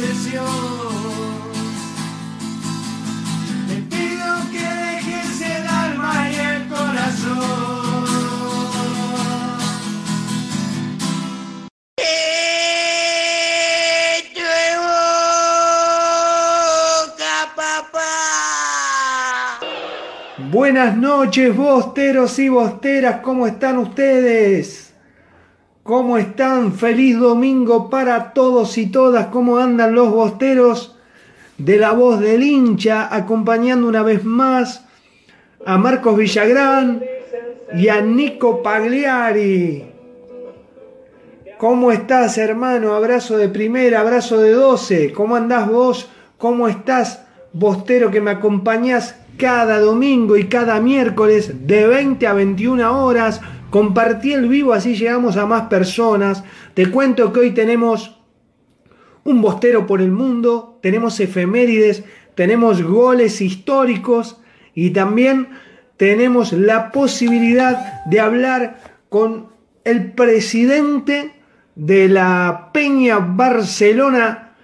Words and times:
Obsesión. 0.00 0.44
Te 3.68 3.76
pido 3.94 4.26
que 4.50 4.58
dejes 4.58 5.40
el 5.42 5.66
alma 5.66 6.30
y 6.30 6.34
el 6.34 6.68
corazón. 6.68 7.90
Buenas 20.50 20.96
noches, 20.96 21.56
bosteros 21.56 22.38
y 22.38 22.48
bosteras, 22.48 23.20
¿cómo 23.20 23.46
están 23.46 23.78
ustedes? 23.78 24.89
¿Cómo 25.90 26.18
están? 26.18 26.72
Feliz 26.72 27.18
domingo 27.18 27.90
para 27.90 28.32
todos 28.32 28.78
y 28.78 28.92
todas. 28.92 29.26
¿Cómo 29.26 29.58
andan 29.58 29.92
los 29.92 30.12
bosteros 30.12 30.96
de 31.58 31.78
la 31.78 31.90
voz 31.90 32.20
del 32.20 32.44
hincha? 32.44 33.12
Acompañando 33.12 33.88
una 33.88 34.04
vez 34.04 34.24
más 34.24 34.86
a 35.66 35.78
Marcos 35.78 36.16
Villagrán 36.16 37.02
y 37.74 37.88
a 37.88 38.00
Nico 38.02 38.62
Pagliari. 38.62 39.84
¿Cómo 41.58 41.90
estás, 41.90 42.38
hermano? 42.38 42.94
Abrazo 42.94 43.36
de 43.36 43.48
primera, 43.48 43.98
abrazo 43.98 44.40
de 44.40 44.52
12. 44.52 45.12
¿Cómo 45.12 45.34
andás 45.34 45.68
vos? 45.68 46.08
¿Cómo 46.38 46.68
estás, 46.68 47.24
bostero 47.52 48.12
que 48.12 48.20
me 48.20 48.30
acompañás 48.30 49.16
cada 49.36 49.80
domingo 49.80 50.36
y 50.36 50.44
cada 50.44 50.80
miércoles 50.80 51.66
de 51.66 51.88
20 51.88 52.28
a 52.28 52.32
21 52.32 53.04
horas? 53.04 53.40
Compartí 53.70 54.32
el 54.32 54.48
vivo, 54.48 54.72
así 54.72 54.96
llegamos 54.96 55.36
a 55.36 55.46
más 55.46 55.68
personas. 55.68 56.42
Te 56.74 56.90
cuento 56.90 57.32
que 57.32 57.40
hoy 57.40 57.50
tenemos 57.52 58.20
un 59.24 59.40
bostero 59.40 59.86
por 59.86 60.00
el 60.00 60.10
mundo, 60.10 60.78
tenemos 60.82 61.20
efemérides, 61.20 62.04
tenemos 62.34 62.82
goles 62.82 63.40
históricos 63.40 64.40
y 64.74 64.90
también 64.90 65.48
tenemos 65.96 66.52
la 66.52 66.90
posibilidad 66.90 68.04
de 68.06 68.20
hablar 68.20 68.80
con 69.08 69.50
el 69.84 70.12
presidente 70.12 71.32
de 71.74 72.08
la 72.08 72.70
Peña 72.72 73.18
Barcelona 73.18 74.54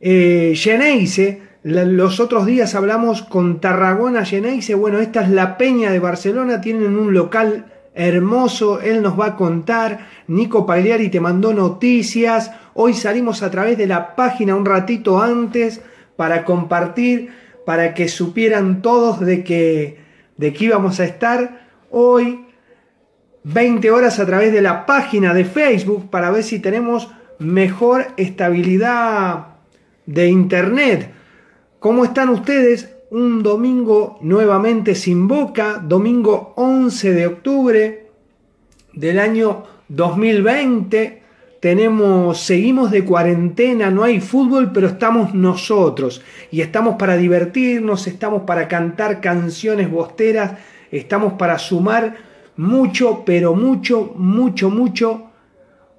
eh, 0.00 0.54
Geneise. 0.56 1.42
Los 1.62 2.20
otros 2.20 2.46
días 2.46 2.74
hablamos 2.74 3.22
con 3.22 3.60
Tarragona 3.60 4.24
Geneise. 4.24 4.74
Bueno, 4.74 4.98
esta 4.98 5.22
es 5.22 5.30
la 5.30 5.56
Peña 5.56 5.90
de 5.90 5.98
Barcelona. 5.98 6.60
Tienen 6.60 6.96
un 6.96 7.12
local 7.12 7.75
hermoso. 7.96 8.80
Él 8.80 9.02
nos 9.02 9.18
va 9.18 9.26
a 9.26 9.36
contar. 9.36 10.06
Nico 10.28 10.64
Pagliari 10.66 11.08
te 11.08 11.20
mandó 11.20 11.52
noticias. 11.52 12.52
Hoy 12.74 12.94
salimos 12.94 13.42
a 13.42 13.50
través 13.50 13.76
de 13.76 13.88
la 13.88 14.14
página 14.14 14.54
un 14.54 14.64
ratito 14.64 15.20
antes 15.20 15.80
para 16.16 16.44
compartir, 16.44 17.32
para 17.64 17.94
que 17.94 18.08
supieran 18.08 18.82
todos 18.82 19.18
de 19.20 19.42
que, 19.42 19.98
de 20.36 20.52
que 20.52 20.66
íbamos 20.66 21.00
a 21.00 21.04
estar 21.04 21.66
hoy 21.90 22.44
20 23.42 23.90
horas 23.90 24.20
a 24.20 24.26
través 24.26 24.52
de 24.52 24.62
la 24.62 24.86
página 24.86 25.32
de 25.34 25.44
Facebook 25.44 26.10
para 26.10 26.30
ver 26.30 26.44
si 26.44 26.58
tenemos 26.58 27.10
mejor 27.38 28.08
estabilidad 28.16 29.46
de 30.04 30.28
internet. 30.28 31.10
¿Cómo 31.78 32.04
están 32.04 32.28
ustedes? 32.28 32.95
Un 33.10 33.44
domingo 33.44 34.18
nuevamente 34.20 34.96
sin 34.96 35.28
boca, 35.28 35.80
domingo 35.82 36.52
11 36.56 37.12
de 37.12 37.26
octubre 37.28 38.06
del 38.94 39.20
año 39.20 39.62
2020. 39.88 41.22
Tenemos, 41.60 42.40
seguimos 42.40 42.90
de 42.90 43.04
cuarentena, 43.04 43.92
no 43.92 44.02
hay 44.02 44.20
fútbol, 44.20 44.72
pero 44.72 44.88
estamos 44.88 45.34
nosotros. 45.34 46.20
Y 46.50 46.62
estamos 46.62 46.96
para 46.96 47.16
divertirnos, 47.16 48.08
estamos 48.08 48.42
para 48.42 48.66
cantar 48.66 49.20
canciones 49.20 49.88
bosteras, 49.88 50.58
estamos 50.90 51.34
para 51.34 51.60
sumar 51.60 52.16
mucho, 52.56 53.22
pero 53.24 53.54
mucho, 53.54 54.14
mucho, 54.16 54.68
mucho 54.68 55.30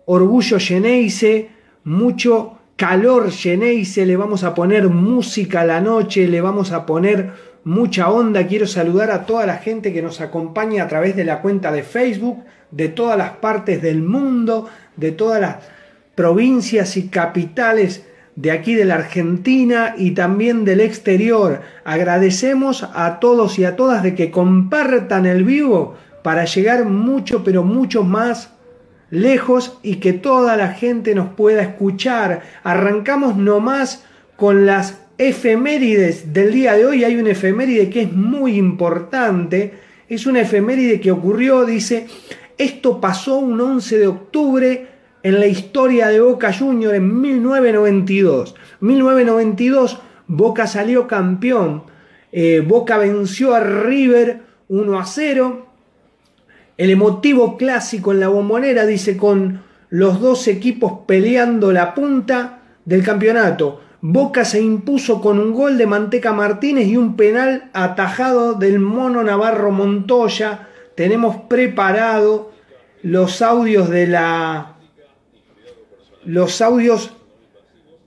orgullo 0.05 0.59
Geneise, 0.59 1.51
mucho 1.85 2.56
calor 2.77 3.31
Geneise, 3.31 4.05
le 4.05 4.15
vamos 4.15 4.43
a 4.43 4.53
poner 4.53 4.87
música 4.87 5.61
a 5.61 5.65
la 5.65 5.81
noche, 5.81 6.27
le 6.27 6.41
vamos 6.41 6.71
a 6.71 6.85
poner 6.85 7.31
mucha 7.63 8.09
onda. 8.09 8.45
Quiero 8.45 8.67
saludar 8.67 9.09
a 9.09 9.25
toda 9.25 9.47
la 9.47 9.57
gente 9.57 9.91
que 9.91 10.03
nos 10.03 10.21
acompaña 10.21 10.83
a 10.83 10.87
través 10.87 11.15
de 11.15 11.25
la 11.25 11.41
cuenta 11.41 11.71
de 11.71 11.81
Facebook, 11.81 12.45
de 12.69 12.87
todas 12.89 13.17
las 13.17 13.31
partes 13.31 13.81
del 13.81 14.03
mundo, 14.03 14.69
de 14.95 15.11
todas 15.11 15.41
las 15.41 15.57
provincias 16.13 16.97
y 16.97 17.09
capitales 17.09 18.05
de 18.35 18.51
aquí 18.51 18.75
de 18.75 18.85
la 18.85 18.95
Argentina 18.95 19.95
y 19.97 20.11
también 20.11 20.63
del 20.63 20.79
exterior. 20.79 21.61
Agradecemos 21.83 22.87
a 22.93 23.19
todos 23.19 23.57
y 23.57 23.65
a 23.65 23.75
todas 23.75 24.03
de 24.03 24.13
que 24.13 24.29
compartan 24.29 25.25
el 25.25 25.43
vivo 25.43 25.95
para 26.21 26.45
llegar 26.45 26.85
mucho, 26.85 27.43
pero 27.43 27.63
mucho 27.63 28.03
más 28.03 28.51
lejos 29.09 29.79
y 29.83 29.95
que 29.95 30.13
toda 30.13 30.57
la 30.57 30.69
gente 30.69 31.15
nos 31.15 31.29
pueda 31.29 31.61
escuchar. 31.61 32.41
Arrancamos 32.63 33.37
nomás 33.37 34.03
con 34.35 34.65
las 34.65 34.99
efemérides 35.17 36.33
del 36.33 36.51
día 36.51 36.73
de 36.73 36.85
hoy. 36.85 37.03
Hay 37.03 37.15
una 37.15 37.31
efeméride 37.31 37.89
que 37.89 38.03
es 38.03 38.11
muy 38.11 38.57
importante. 38.57 39.73
Es 40.09 40.25
una 40.25 40.41
efeméride 40.41 40.99
que 40.99 41.11
ocurrió, 41.11 41.65
dice, 41.65 42.07
esto 42.57 43.01
pasó 43.01 43.37
un 43.37 43.59
11 43.59 43.97
de 43.97 44.07
octubre 44.07 44.87
en 45.23 45.39
la 45.39 45.47
historia 45.47 46.07
de 46.07 46.21
Boca 46.21 46.53
Junior 46.53 46.95
en 46.95 47.19
1992. 47.19 48.55
1992 48.79 50.01
Boca 50.27 50.67
salió 50.67 51.07
campeón. 51.07 51.83
Eh, 52.31 52.63
Boca 52.65 52.97
venció 52.97 53.53
a 53.55 53.61
River 53.61 54.41
1 54.67 54.99
a 54.99 55.05
0. 55.05 55.66
El 56.77 56.91
emotivo 56.91 57.57
clásico 57.57 58.11
en 58.11 58.19
la 58.19 58.27
bombonera 58.27 58.85
dice 58.85 59.17
con 59.17 59.63
los 59.89 60.21
dos 60.21 60.47
equipos 60.47 60.99
peleando 61.07 61.71
la 61.71 61.95
punta 61.95 62.61
del 62.85 63.03
campeonato. 63.03 63.81
Boca 64.01 64.45
se 64.45 64.61
impuso 64.61 65.19
con 65.19 65.39
un 65.39 65.53
gol 65.53 65.77
de 65.77 65.87
Manteca 65.87 66.33
Martínez 66.33 66.87
y 66.87 66.97
un 66.97 67.15
penal 67.15 67.71
atajado 67.73 68.53
del 68.53 68.79
mono 68.79 69.23
Navarro 69.23 69.71
Montoya. 69.71 70.67
Tenemos 70.93 71.37
preparado 71.47 72.51
los 73.01 73.41
audios 73.41 73.89
de 73.89 74.07
la 74.07 74.75
los 76.25 76.61
audios 76.61 77.13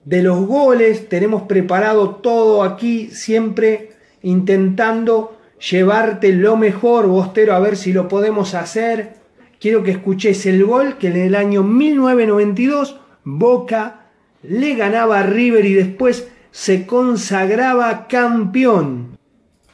de 0.05 0.22
los 0.22 0.46
goles, 0.46 1.08
tenemos 1.08 1.43
preparado 1.43 2.17
todo 2.17 2.62
aquí 2.62 3.08
siempre 3.08 3.93
intentando 4.22 5.39
llevarte 5.60 6.32
lo 6.32 6.56
mejor, 6.56 7.06
Bostero, 7.06 7.54
a 7.54 7.60
ver 7.60 7.76
si 7.76 7.92
lo 7.92 8.08
podemos 8.08 8.54
hacer. 8.54 9.14
Quiero 9.60 9.82
que 9.82 9.90
escuches 9.90 10.46
el 10.46 10.64
gol 10.64 10.96
que 10.96 11.08
en 11.08 11.16
el 11.16 11.34
año 11.34 11.62
1992 11.62 12.98
Boca 13.24 14.06
le 14.42 14.74
ganaba 14.74 15.20
a 15.20 15.22
River 15.22 15.66
y 15.66 15.74
después 15.74 16.28
se 16.50 16.86
consagraba 16.86 18.08
campeón. 18.08 19.09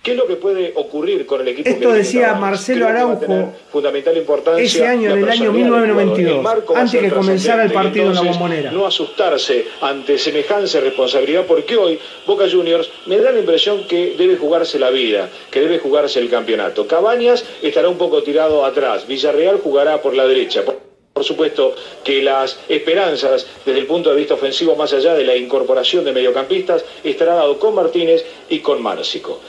¿Qué 0.06 0.12
es 0.12 0.16
lo 0.18 0.26
que 0.28 0.36
puede 0.36 0.72
ocurrir 0.76 1.26
con 1.26 1.40
el 1.40 1.48
equipo? 1.48 1.68
Esto 1.68 1.88
que 1.88 1.94
decía 1.96 2.34
Marcelo 2.34 2.86
Araujo 2.86 3.52
fundamental 3.72 4.16
importancia 4.16 4.62
ese 4.64 4.86
año, 4.86 5.12
año 5.12 5.16
del 5.16 5.24
jugador. 5.24 5.52
1992, 5.52 6.36
El 6.36 6.42
marco 6.42 6.72
va 6.74 6.78
a 6.78 6.82
antes 6.82 7.00
que 7.02 7.10
comenzara 7.10 7.64
el 7.64 7.72
partido 7.72 8.06
en 8.10 8.14
la 8.14 8.20
Bombonera. 8.20 8.70
No 8.70 8.86
asustarse 8.86 9.64
ante 9.80 10.16
semejante 10.16 10.80
responsabilidad 10.80 11.44
porque 11.44 11.76
hoy 11.76 11.98
Boca 12.24 12.44
Juniors 12.48 12.88
me 13.06 13.18
da 13.18 13.32
la 13.32 13.40
impresión 13.40 13.84
que 13.88 14.14
debe 14.16 14.36
jugarse 14.36 14.78
la 14.78 14.90
vida, 14.90 15.28
que 15.50 15.60
debe 15.60 15.80
jugarse 15.80 16.20
el 16.20 16.30
campeonato. 16.30 16.86
Cabañas 16.86 17.44
estará 17.60 17.88
un 17.88 17.98
poco 17.98 18.22
tirado 18.22 18.64
atrás, 18.64 19.08
Villarreal 19.08 19.58
jugará 19.58 20.00
por 20.00 20.14
la 20.14 20.24
derecha. 20.24 20.64
Por- 20.64 20.86
por 21.16 21.24
supuesto 21.24 21.74
que 22.04 22.20
las 22.22 22.58
esperanzas 22.68 23.46
desde 23.64 23.80
el 23.80 23.86
punto 23.86 24.10
de 24.10 24.16
vista 24.16 24.34
ofensivo, 24.34 24.76
más 24.76 24.92
allá 24.92 25.14
de 25.14 25.24
la 25.24 25.34
incorporación 25.34 26.04
de 26.04 26.12
mediocampistas, 26.12 26.84
estará 27.02 27.34
dado 27.36 27.58
con 27.58 27.74
Martínez 27.74 28.22
y 28.50 28.58
con 28.58 28.82
Márcico. 28.82 29.40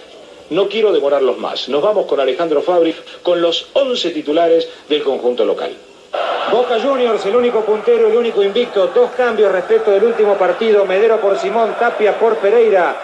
No 0.49 0.69
quiero 0.69 0.93
demorarlos 0.93 1.37
más. 1.37 1.67
Nos 1.67 1.81
vamos 1.81 2.05
con 2.05 2.19
Alejandro 2.19 2.61
Fabri, 2.61 2.95
con 3.21 3.41
los 3.41 3.67
11 3.73 4.11
titulares 4.11 4.67
del 4.87 5.03
conjunto 5.03 5.43
local. 5.43 5.75
Boca 6.51 6.79
Juniors, 6.79 7.25
el 7.25 7.35
único 7.35 7.61
puntero, 7.61 8.07
el 8.07 8.15
único 8.15 8.41
invicto. 8.41 8.87
Dos 8.87 9.11
cambios 9.11 9.51
respecto 9.51 9.91
del 9.91 10.05
último 10.05 10.35
partido. 10.35 10.85
Medero 10.85 11.19
por 11.19 11.37
Simón, 11.37 11.75
Tapia 11.77 12.17
por 12.17 12.37
Pereira. 12.37 12.95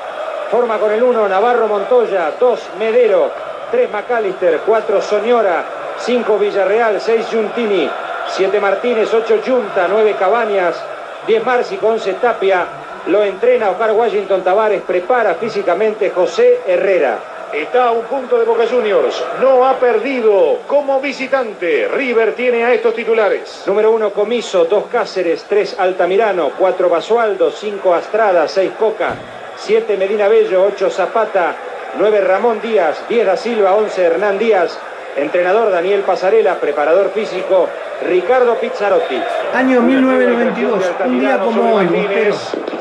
Forma 0.50 0.80
con 0.80 0.92
el 0.92 1.04
1, 1.04 1.28
Navarro 1.28 1.68
Montoya. 1.68 2.34
2, 2.40 2.60
Medero. 2.80 3.30
3, 3.72 3.92
McAllister. 3.92 4.62
4, 4.66 5.01
Soñora. 5.01 5.66
5, 6.00 6.40
Villarreal. 6.40 7.01
6, 7.01 7.25
Giuntini. 7.30 7.90
7, 8.30 8.60
Martínez. 8.62 9.13
8, 9.13 9.42
Junta. 9.45 9.88
9, 9.90 10.16
Cabañas. 10.18 10.81
10, 11.28 11.45
Márcico. 11.45 11.88
11, 11.88 12.13
Tapia. 12.13 12.66
Lo 13.07 13.22
entrena 13.22 13.72
Oscar 13.72 13.92
Washington 13.92 14.42
Tavares. 14.42 14.81
Prepara 14.84 15.36
físicamente 15.36 16.12
José 16.12 16.62
Herrera. 16.66 17.32
Está 17.54 17.90
a 17.90 17.92
un 17.92 18.06
punto 18.06 18.40
de 18.40 18.46
Boca 18.46 18.66
Juniors. 18.68 19.24
No 19.40 19.64
ha 19.68 19.78
perdido 19.78 20.62
como 20.66 21.00
visitante. 21.00 21.88
River 21.88 22.34
tiene 22.34 22.64
a 22.64 22.74
estos 22.74 22.96
titulares. 22.96 23.64
Número 23.68 23.92
1, 23.92 24.10
Comiso, 24.10 24.66
2 24.66 24.86
Cáceres, 24.92 25.46
3 25.48 25.80
Altamirano, 25.80 26.54
4 26.58 26.90
Basualdo, 26.90 27.52
5 27.52 27.94
Astrada, 27.94 28.48
6 28.48 28.72
Coca, 28.80 29.14
7 29.58 29.98
Medina 29.98 30.28
Bello, 30.28 30.64
8 30.64 30.90
Zapata, 30.90 31.56
9 32.00 32.22
Ramón 32.22 32.60
Díaz, 32.60 33.04
10 33.08 33.24
Da 33.24 33.38
Silva, 33.38 33.76
11 33.76 34.04
Hernán 34.04 34.40
Díaz, 34.40 34.80
entrenador 35.16 35.70
Daniel 35.70 36.02
Pasarela, 36.02 36.56
preparador 36.56 37.12
físico 37.12 37.70
Ricardo 38.02 38.56
Pizzarotti. 38.56 39.22
Año 39.54 39.80
1992, 39.80 40.92
un 41.06 41.20
día 41.20 41.38
como 41.38 41.76
hoy. 41.76 41.88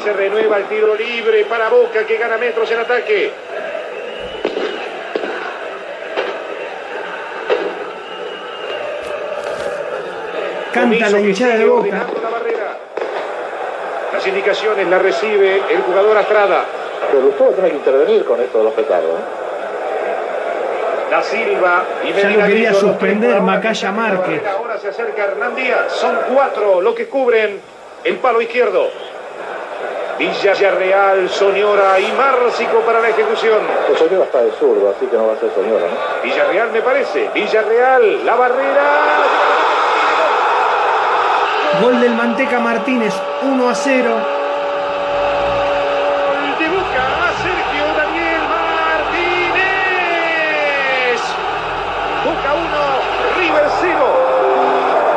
Se 0.02 0.12
renueva 0.14 0.56
el 0.56 0.64
tiro 0.64 0.94
libre 0.94 1.44
para 1.44 1.68
Boca 1.68 2.06
que 2.06 2.16
gana 2.16 2.38
metros 2.38 2.70
en 2.70 2.78
ataque. 2.78 3.30
Canta 10.72 11.10
la 11.10 11.20
hinchada 11.20 11.56
de 11.56 11.64
Boca. 11.66 12.06
la 12.22 12.30
barrera. 12.30 12.76
Las 14.12 14.26
indicaciones 14.26 14.88
las 14.88 15.02
recibe 15.02 15.62
el 15.70 15.82
jugador 15.82 16.16
Astrada. 16.16 16.64
Pero 17.10 17.26
usted 17.26 17.50
tiene 17.54 17.70
que 17.70 17.76
intervenir 17.76 18.24
con 18.24 18.40
esto 18.40 18.58
de 18.58 18.64
los 18.64 18.72
petardos. 18.72 19.10
¿eh? 19.10 21.10
Da 21.10 21.22
Silva 21.22 21.84
y 22.04 22.12
Ya 22.12 22.30
lo 22.30 22.46
quería 22.46 22.72
suspender 22.72 23.40
Macaya 23.42 23.88
la 23.88 23.92
Márquez. 23.94 24.42
Ahora 24.46 24.78
se 24.78 24.88
acerca 24.88 25.24
Hernán 25.24 25.54
Díaz. 25.54 25.92
Son 25.92 26.16
cuatro 26.32 26.80
los 26.80 26.94
que 26.94 27.06
cubren 27.06 27.60
el 28.04 28.16
palo 28.16 28.40
izquierdo. 28.40 28.88
Villarreal, 30.18 31.28
Soñora 31.28 31.98
y 31.98 32.12
Márcico 32.12 32.78
para 32.80 33.00
la 33.00 33.08
ejecución. 33.08 33.58
El 33.90 33.96
señor 33.96 34.22
está 34.22 34.40
de 34.40 34.52
zurdo, 34.52 34.94
así 34.96 35.06
que 35.06 35.16
no 35.16 35.26
va 35.26 35.32
a 35.34 35.36
ser 35.36 35.50
señora, 35.50 35.86
¿no? 35.86 36.22
Villarreal 36.22 36.70
me 36.70 36.80
parece. 36.80 37.28
Villarreal, 37.34 38.24
la 38.24 38.36
barrera. 38.36 38.82
Gol 41.82 42.00
del 42.00 42.14
Manteca 42.14 42.60
Martínez, 42.60 43.12
1 43.42 43.68
a 43.68 43.74
0. 43.74 44.08
Gol 46.28 46.58
de 46.60 46.68
Boca, 46.68 47.04
Sergio 47.42 47.84
Daniel 47.96 48.42
Martínez. 49.02 49.58
Boca 52.24 52.50
1, 52.54 52.70
River 53.36 53.66
0. 53.80 53.98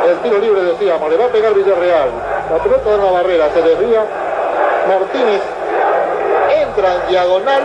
El 0.10 0.18
tiro 0.24 0.40
libre 0.40 0.64
decíamos, 0.64 1.08
le 1.08 1.18
va 1.18 1.26
a 1.26 1.30
pegar 1.30 1.54
Villarreal. 1.54 2.10
La 2.50 2.58
pelota 2.58 2.90
de 2.90 2.98
la 2.98 3.12
barrera 3.12 3.48
se 3.54 3.62
desvía. 3.62 4.04
Martínez 4.88 5.42
entra 6.50 6.96
en 6.96 7.08
diagonal 7.10 7.64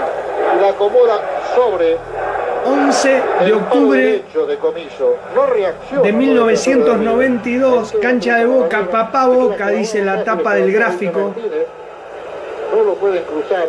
y 0.58 0.61
la 0.61 0.69
acomoda 0.69 1.20
sobre 1.55 1.96
11 2.65 3.23
de 3.45 3.53
octubre 3.53 4.25
de 4.49 4.57
Comiso. 4.59 5.17
No 5.35 5.47
reacciona. 5.47 6.03
de 6.03 6.12
¿no? 6.12 6.19
1992, 6.19 7.95
cancha 8.01 8.37
de 8.37 8.47
Boca, 8.47 8.89
papá 8.91 9.27
Boca, 9.27 9.69
dice 9.69 10.05
la 10.05 10.25
tapa 10.25 10.55
del 10.55 10.73
gráfico. 10.73 11.35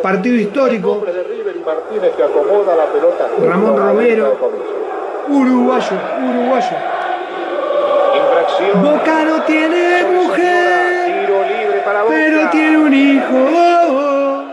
Partido 0.02 0.36
histórico. 0.36 1.04
Ramón 3.44 3.76
Romero. 3.76 4.36
Uruguayo, 5.28 5.96
uruguayo. 6.28 6.76
Boca 8.82 9.24
no 9.24 9.42
tiene 9.42 10.04
mujer, 10.04 11.30
pero 12.08 12.50
tiene 12.50 12.78
un 12.78 12.94
hijo 12.94 14.44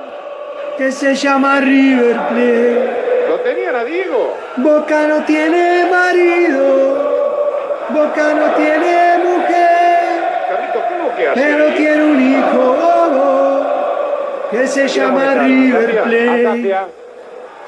que 0.78 0.92
se 0.92 1.16
llama 1.16 1.60
River 1.60 2.16
Plate. 2.30 2.99
Tenían 3.44 3.76
a 3.76 3.84
Diego. 3.84 4.38
Boca 4.58 5.08
no 5.08 5.24
tiene 5.24 5.86
marido, 5.90 7.86
Boca 7.90 8.34
no 8.34 8.52
tiene 8.56 9.18
mujer, 9.24 10.46
Carlitos, 10.50 10.84
¿qué 10.88 10.94
es 10.96 11.04
lo 11.04 11.16
que 11.16 11.28
hace? 11.30 11.42
pero 11.42 11.66
ahí? 11.66 11.74
tiene 11.76 12.04
un 12.04 12.34
hijo 12.34 12.78
oh, 12.84 13.10
oh, 13.16 14.50
que 14.52 14.68
se 14.68 14.88
llama 14.88 15.36
River 15.36 16.04
Plate. 16.04 16.76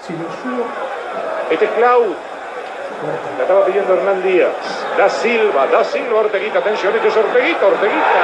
Si 0.02 0.14
lo 0.14 0.26
subo, 0.42 0.66
Este 1.50 1.66
es 1.66 1.72
Clau. 1.72 2.04
La 3.38 3.44
estaba 3.44 3.66
pidiendo 3.66 3.94
Hernán 3.96 4.22
Díaz. 4.24 4.50
Da 4.98 5.10
Silva, 5.10 5.68
da 5.68 5.84
Silva, 5.84 6.20
Orteguita. 6.20 6.60
Atención, 6.60 6.94
este 6.96 7.08
es 7.08 7.18
Orteguita, 7.18 7.66
Orteguita. 7.66 8.22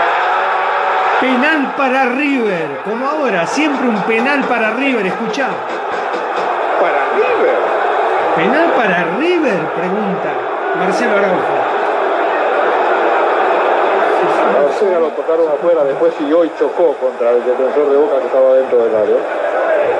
penal 1.21 1.73
para 1.75 2.05
River, 2.05 2.81
como 2.83 3.07
ahora, 3.07 3.47
siempre 3.47 3.87
un 3.87 4.01
penal 4.03 4.43
para 4.43 4.71
River, 4.71 5.07
escuchá. 5.07 5.49
¿Penal 8.37 8.71
para 8.77 9.17
River? 9.17 9.59
Pregunta 9.75 10.29
Marcelo 10.77 11.17
Araujo. 11.17 11.57
Lo 14.79 15.09
tocaron 15.09 15.47
afuera, 15.47 15.83
después 15.83 16.13
siguió 16.19 16.45
y 16.45 16.51
chocó 16.59 16.93
contra 17.01 17.31
el 17.31 17.43
defensor 17.43 17.89
de 17.89 17.97
Boca 17.97 18.19
que 18.19 18.25
estaba 18.27 18.53
dentro 18.53 18.83
del 18.83 18.95
área. 18.95 19.15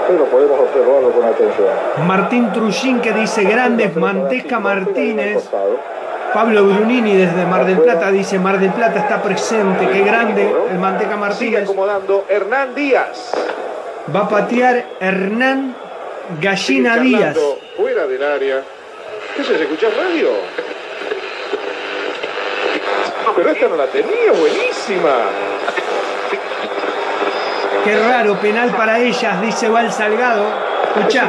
Pero 0.08 0.26
podemos 0.26 0.60
observarlo 0.60 1.12
con 1.12 1.26
atención. 1.26 1.68
Martín 2.06 2.52
Trujín 2.54 3.00
que 3.02 3.12
dice 3.14 3.44
grandes, 3.44 3.96
Manteca 3.96 4.60
Martínez. 4.60 5.50
Pablo 6.32 6.66
Brunini 6.66 7.16
desde 7.16 7.46
Mar 7.46 7.66
del 7.66 7.80
Plata 7.80 8.12
dice 8.12 8.38
Mar 8.38 8.60
del 8.60 8.72
Plata 8.72 9.00
está 9.00 9.22
presente, 9.24 9.88
qué 9.90 10.04
grande 10.04 10.54
el 10.70 10.78
Manteca 10.78 11.12
Sigue 11.12 11.20
Martínez. 11.20 11.64
acomodando 11.64 12.26
Hernán 12.30 12.76
Díaz. 12.76 13.34
Va 14.16 14.22
a 14.22 14.30
patear 14.30 14.86
Hernán 15.00 15.76
Gallina 16.40 16.94
Sigue 16.96 17.04
Díaz. 17.04 17.38
Fuera 17.78 18.08
del 18.08 18.24
área. 18.24 18.64
¿Qué 19.36 19.44
se 19.44 19.62
escucha 19.62 19.88
radio? 19.96 20.30
Pero 23.36 23.52
esta 23.52 23.68
no 23.68 23.76
la 23.76 23.86
tenía, 23.86 24.32
buenísima. 24.32 25.14
Qué 27.84 28.00
raro, 28.00 28.40
penal 28.40 28.72
para 28.72 28.98
ellas, 28.98 29.42
dice 29.42 29.70
Val 29.70 29.92
Salgado. 29.94 30.44
Es 30.44 30.96
una 30.96 31.06
Escuchá, 31.06 31.24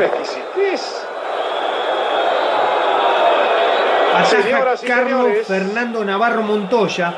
ataja 4.54 4.74
y 4.82 4.86
Carlos 4.86 5.22
señores. 5.22 5.46
Fernando 5.46 6.04
Navarro 6.04 6.42
Montoya, 6.42 7.14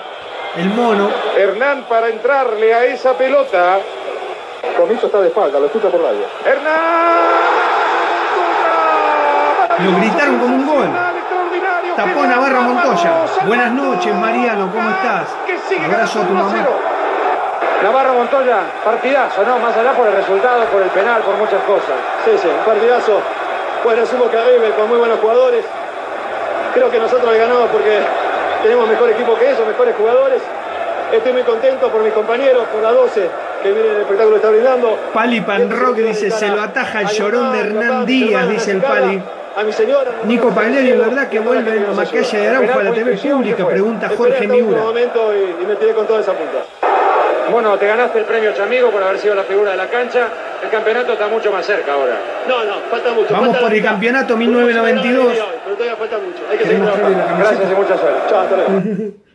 el 0.57 0.71
mono. 0.71 1.09
Hernán 1.37 1.85
para 1.89 2.09
entrarle 2.09 2.75
a 2.75 2.85
esa 2.85 3.17
pelota. 3.17 3.79
Comiso 4.77 5.07
está 5.07 5.21
de 5.21 5.29
espalda, 5.29 5.61
lo 5.61 5.67
escucha 5.67 5.89
por 5.89 6.03
radio. 6.03 6.27
Lo 9.85 9.97
gritaron 9.97 10.39
como 10.39 10.57
un 10.57 10.67
gol. 10.67 10.89
Tapó 11.97 12.27
Navarro 12.27 12.63
Montoya. 12.63 13.13
Buenas 13.47 13.73
noches, 13.73 14.15
Mariano, 14.15 14.71
¿cómo 14.71 14.91
estás? 14.91 15.29
Abrazo 15.85 16.21
a 16.21 16.27
tu 16.27 16.33
mamá. 16.33 16.53
Navarro 17.83 18.15
Montoya, 18.15 18.59
partidazo, 18.85 19.43
¿no? 19.43 19.59
Más 19.59 19.75
allá 19.77 19.93
por 19.93 20.07
el 20.07 20.15
resultado, 20.15 20.65
por 20.67 20.83
el 20.83 20.91
penal, 20.91 21.23
por 21.23 21.35
muchas 21.37 21.63
cosas. 21.65 21.97
Sí, 22.25 22.33
sí, 22.41 22.49
un 22.49 22.65
partidazo. 22.65 23.21
Bueno, 23.83 24.05
sumo 24.05 24.31
que 24.31 24.37
arriba 24.37 24.77
con 24.77 24.89
muy 24.89 24.99
buenos 24.99 25.19
jugadores. 25.19 25.65
Creo 26.75 26.91
que 26.91 26.99
nosotros 26.99 27.33
le 27.33 27.39
ganamos 27.39 27.71
porque 27.71 28.01
tenemos 28.63 28.87
mejor 28.87 29.11
equipo 29.11 29.35
que 29.37 29.51
ellos, 29.51 29.67
mejores 29.67 29.97
jugadores. 29.97 30.43
Estoy 31.11 31.33
muy 31.33 31.43
contento 31.43 31.89
por 31.89 32.03
mis 32.03 32.13
compañeros, 32.13 32.69
por 32.69 32.83
la 32.83 32.93
12 32.93 33.31
que 33.63 33.73
viene 33.73 33.91
el 33.91 34.01
espectáculo 34.01 34.31
que 34.31 34.37
está 34.37 34.51
brindando. 34.51 34.99
Pali 35.13 35.41
Panrock 35.41 35.97
dice, 35.97 36.31
se 36.31 36.49
lo 36.49 36.63
ataja 36.63 37.03
el 37.03 37.09
llorón 37.09 37.53
de 37.53 37.61
Hernán 37.61 38.07
Díaz, 38.07 38.49
dice 38.49 38.73
el 38.73 38.83
Pali. 38.83 39.23
A 39.61 39.63
mi 39.63 39.73
señora. 39.75 40.11
Nico 40.25 40.49
Pagliari, 40.49 40.93
¿verdad 40.93 41.29
que 41.29 41.39
vuelve 41.39 41.77
en 41.77 41.95
Macaya 41.95 42.39
de 42.41 42.49
Araujo 42.49 42.79
a 42.79 42.83
la 42.83 42.93
TV 42.93 43.15
pública? 43.19 43.67
Pregunta 43.67 44.11
Jorge 44.17 44.49
Miura. 44.49 44.81
momento 44.81 45.35
y, 45.35 45.63
y 45.63 45.67
me 45.67 45.77
tiré 45.77 45.93
con 45.93 46.07
toda 46.07 46.21
esa 46.21 46.33
punta. 46.33 46.65
Bueno, 47.51 47.77
te 47.77 47.87
ganaste 47.87 48.21
el 48.21 48.25
premio 48.25 48.55
Chamigo 48.55 48.91
por 48.91 49.03
haber 49.03 49.19
sido 49.19 49.35
la 49.35 49.43
figura 49.43 49.73
de 49.73 49.77
la 49.77 49.89
cancha. 49.89 50.29
El 50.63 50.71
campeonato 50.71 51.13
está 51.13 51.29
mucho 51.29 51.53
más 51.53 51.67
cerca 51.67 51.93
ahora. 51.93 52.17
No, 52.49 52.65
no, 52.65 52.75
falta 52.91 53.13
mucho. 53.13 53.35
Vamos 53.35 53.49
falta 53.49 53.61
por 53.61 53.71
la 53.71 53.77
el 53.77 53.83
campeonato 53.83 54.35
Podemos 54.35 54.57
llegar 54.65 54.71
a 54.71 54.83
la 54.83 54.93
1992. 54.95 55.29
media 55.29 55.45
hoy, 55.45 55.51
Pero 55.65 55.77
todavía 55.77 55.97
falta 55.97 56.19
mucho. 56.19 56.39
Hay 56.51 56.57
que 56.57 56.65
seguir 56.65 56.83
trabajando. 56.83 57.19
la 57.19 57.39
Gracias 57.39 57.71
y 57.71 57.75
mucha 57.75 57.99
suerte. 57.99 58.21
Chao, 58.31 58.41
hasta 58.41 58.57
luego. 58.57 58.71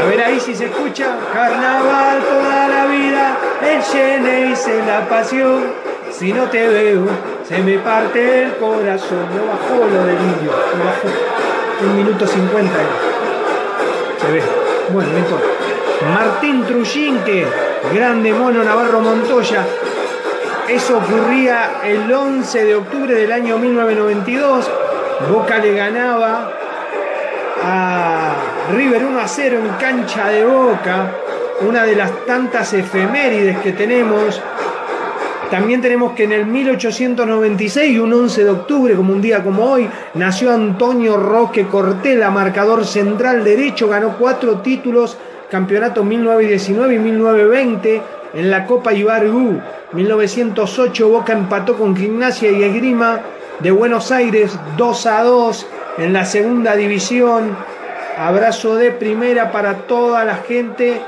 A 0.00 0.04
ver 0.06 0.20
ahí 0.22 0.40
si 0.40 0.54
se 0.54 0.64
escucha. 0.64 1.14
Carnaval 1.34 2.20
toda 2.22 2.68
la 2.68 2.86
vida, 2.86 3.36
el 3.62 3.82
Geneis 3.82 4.66
en 4.66 4.86
la 4.86 5.06
pasión. 5.08 5.91
Si 6.12 6.32
no 6.32 6.44
te 6.44 6.68
veo, 6.68 7.06
se 7.48 7.58
me 7.58 7.78
parte 7.78 8.44
el 8.44 8.56
corazón. 8.56 9.26
No 9.34 9.46
bajó 9.46 9.88
lo 9.90 10.04
del 10.04 10.16
indio, 10.16 10.52
no 10.76 10.84
bajó. 10.84 11.08
Un 11.84 11.96
minuto 11.96 12.26
50. 12.26 12.78
ahí. 12.78 12.86
Se 14.20 14.32
ve. 14.32 14.42
Bueno, 14.92 15.10
no 15.10 15.18
importa. 15.18 15.46
Martín 16.14 16.64
Trujinque, 16.64 17.46
grande 17.94 18.32
mono 18.32 18.62
Navarro 18.62 19.00
Montoya. 19.00 19.64
Eso 20.68 20.98
ocurría 20.98 21.80
el 21.84 22.12
11 22.12 22.64
de 22.64 22.74
octubre 22.76 23.14
del 23.14 23.32
año 23.32 23.58
1992. 23.58 24.70
Boca 25.30 25.58
le 25.58 25.74
ganaba 25.74 26.52
a 27.64 28.34
River 28.72 29.04
1 29.04 29.20
a 29.20 29.28
0 29.28 29.58
en 29.58 29.68
cancha 29.74 30.28
de 30.28 30.44
Boca, 30.44 31.12
una 31.62 31.84
de 31.84 31.96
las 31.96 32.26
tantas 32.26 32.72
efemérides 32.74 33.58
que 33.58 33.72
tenemos. 33.72 34.40
También 35.52 35.82
tenemos 35.82 36.14
que 36.14 36.24
en 36.24 36.32
el 36.32 36.46
1896, 36.46 37.98
un 37.98 38.14
11 38.14 38.42
de 38.44 38.50
octubre, 38.50 38.94
como 38.94 39.12
un 39.12 39.20
día 39.20 39.44
como 39.44 39.64
hoy, 39.64 39.86
nació 40.14 40.50
Antonio 40.50 41.18
Roque 41.18 41.66
Cortella, 41.66 42.30
marcador 42.30 42.86
central 42.86 43.44
derecho, 43.44 43.86
ganó 43.86 44.16
cuatro 44.16 44.60
títulos, 44.62 45.18
campeonato 45.50 46.04
1919 46.04 46.94
y 46.94 46.98
1920 46.98 48.02
en 48.32 48.50
la 48.50 48.64
Copa 48.64 48.94
Ibargú. 48.94 49.60
1908 49.92 51.08
Boca 51.10 51.34
empató 51.34 51.76
con 51.76 51.94
Gimnasia 51.94 52.50
y 52.50 52.62
Esgrima 52.62 53.20
de 53.60 53.72
Buenos 53.72 54.10
Aires 54.10 54.58
2 54.78 55.06
a 55.06 55.22
2 55.22 55.66
en 55.98 56.14
la 56.14 56.24
segunda 56.24 56.76
división. 56.76 57.54
Abrazo 58.16 58.76
de 58.76 58.90
primera 58.90 59.52
para 59.52 59.80
toda 59.80 60.24
la 60.24 60.36
gente 60.36 61.02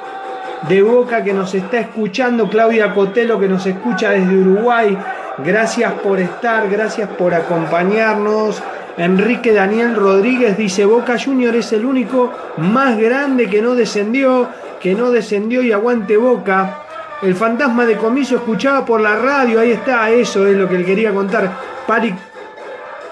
de 0.69 0.83
Boca 0.83 1.23
que 1.23 1.33
nos 1.33 1.55
está 1.55 1.79
escuchando, 1.79 2.49
Claudia 2.49 2.95
Cotelo 2.95 3.39
que 3.39 3.49
nos 3.49 3.67
escucha 3.67 4.11
desde 4.11 4.37
Uruguay. 4.37 4.97
Gracias 5.39 5.93
por 5.95 6.21
estar, 6.21 6.69
gracias 6.71 7.09
por 7.11 7.35
acompañarnos. 7.35 8.63
Enrique 8.97 9.53
Daniel 9.53 9.97
Rodríguez 9.97 10.57
dice, 10.57 10.85
Boca 10.85 11.17
Junior 11.23 11.55
es 11.57 11.73
el 11.73 11.85
único 11.85 12.33
más 12.59 12.97
grande 12.97 13.51
que 13.51 13.61
no 13.61 13.75
descendió, 13.75 14.49
que 14.81 14.95
no 14.95 15.11
descendió 15.11 15.63
y 15.63 15.73
aguante 15.73 16.17
Boca. 16.17 16.83
El 17.23 17.35
fantasma 17.35 17.85
de 17.85 17.97
comiso 17.97 18.37
escuchaba 18.37 18.85
por 18.85 19.01
la 19.01 19.17
radio, 19.17 19.61
ahí 19.61 19.73
está, 19.73 20.11
eso 20.11 20.47
es 20.47 20.57
lo 20.57 20.69
que 20.69 20.79
le 20.79 20.85
quería 20.85 21.13
contar. 21.13 21.51
Pali, 21.87 22.15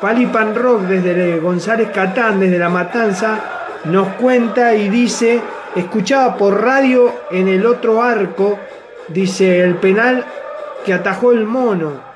Pali 0.00 0.26
Rock 0.54 0.82
desde 0.82 1.38
González 1.38 1.88
Catán, 1.92 2.38
desde 2.38 2.58
La 2.58 2.68
Matanza, 2.68 3.38
nos 3.84 4.08
cuenta 4.14 4.74
y 4.74 4.88
dice, 4.88 5.40
escuchaba 5.76 6.36
por 6.36 6.62
radio 6.62 7.12
en 7.30 7.48
el 7.48 7.66
otro 7.66 8.02
arco, 8.02 8.58
dice 9.08 9.60
el 9.60 9.76
penal 9.76 10.24
que 10.84 10.92
atajó 10.92 11.32
el 11.32 11.44
mono. 11.44 12.12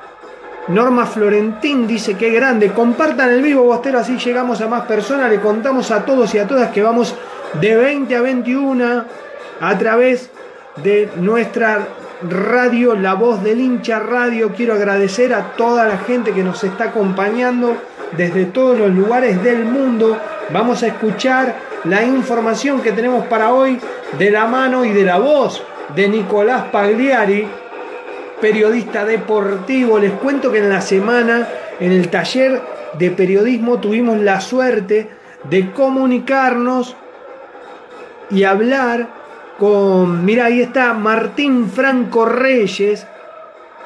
Norma 0.68 1.06
Florentín 1.06 1.86
dice 1.86 2.16
que 2.16 2.30
grande. 2.30 2.72
Compartan 2.72 3.30
el 3.30 3.42
vivo, 3.42 3.62
Bostero, 3.62 4.00
así 4.00 4.18
llegamos 4.18 4.60
a 4.60 4.66
más 4.66 4.86
personas. 4.86 5.30
Le 5.30 5.40
contamos 5.40 5.90
a 5.90 6.04
todos 6.04 6.34
y 6.34 6.38
a 6.38 6.46
todas 6.46 6.70
que 6.72 6.82
vamos 6.82 7.14
de 7.60 7.76
20 7.76 8.16
a 8.16 8.20
21 8.20 9.04
a 9.60 9.78
través 9.78 10.30
de 10.82 11.08
nuestra 11.16 11.86
radio, 12.28 12.94
La 12.96 13.14
Voz 13.14 13.42
del 13.44 13.60
Hincha 13.60 14.00
Radio. 14.00 14.52
Quiero 14.56 14.74
agradecer 14.74 15.32
a 15.34 15.52
toda 15.56 15.86
la 15.86 15.98
gente 15.98 16.32
que 16.32 16.42
nos 16.42 16.64
está 16.64 16.84
acompañando 16.84 17.76
desde 18.16 18.46
todos 18.46 18.76
los 18.76 18.90
lugares 18.90 19.42
del 19.44 19.64
mundo. 19.64 20.18
Vamos 20.50 20.82
a 20.82 20.88
escuchar 20.88 21.54
la 21.88 22.04
información 22.04 22.80
que 22.80 22.92
tenemos 22.92 23.26
para 23.26 23.52
hoy 23.52 23.78
de 24.18 24.30
la 24.30 24.46
mano 24.46 24.84
y 24.84 24.92
de 24.92 25.04
la 25.04 25.18
voz 25.18 25.62
de 25.94 26.08
Nicolás 26.08 26.64
Pagliari, 26.72 27.46
periodista 28.40 29.04
deportivo. 29.04 29.98
Les 29.98 30.12
cuento 30.12 30.50
que 30.50 30.58
en 30.58 30.68
la 30.68 30.80
semana, 30.80 31.48
en 31.78 31.92
el 31.92 32.08
taller 32.08 32.60
de 32.98 33.10
periodismo, 33.10 33.78
tuvimos 33.78 34.18
la 34.18 34.40
suerte 34.40 35.08
de 35.44 35.72
comunicarnos 35.72 36.96
y 38.30 38.42
hablar 38.44 39.08
con, 39.58 40.24
mira, 40.24 40.46
ahí 40.46 40.60
está 40.60 40.92
Martín 40.92 41.70
Franco 41.70 42.26
Reyes. 42.26 43.06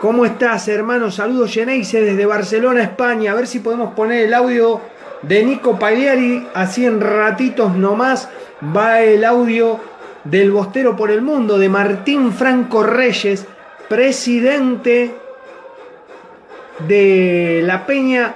¿Cómo 0.00 0.24
estás, 0.24 0.66
hermano? 0.68 1.10
Saludos, 1.10 1.52
Geneise, 1.52 2.00
desde 2.00 2.24
Barcelona, 2.24 2.82
España. 2.82 3.32
A 3.32 3.34
ver 3.34 3.46
si 3.46 3.58
podemos 3.58 3.92
poner 3.92 4.24
el 4.24 4.32
audio 4.32 4.80
de 5.22 5.44
Nico 5.44 5.78
Pagliari. 5.78 6.46
Así 6.54 6.86
en 6.86 7.00
ratitos 7.00 7.74
nomás 7.74 8.28
va 8.76 9.00
el 9.00 9.24
audio 9.24 9.80
del 10.24 10.50
Bostero 10.50 10.96
por 10.96 11.10
el 11.10 11.22
Mundo, 11.22 11.58
de 11.58 11.68
Martín 11.68 12.32
Franco 12.32 12.82
Reyes, 12.82 13.46
presidente 13.88 15.14
de 16.86 17.62
la 17.64 17.86
Peña 17.86 18.34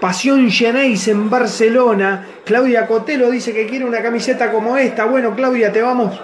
Pasión 0.00 0.50
Geneis 0.50 1.08
en 1.08 1.28
Barcelona. 1.28 2.26
Claudia 2.44 2.86
Cotelo 2.86 3.30
dice 3.30 3.52
que 3.52 3.66
quiere 3.66 3.84
una 3.84 4.02
camiseta 4.02 4.50
como 4.50 4.76
esta. 4.76 5.04
Bueno, 5.04 5.34
Claudia, 5.34 5.72
te 5.72 5.82
vamos, 5.82 6.18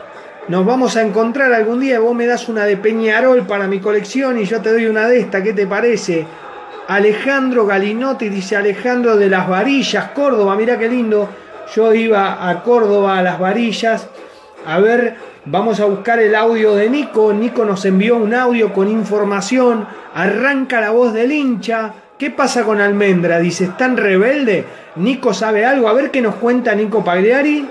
nos 0.48 0.64
vamos 0.64 0.96
a 0.96 1.02
encontrar 1.02 1.52
algún 1.52 1.80
día. 1.80 2.00
Vos 2.00 2.14
me 2.14 2.26
das 2.26 2.48
una 2.48 2.64
de 2.64 2.76
Peñarol 2.76 3.46
para 3.46 3.66
mi 3.66 3.80
colección 3.80 4.38
y 4.38 4.44
yo 4.44 4.62
te 4.62 4.72
doy 4.72 4.86
una 4.86 5.08
de 5.08 5.20
esta. 5.20 5.42
¿Qué 5.42 5.52
te 5.52 5.66
parece? 5.66 6.26
Alejandro 6.88 7.66
Galinotti 7.66 8.28
dice 8.28 8.54
Alejandro 8.54 9.16
de 9.16 9.28
las 9.28 9.48
Varillas, 9.48 10.10
Córdoba. 10.10 10.54
Mirá 10.54 10.78
qué 10.78 10.88
lindo. 10.88 11.28
Yo 11.74 11.92
iba 11.92 12.48
a 12.48 12.62
Córdoba 12.62 13.18
a 13.18 13.22
las 13.22 13.40
Varillas. 13.40 14.08
A 14.64 14.78
ver, 14.78 15.16
vamos 15.46 15.80
a 15.80 15.86
buscar 15.86 16.20
el 16.20 16.36
audio 16.36 16.76
de 16.76 16.88
Nico. 16.88 17.32
Nico 17.32 17.64
nos 17.64 17.84
envió 17.84 18.16
un 18.16 18.32
audio 18.34 18.72
con 18.72 18.88
información. 18.88 19.86
Arranca 20.14 20.80
la 20.80 20.90
voz 20.90 21.12
del 21.12 21.32
hincha. 21.32 21.92
¿Qué 22.16 22.30
pasa 22.30 22.62
con 22.62 22.80
Almendra? 22.80 23.40
Dice, 23.40 23.64
¿están 23.64 23.96
rebelde? 23.96 24.64
Nico 24.94 25.34
sabe 25.34 25.66
algo. 25.66 25.88
A 25.88 25.92
ver 25.92 26.12
qué 26.12 26.22
nos 26.22 26.36
cuenta 26.36 26.72
Nico 26.76 27.02
Pagliari. 27.04 27.66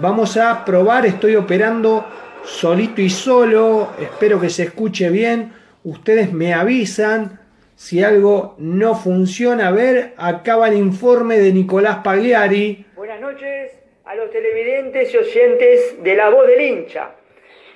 Vamos 0.00 0.36
a 0.36 0.64
probar. 0.64 1.06
Estoy 1.06 1.34
operando 1.34 2.06
solito 2.44 3.00
y 3.02 3.10
solo. 3.10 3.88
Espero 4.00 4.40
que 4.40 4.48
se 4.48 4.62
escuche 4.62 5.10
bien. 5.10 5.52
Ustedes 5.82 6.32
me 6.32 6.54
avisan 6.54 7.45
si 7.76 8.02
algo 8.02 8.54
no 8.58 8.94
funciona. 8.94 9.68
A 9.68 9.70
ver, 9.70 10.14
acaba 10.16 10.68
el 10.68 10.74
informe 10.76 11.38
de 11.38 11.52
Nicolás 11.52 11.98
Pagliari. 12.02 12.86
Buenas 12.96 13.20
noches 13.20 13.72
a 14.04 14.14
los 14.14 14.30
televidentes 14.30 15.12
y 15.12 15.16
oyentes 15.18 16.02
de 16.02 16.14
La 16.16 16.30
Voz 16.30 16.46
del 16.46 16.60
Hincha, 16.60 17.10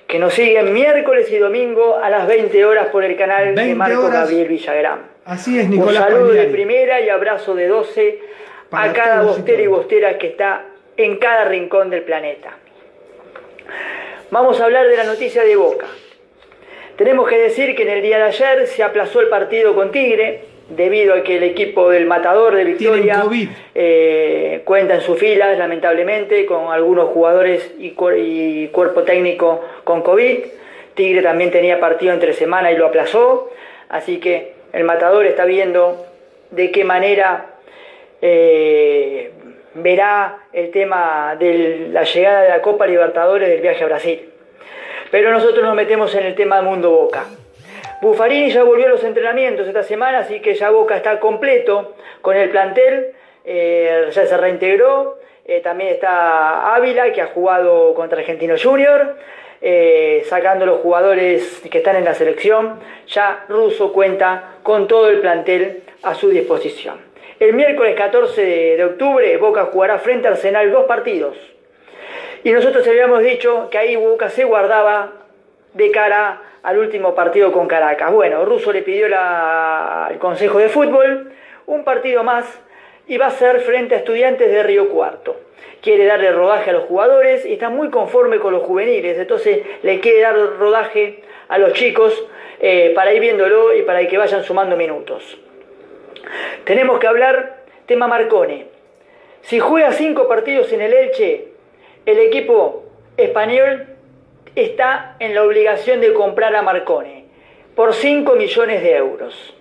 que 0.07 0.17
nos 0.17 0.33
siguen 0.33 0.73
miércoles 0.73 1.31
y 1.31 1.37
domingo 1.37 1.97
a 1.97 2.09
las 2.09 2.27
20 2.27 2.65
horas 2.65 2.87
por 2.87 3.03
el 3.03 3.15
canal 3.15 3.49
de 3.49 3.53
20 3.53 3.75
Marco 3.75 4.05
horas. 4.05 4.21
Gabriel 4.21 4.47
Villagrán. 4.47 5.11
Así 5.23 5.59
es, 5.59 5.65
Un 5.65 5.71
Nicolás 5.71 6.03
saludo 6.05 6.29
de 6.29 6.47
primera 6.47 6.99
y 6.99 7.09
abrazo 7.09 7.53
de 7.53 7.67
12 7.67 8.19
Para 8.69 8.89
a 8.89 8.93
cada 8.93 9.21
bostero 9.21 9.61
y 9.61 9.67
bostera 9.67 10.17
que 10.17 10.27
está 10.27 10.65
en 10.97 11.17
cada 11.17 11.45
rincón 11.45 11.89
del 11.91 12.01
planeta. 12.01 12.57
Vamos 14.31 14.59
a 14.59 14.65
hablar 14.65 14.87
de 14.87 14.97
la 14.97 15.03
noticia 15.03 15.43
de 15.43 15.55
Boca. 15.55 15.85
Tenemos 16.97 17.27
que 17.27 17.37
decir 17.37 17.75
que 17.75 17.83
en 17.83 17.89
el 17.89 18.01
día 18.01 18.17
de 18.17 18.23
ayer 18.25 18.67
se 18.67 18.83
aplazó 18.83 19.21
el 19.21 19.27
partido 19.27 19.73
con 19.75 19.91
Tigre 19.91 20.41
debido 20.69 21.13
a 21.15 21.23
que 21.23 21.37
el 21.37 21.43
equipo 21.43 21.89
del 21.89 22.05
Matador 22.05 22.55
de 22.55 22.63
Victoria 22.63 23.15
eh, 23.75 24.61
cuenta 24.65 24.95
en 24.95 25.01
sus 25.01 25.17
filas, 25.19 25.57
lamentablemente, 25.57 26.45
con 26.45 26.71
algunos 26.71 27.09
jugadores 27.09 27.73
y, 27.79 27.91
cuer- 27.95 28.19
y 28.23 28.67
cuerpo 28.69 29.03
técnico 29.03 29.61
con 29.83 30.01
COVID. 30.01 30.37
Tigre 30.93 31.21
también 31.21 31.51
tenía 31.51 31.79
partido 31.79 32.13
entre 32.13 32.33
semana 32.33 32.71
y 32.71 32.77
lo 32.77 32.85
aplazó. 32.87 33.49
Así 33.89 34.19
que 34.19 34.53
el 34.71 34.83
Matador 34.85 35.25
está 35.25 35.45
viendo 35.45 36.05
de 36.51 36.71
qué 36.71 36.83
manera 36.85 37.47
eh, 38.21 39.31
verá 39.73 40.37
el 40.53 40.69
tema 40.71 41.35
de 41.39 41.87
la 41.91 42.03
llegada 42.03 42.43
de 42.43 42.49
la 42.49 42.61
Copa 42.61 42.85
Libertadores 42.87 43.49
del 43.49 43.61
viaje 43.61 43.83
a 43.83 43.87
Brasil. 43.87 44.29
Pero 45.11 45.31
nosotros 45.31 45.63
nos 45.63 45.75
metemos 45.75 46.15
en 46.15 46.25
el 46.25 46.35
tema 46.35 46.61
mundo 46.61 46.89
Boca. 46.89 47.25
Buffarini 48.01 48.49
ya 48.49 48.63
volvió 48.63 48.87
a 48.87 48.89
los 48.89 49.03
entrenamientos 49.03 49.67
esta 49.67 49.83
semana, 49.83 50.19
así 50.19 50.39
que 50.39 50.55
ya 50.55 50.69
Boca 50.69 50.95
está 50.95 51.19
completo 51.19 51.95
con 52.21 52.37
el 52.37 52.49
plantel, 52.49 53.11
eh, 53.43 54.07
ya 54.09 54.25
se 54.25 54.37
reintegró. 54.37 55.19
Eh, 55.43 55.59
también 55.59 55.91
está 55.91 56.73
Ávila, 56.73 57.11
que 57.11 57.21
ha 57.21 57.27
jugado 57.27 57.93
contra 57.93 58.19
Argentino 58.19 58.55
Junior, 58.61 59.17
eh, 59.61 60.23
sacando 60.27 60.65
los 60.65 60.79
jugadores 60.79 61.61
que 61.69 61.79
están 61.79 61.97
en 61.97 62.05
la 62.05 62.13
selección. 62.13 62.79
Ya 63.07 63.45
Russo 63.49 63.91
cuenta 63.91 64.55
con 64.63 64.87
todo 64.87 65.09
el 65.09 65.19
plantel 65.19 65.83
a 66.03 66.15
su 66.15 66.29
disposición. 66.29 67.01
El 67.37 67.53
miércoles 67.53 67.95
14 67.97 68.41
de, 68.45 68.77
de 68.77 68.85
octubre, 68.85 69.35
Boca 69.37 69.65
jugará 69.65 69.99
frente 69.99 70.29
a 70.29 70.31
Arsenal 70.31 70.71
dos 70.71 70.85
partidos. 70.85 71.35
Y 72.43 72.51
nosotros 72.51 72.87
habíamos 72.87 73.21
dicho 73.21 73.69
que 73.69 73.77
ahí 73.77 73.95
Boca 73.95 74.29
se 74.29 74.43
guardaba 74.43 75.11
de 75.73 75.91
cara 75.91 76.41
al 76.63 76.77
último 76.77 77.13
partido 77.13 77.51
con 77.51 77.67
Caracas. 77.67 78.11
Bueno, 78.11 78.45
Russo 78.45 78.71
le 78.71 78.81
pidió 78.81 79.07
al 79.15 80.17
Consejo 80.17 80.57
de 80.57 80.69
Fútbol 80.69 81.31
un 81.67 81.83
partido 81.83 82.23
más 82.23 82.45
y 83.07 83.17
va 83.17 83.27
a 83.27 83.31
ser 83.31 83.61
frente 83.61 83.95
a 83.95 83.99
estudiantes 83.99 84.51
de 84.51 84.63
Río 84.63 84.89
Cuarto. 84.89 85.39
Quiere 85.81 86.05
darle 86.05 86.31
rodaje 86.31 86.69
a 86.69 86.73
los 86.73 86.83
jugadores 86.85 87.45
y 87.45 87.53
está 87.53 87.69
muy 87.69 87.89
conforme 87.89 88.39
con 88.39 88.53
los 88.53 88.63
juveniles, 88.63 89.17
entonces 89.17 89.59
le 89.81 89.99
quiere 89.99 90.21
dar 90.21 90.35
rodaje 90.35 91.23
a 91.47 91.57
los 91.57 91.73
chicos 91.73 92.27
eh, 92.59 92.91
para 92.95 93.13
ir 93.13 93.19
viéndolo 93.19 93.73
y 93.75 93.81
para 93.81 94.07
que 94.07 94.17
vayan 94.17 94.43
sumando 94.43 94.75
minutos. 94.77 95.37
Tenemos 96.63 96.99
que 96.99 97.07
hablar 97.07 97.63
tema 97.85 98.07
Marcone. 98.07 98.67
Si 99.41 99.59
juega 99.59 99.91
cinco 99.91 100.27
partidos 100.27 100.71
en 100.71 100.81
el 100.81 100.93
Elche, 100.93 101.47
el 102.05 102.19
equipo 102.19 102.83
español 103.17 103.87
está 104.55 105.15
en 105.19 105.35
la 105.35 105.43
obligación 105.43 106.01
de 106.01 106.13
comprar 106.13 106.55
a 106.55 106.61
Marcone 106.61 107.25
por 107.75 107.93
5 107.93 108.35
millones 108.35 108.81
de 108.81 108.95
euros. 108.95 109.55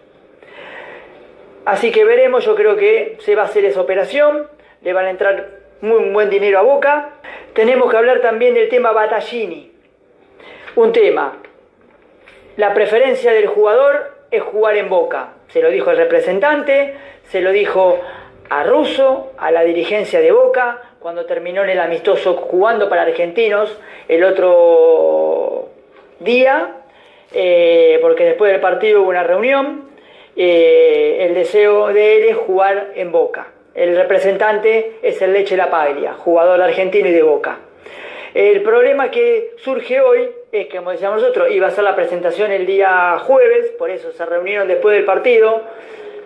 Así 1.64 1.92
que 1.92 2.04
veremos, 2.04 2.44
yo 2.44 2.54
creo 2.54 2.76
que 2.76 3.16
se 3.20 3.34
va 3.36 3.42
a 3.42 3.44
hacer 3.44 3.64
esa 3.64 3.80
operación, 3.80 4.48
le 4.82 4.92
van 4.92 5.06
a 5.06 5.10
entrar 5.10 5.60
muy 5.80 6.10
buen 6.10 6.30
dinero 6.30 6.58
a 6.58 6.62
Boca. 6.62 7.10
Tenemos 7.52 7.90
que 7.90 7.96
hablar 7.96 8.20
también 8.20 8.54
del 8.54 8.68
tema 8.68 8.92
Battaglini. 8.92 9.72
Un 10.76 10.92
tema, 10.92 11.36
la 12.56 12.74
preferencia 12.74 13.32
del 13.32 13.46
jugador 13.46 14.18
es 14.30 14.42
jugar 14.42 14.76
en 14.76 14.88
Boca. 14.88 15.34
Se 15.48 15.60
lo 15.60 15.70
dijo 15.70 15.90
el 15.90 15.96
representante, 15.96 16.94
se 17.24 17.40
lo 17.40 17.52
dijo 17.52 18.00
a 18.48 18.64
Russo, 18.64 19.32
a 19.38 19.50
la 19.50 19.62
dirigencia 19.62 20.20
de 20.20 20.32
Boca, 20.32 20.89
cuando 21.00 21.24
terminó 21.24 21.64
en 21.64 21.70
el 21.70 21.80
amistoso 21.80 22.34
jugando 22.34 22.88
para 22.88 23.02
argentinos 23.02 23.74
el 24.06 24.22
otro 24.22 25.68
día, 26.18 26.76
eh, 27.32 27.98
porque 28.02 28.24
después 28.24 28.52
del 28.52 28.60
partido 28.60 29.00
hubo 29.00 29.08
una 29.08 29.22
reunión, 29.22 29.88
eh, 30.36 31.26
el 31.26 31.34
deseo 31.34 31.88
de 31.88 32.18
él 32.18 32.24
es 32.24 32.36
jugar 32.36 32.92
en 32.94 33.10
Boca. 33.10 33.48
El 33.74 33.96
representante 33.96 34.98
es 35.00 35.22
el 35.22 35.32
Leche 35.32 35.56
La 35.56 35.70
Paglia, 35.70 36.12
jugador 36.12 36.60
argentino 36.60 37.08
y 37.08 37.12
de 37.12 37.22
Boca. 37.22 37.58
El 38.34 38.62
problema 38.62 39.10
que 39.10 39.54
surge 39.56 40.00
hoy 40.00 40.28
es 40.52 40.68
que, 40.68 40.76
como 40.76 40.90
decíamos 40.90 41.22
nosotros, 41.22 41.50
iba 41.50 41.66
a 41.66 41.70
ser 41.70 41.84
la 41.84 41.96
presentación 41.96 42.52
el 42.52 42.66
día 42.66 43.18
jueves, 43.20 43.70
por 43.78 43.90
eso 43.90 44.12
se 44.12 44.26
reunieron 44.26 44.68
después 44.68 44.94
del 44.94 45.04
partido, 45.04 45.62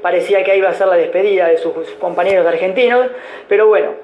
parecía 0.02 0.42
que 0.42 0.50
ahí 0.50 0.58
iba 0.58 0.68
a 0.68 0.74
ser 0.74 0.88
la 0.88 0.96
despedida 0.96 1.46
de 1.46 1.58
sus 1.58 1.72
compañeros 2.00 2.46
argentinos, 2.46 3.06
pero 3.48 3.68
bueno, 3.68 3.94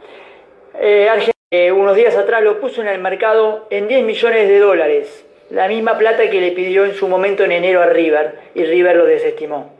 eh, 0.81 1.09
Argen- 1.09 1.31
eh, 1.53 1.71
unos 1.73 1.95
días 1.95 2.17
atrás 2.17 2.43
lo 2.43 2.61
puso 2.61 2.81
en 2.81 2.89
el 2.89 2.99
mercado 3.01 3.67
en 3.71 3.87
10 3.89 4.03
millones 4.05 4.49
de 4.49 4.59
dólares, 4.59 5.25
la 5.51 5.69
misma 5.69 5.99
plata 5.99 6.29
que 6.31 6.41
le 6.41 6.53
pidió 6.53 6.85
en 6.85 6.95
su 6.95 7.07
momento 7.09 7.45
en 7.45 7.53
enero 7.53 7.81
a 7.83 7.87
River, 7.87 8.35
y 8.55 8.65
River 8.65 8.97
lo 8.97 9.05
desestimó. 9.05 9.73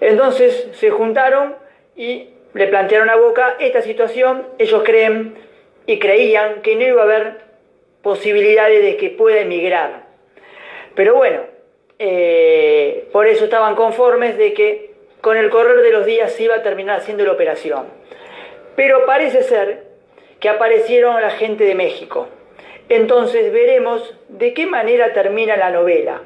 Entonces 0.00 0.68
se 0.72 0.90
juntaron 0.90 1.56
y 1.96 2.28
le 2.52 2.66
plantearon 2.68 3.10
a 3.10 3.16
Boca 3.16 3.56
esta 3.58 3.80
situación. 3.82 4.46
Ellos 4.58 4.82
creen 4.84 5.34
y 5.86 5.98
creían 5.98 6.62
que 6.62 6.76
no 6.76 6.82
iba 6.82 7.02
a 7.02 7.04
haber 7.04 7.40
posibilidades 8.02 8.82
de 8.82 8.96
que 8.96 9.10
pueda 9.10 9.40
emigrar. 9.40 10.04
Pero 10.94 11.14
bueno, 11.14 11.40
eh, 11.98 13.08
por 13.12 13.26
eso 13.26 13.44
estaban 13.44 13.74
conformes 13.74 14.36
de 14.36 14.52
que 14.52 14.90
con 15.20 15.36
el 15.36 15.48
correr 15.50 15.80
de 15.82 15.90
los 15.90 16.04
días 16.06 16.32
se 16.32 16.44
iba 16.44 16.56
a 16.56 16.62
terminar 16.62 16.98
haciendo 16.98 17.24
la 17.24 17.32
operación. 17.32 17.86
Pero 18.76 19.06
parece 19.06 19.42
ser 19.42 19.84
que 20.40 20.48
aparecieron 20.48 21.20
la 21.20 21.30
gente 21.30 21.64
de 21.64 21.74
México. 21.74 22.28
Entonces 22.88 23.52
veremos 23.52 24.14
de 24.28 24.52
qué 24.52 24.66
manera 24.66 25.12
termina 25.12 25.56
la 25.56 25.70
novela. 25.70 26.20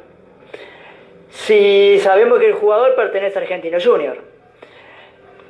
Si 1.31 1.99
sabemos 2.01 2.41
que 2.41 2.47
el 2.47 2.55
jugador 2.55 2.95
pertenece 2.95 3.39
a 3.39 3.43
Argentino 3.43 3.79
Junior. 3.83 4.19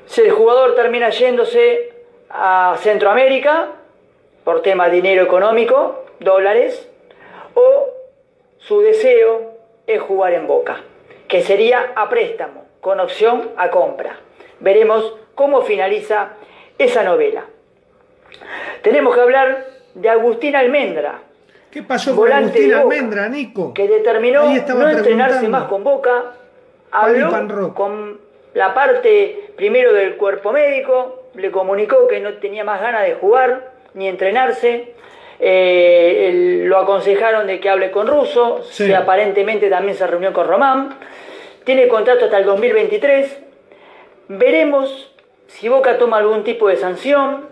Si 0.07 0.23
el 0.23 0.31
jugador 0.31 0.75
termina 0.75 1.11
yéndose 1.11 1.93
a 2.31 2.77
Centroamérica 2.81 3.69
por 4.45 4.63
tema 4.63 4.89
de 4.89 4.97
dinero 4.97 5.23
económico, 5.23 6.05
dólares, 6.21 6.91
o 7.55 7.89
su 8.59 8.81
deseo 8.81 9.55
es 9.87 10.01
jugar 10.01 10.35
en 10.35 10.47
Boca, 10.47 10.81
que 11.27 11.43
sería 11.43 11.93
a 11.95 12.09
préstamo, 12.09 12.67
con 12.81 13.01
opción 13.01 13.51
a 13.57 13.71
compra. 13.71 14.19
Veremos 14.61 15.17
cómo 15.35 15.63
finaliza 15.63 16.33
esa 16.79 17.03
novela. 17.03 17.45
Tenemos 18.83 19.15
que 19.15 19.21
hablar 19.21 19.67
de 19.95 20.09
Agustín 20.09 20.55
Almendra, 20.57 21.21
¿Qué 21.71 21.83
pasó 21.83 22.17
con 22.17 22.33
Agustín 22.33 22.69
Boca, 22.71 22.81
Almendra, 22.81 23.29
Nico? 23.29 23.75
que 23.75 23.87
determinó 23.89 24.45
no 24.45 24.89
entrenarse 24.89 25.49
más 25.49 25.65
con 25.65 25.85
Boca, 25.85 26.33
habló 26.91 27.75
con 27.75 28.19
la 28.55 28.73
parte 28.73 29.51
primero 29.57 29.93
del 29.93 30.17
cuerpo 30.17 30.53
médico, 30.53 31.25
le 31.35 31.51
comunicó 31.51 32.09
que 32.09 32.21
no 32.21 32.35
tenía 32.35 32.65
más 32.65 32.81
ganas 32.81 33.03
de 33.03 33.15
jugar 33.15 33.73
ni 33.95 34.09
entrenarse, 34.09 34.95
eh, 35.41 36.63
lo 36.65 36.79
aconsejaron 36.79 37.47
de 37.47 37.61
que 37.61 37.69
hable 37.69 37.91
con 37.91 38.07
Russo, 38.07 38.63
Sí. 38.65 38.87
que 38.87 38.95
aparentemente 38.97 39.69
también 39.69 39.97
se 39.97 40.07
reunió 40.07 40.33
con 40.33 40.49
Román, 40.49 40.97
tiene 41.65 41.87
contrato 41.89 42.25
hasta 42.25 42.39
el 42.39 42.45
2023, 42.47 43.39
veremos 44.29 45.15
si 45.49 45.69
Boca 45.69 45.99
toma 45.99 46.19
algún 46.19 46.45
tipo 46.45 46.69
de 46.69 46.77
sanción 46.77 47.49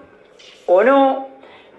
o 0.67 0.85
no, 0.85 1.27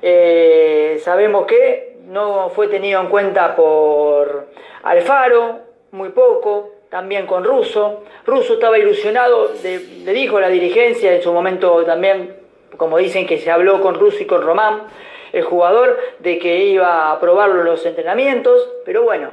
Eh, 0.02 1.00
sabemos 1.04 1.46
que 1.48 1.98
no 2.06 2.50
fue 2.50 2.68
tenido 2.68 3.02
en 3.02 3.08
cuenta 3.08 3.56
por 3.56 4.48
Alfaro, 4.84 5.60
muy 5.92 6.10
poco, 6.10 6.70
también 6.90 7.26
con 7.26 7.44
Russo. 7.44 8.04
Russo 8.26 8.54
estaba 8.54 8.78
ilusionado, 8.78 9.52
le, 9.64 10.14
dijo 10.14 10.40
la 10.40 10.50
dirigencia 10.50 11.14
en 11.14 11.22
su 11.22 11.34
momento 11.34 11.84
también, 11.84 12.36
como 12.78 12.98
dicen 12.98 13.26
que 13.26 13.40
se 13.40 13.50
habló 13.50 13.82
con 13.82 13.96
Russo 13.96 14.22
y 14.22 14.26
con 14.28 14.44
Román, 14.44 14.84
el 15.34 15.44
jugador, 15.44 15.98
de 16.20 16.38
que 16.38 16.66
iba 16.66 17.12
a 17.12 17.20
probarlo 17.20 17.62
en 17.62 17.66
los 17.66 17.86
entrenamientos, 17.86 18.70
pero 18.86 19.04
bueno, 19.04 19.32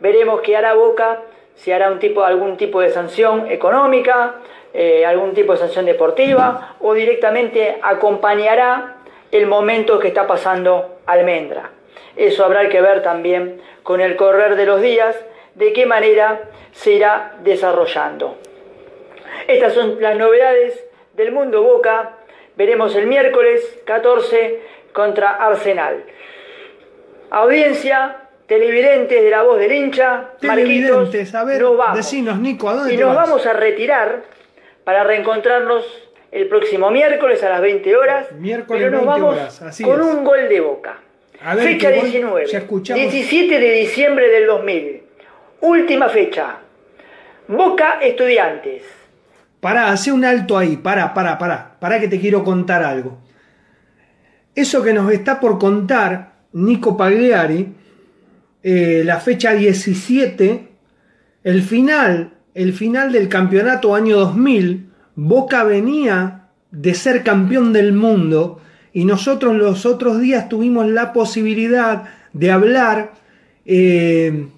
veremos 0.00 0.40
qué 0.40 0.56
hará 0.56 0.74
Boca, 0.74 1.22
si 1.54 1.72
hará 1.72 1.90
un 1.90 1.98
tipo, 1.98 2.24
algún 2.24 2.56
tipo 2.56 2.80
de 2.80 2.90
sanción 2.90 3.50
económica, 3.50 4.36
eh, 4.78 5.06
algún 5.06 5.32
tipo 5.32 5.52
de 5.52 5.58
sanción 5.58 5.86
deportiva, 5.86 6.76
o 6.80 6.92
directamente 6.92 7.78
acompañará 7.82 8.96
el 9.32 9.46
momento 9.46 9.98
que 9.98 10.08
está 10.08 10.26
pasando 10.26 10.98
Almendra. 11.06 11.70
Eso 12.14 12.44
habrá 12.44 12.68
que 12.68 12.80
ver 12.82 13.02
también 13.02 13.60
con 13.82 14.00
el 14.00 14.16
correr 14.16 14.54
de 14.56 14.66
los 14.66 14.80
días, 14.82 15.16
de 15.54 15.72
qué 15.72 15.86
manera 15.86 16.42
se 16.72 16.92
irá 16.92 17.34
desarrollando. 17.42 18.36
Estas 19.48 19.72
son 19.72 20.00
las 20.00 20.16
novedades 20.16 20.84
del 21.14 21.32
mundo 21.32 21.62
Boca. 21.62 22.12
Veremos 22.56 22.94
el 22.96 23.06
miércoles 23.06 23.78
14 23.86 24.60
contra 24.92 25.30
Arsenal. 25.30 26.04
Audiencia, 27.30 28.16
televidentes 28.46 29.22
de 29.22 29.30
la 29.30 29.42
voz 29.42 29.58
del 29.58 29.72
hincha, 29.72 30.30
Televidentes, 30.40 30.94
Marquitos, 30.96 31.34
a 31.34 31.44
ver, 31.44 31.60
nos 31.62 31.76
vamos. 31.76 31.96
decinos, 31.96 32.38
Nico, 32.38 32.68
¿a 32.68 32.74
dónde 32.74 32.94
Y 32.94 32.96
te 32.96 33.02
nos 33.04 33.14
vas? 33.14 33.28
vamos 33.28 33.46
a 33.46 33.52
retirar 33.52 34.22
para 34.86 35.02
reencontrarnos 35.02 35.84
el 36.30 36.46
próximo 36.46 36.92
miércoles 36.92 37.42
a 37.42 37.48
las 37.48 37.60
20 37.60 37.96
horas. 37.96 38.30
Miércoles 38.38 38.84
pero 38.84 38.92
nos 38.92 39.00
20 39.00 39.20
vamos 39.20 39.34
horas, 39.34 39.62
así 39.62 39.82
con 39.82 40.00
es. 40.00 40.06
un 40.06 40.22
gol 40.22 40.48
de 40.48 40.60
boca. 40.60 40.98
A 41.42 41.56
ver, 41.56 41.70
fecha 41.70 41.88
qué 41.90 41.96
gol, 41.96 42.04
19. 42.04 42.46
ya 42.46 42.58
escuchamos. 42.58 43.02
17 43.02 43.58
de 43.58 43.72
diciembre 43.72 44.28
del 44.28 44.46
2000. 44.46 45.02
Última 45.62 46.08
fecha. 46.08 46.58
Boca 47.48 47.98
Estudiantes. 48.00 48.84
Pará, 49.58 49.90
hace 49.90 50.12
un 50.12 50.24
alto 50.24 50.56
ahí, 50.56 50.76
pará, 50.76 51.12
pará, 51.12 51.36
pará, 51.36 51.76
pará 51.80 51.98
que 51.98 52.06
te 52.06 52.20
quiero 52.20 52.44
contar 52.44 52.84
algo. 52.84 53.18
Eso 54.54 54.84
que 54.84 54.92
nos 54.92 55.10
está 55.10 55.40
por 55.40 55.58
contar 55.58 56.34
Nico 56.52 56.96
Pagliari, 56.96 57.74
eh, 58.62 59.02
la 59.04 59.18
fecha 59.18 59.52
17, 59.52 60.68
el 61.42 61.62
final, 61.62 62.35
el 62.56 62.72
final 62.72 63.12
del 63.12 63.28
campeonato 63.28 63.94
año 63.94 64.16
2000, 64.16 64.88
Boca 65.14 65.62
venía 65.62 66.48
de 66.70 66.94
ser 66.94 67.22
campeón 67.22 67.74
del 67.74 67.92
mundo 67.92 68.62
y 68.94 69.04
nosotros 69.04 69.54
los 69.56 69.84
otros 69.84 70.20
días 70.20 70.48
tuvimos 70.48 70.88
la 70.88 71.12
posibilidad 71.12 72.04
de 72.32 72.50
hablar 72.50 73.12
eh, 73.66 74.48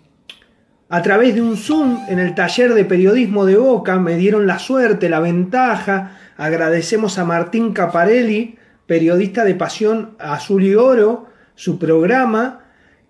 a 0.88 1.02
través 1.02 1.34
de 1.34 1.42
un 1.42 1.56
Zoom 1.56 1.98
en 2.08 2.20
el 2.20 2.36
taller 2.36 2.72
de 2.74 2.84
periodismo 2.84 3.44
de 3.44 3.56
Boca, 3.56 3.98
me 3.98 4.16
dieron 4.16 4.46
la 4.46 4.60
suerte, 4.60 5.08
la 5.08 5.18
ventaja, 5.18 6.16
agradecemos 6.36 7.18
a 7.18 7.24
Martín 7.24 7.72
Caparelli, 7.72 8.58
periodista 8.86 9.44
de 9.44 9.56
Pasión 9.56 10.10
Azul 10.20 10.62
y 10.62 10.76
Oro, 10.76 11.26
su 11.56 11.80
programa, 11.80 12.60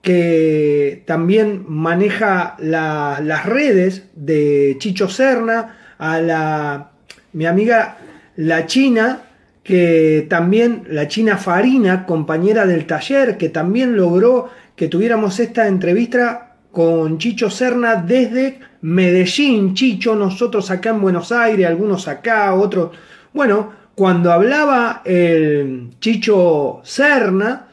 que 0.03 1.03
también 1.07 1.65
maneja 1.69 2.57
las 2.59 3.47
redes 3.47 4.05
de 4.15 4.77
Chicho 4.79 5.09
Serna, 5.09 5.77
a 5.99 6.21
la, 6.21 6.91
mi 7.33 7.47
amiga 7.47 7.99
la 8.37 8.67
China, 8.67 9.23
que 9.65 10.27
también, 10.31 10.85
la 10.89 11.09
China 11.09 11.37
Farina, 11.37 12.07
compañera 12.07 12.67
del 12.67 12.87
taller, 12.87 13.37
que 13.37 13.49
también 13.49 13.97
logró 13.97 14.49
que 14.77 14.89
tuviéramos 14.89 15.41
esta 15.41 15.67
entrevista 15.67 16.55
con 16.71 17.19
Chicho 17.19 17.51
Serna 17.51 17.97
desde 17.97 18.61
Medellín, 18.83 19.75
Chicho, 19.75 20.15
nosotros 20.15 20.71
acá 20.71 20.91
en 20.91 21.01
Buenos 21.01 21.33
Aires, 21.33 21.67
algunos 21.67 22.07
acá, 22.07 22.55
otros. 22.55 22.97
Bueno, 23.35 23.73
cuando 23.95 24.33
hablaba 24.33 25.03
el 25.05 25.91
Chicho 25.99 26.81
Serna, 26.85 27.67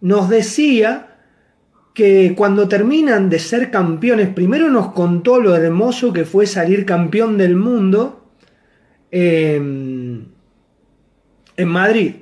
nos 0.00 0.28
decía 0.28 1.09
que 1.94 2.34
cuando 2.36 2.68
terminan 2.68 3.28
de 3.28 3.38
ser 3.38 3.70
campeones, 3.70 4.28
primero 4.28 4.70
nos 4.70 4.92
contó 4.92 5.40
lo 5.40 5.56
hermoso 5.56 6.12
que 6.12 6.24
fue 6.24 6.46
salir 6.46 6.86
campeón 6.86 7.36
del 7.36 7.56
mundo 7.56 8.30
en, 9.10 10.28
en 11.56 11.68
Madrid. 11.68 12.14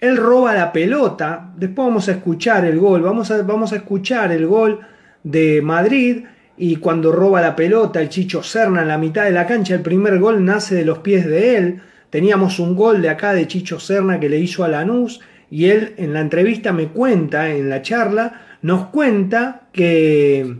Él 0.00 0.16
roba 0.16 0.54
la 0.54 0.72
pelota, 0.72 1.52
después 1.56 1.88
vamos 1.88 2.08
a 2.08 2.12
escuchar 2.12 2.64
el 2.64 2.78
gol, 2.78 3.02
vamos 3.02 3.30
a, 3.30 3.42
vamos 3.42 3.72
a 3.72 3.76
escuchar 3.76 4.30
el 4.30 4.46
gol 4.46 4.80
de 5.24 5.60
Madrid 5.60 6.24
y 6.56 6.76
cuando 6.76 7.12
roba 7.12 7.40
la 7.40 7.56
pelota 7.56 8.00
el 8.00 8.08
Chicho 8.08 8.42
Serna 8.42 8.82
en 8.82 8.88
la 8.88 8.98
mitad 8.98 9.24
de 9.24 9.32
la 9.32 9.46
cancha, 9.46 9.74
el 9.74 9.82
primer 9.82 10.18
gol 10.18 10.44
nace 10.44 10.74
de 10.74 10.84
los 10.84 10.98
pies 10.98 11.26
de 11.26 11.56
él. 11.56 11.80
Teníamos 12.10 12.58
un 12.58 12.74
gol 12.74 13.02
de 13.02 13.10
acá 13.10 13.32
de 13.32 13.46
Chicho 13.46 13.78
Serna 13.78 14.18
que 14.18 14.28
le 14.28 14.38
hizo 14.38 14.64
a 14.64 14.68
Lanús 14.68 15.20
y 15.50 15.66
él 15.66 15.94
en 15.96 16.12
la 16.12 16.20
entrevista 16.20 16.72
me 16.72 16.88
cuenta, 16.88 17.50
en 17.50 17.68
la 17.68 17.82
charla, 17.82 18.47
nos 18.62 18.86
cuenta 18.86 19.68
que 19.72 20.56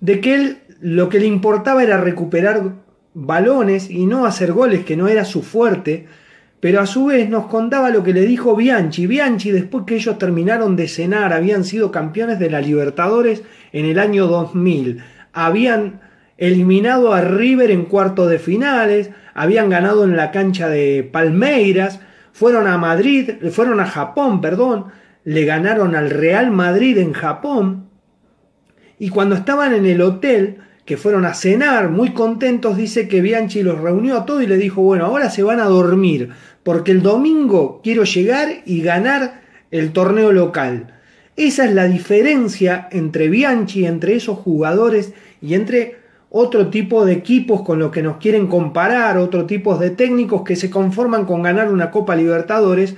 de 0.00 0.20
que 0.20 0.34
él 0.34 0.58
lo 0.80 1.08
que 1.08 1.18
le 1.18 1.26
importaba 1.26 1.82
era 1.82 1.96
recuperar 1.96 2.72
balones 3.14 3.88
y 3.88 4.06
no 4.06 4.26
hacer 4.26 4.52
goles, 4.52 4.84
que 4.84 4.96
no 4.96 5.08
era 5.08 5.24
su 5.24 5.42
fuerte, 5.42 6.06
pero 6.60 6.80
a 6.80 6.86
su 6.86 7.06
vez 7.06 7.28
nos 7.30 7.46
contaba 7.46 7.90
lo 7.90 8.02
que 8.02 8.12
le 8.12 8.22
dijo 8.22 8.56
Bianchi. 8.56 9.06
Bianchi, 9.06 9.50
después 9.50 9.84
que 9.86 9.96
ellos 9.96 10.18
terminaron 10.18 10.76
de 10.76 10.88
cenar, 10.88 11.32
habían 11.32 11.64
sido 11.64 11.90
campeones 11.90 12.38
de 12.38 12.50
la 12.50 12.60
Libertadores 12.60 13.42
en 13.72 13.86
el 13.86 13.98
año 13.98 14.26
2000. 14.26 15.02
Habían 15.32 16.00
eliminado 16.36 17.12
a 17.12 17.20
River 17.20 17.70
en 17.70 17.84
cuarto 17.84 18.26
de 18.26 18.38
finales, 18.38 19.10
habían 19.34 19.70
ganado 19.70 20.04
en 20.04 20.16
la 20.16 20.30
cancha 20.30 20.68
de 20.68 21.08
Palmeiras, 21.10 22.00
fueron 22.32 22.66
a 22.66 22.76
Madrid, 22.78 23.30
fueron 23.52 23.80
a 23.80 23.86
Japón, 23.86 24.40
perdón, 24.40 24.86
le 25.24 25.44
ganaron 25.44 25.96
al 25.96 26.10
Real 26.10 26.50
Madrid 26.50 26.98
en 26.98 27.12
Japón. 27.12 27.88
Y 28.98 29.08
cuando 29.08 29.34
estaban 29.34 29.74
en 29.74 29.86
el 29.86 30.00
hotel, 30.00 30.58
que 30.84 30.96
fueron 30.96 31.24
a 31.24 31.34
cenar 31.34 31.88
muy 31.88 32.12
contentos, 32.12 32.76
dice 32.76 33.08
que 33.08 33.22
Bianchi 33.22 33.62
los 33.62 33.80
reunió 33.80 34.18
a 34.18 34.26
todos 34.26 34.42
y 34.42 34.46
le 34.46 34.56
dijo, 34.56 34.82
bueno, 34.82 35.06
ahora 35.06 35.30
se 35.30 35.42
van 35.42 35.60
a 35.60 35.64
dormir, 35.64 36.30
porque 36.62 36.92
el 36.92 37.02
domingo 37.02 37.80
quiero 37.82 38.04
llegar 38.04 38.48
y 38.66 38.82
ganar 38.82 39.42
el 39.70 39.92
torneo 39.92 40.32
local. 40.32 40.94
Esa 41.36 41.64
es 41.64 41.72
la 41.72 41.86
diferencia 41.86 42.88
entre 42.92 43.28
Bianchi, 43.28 43.86
entre 43.86 44.14
esos 44.14 44.38
jugadores 44.38 45.14
y 45.40 45.54
entre 45.54 45.96
otro 46.30 46.68
tipo 46.68 47.04
de 47.04 47.12
equipos 47.12 47.62
con 47.62 47.78
los 47.78 47.90
que 47.90 48.02
nos 48.02 48.18
quieren 48.18 48.46
comparar, 48.46 49.18
otro 49.18 49.46
tipo 49.46 49.76
de 49.76 49.90
técnicos 49.90 50.42
que 50.42 50.56
se 50.56 50.70
conforman 50.70 51.24
con 51.24 51.42
ganar 51.42 51.72
una 51.72 51.90
Copa 51.90 52.14
Libertadores. 52.14 52.94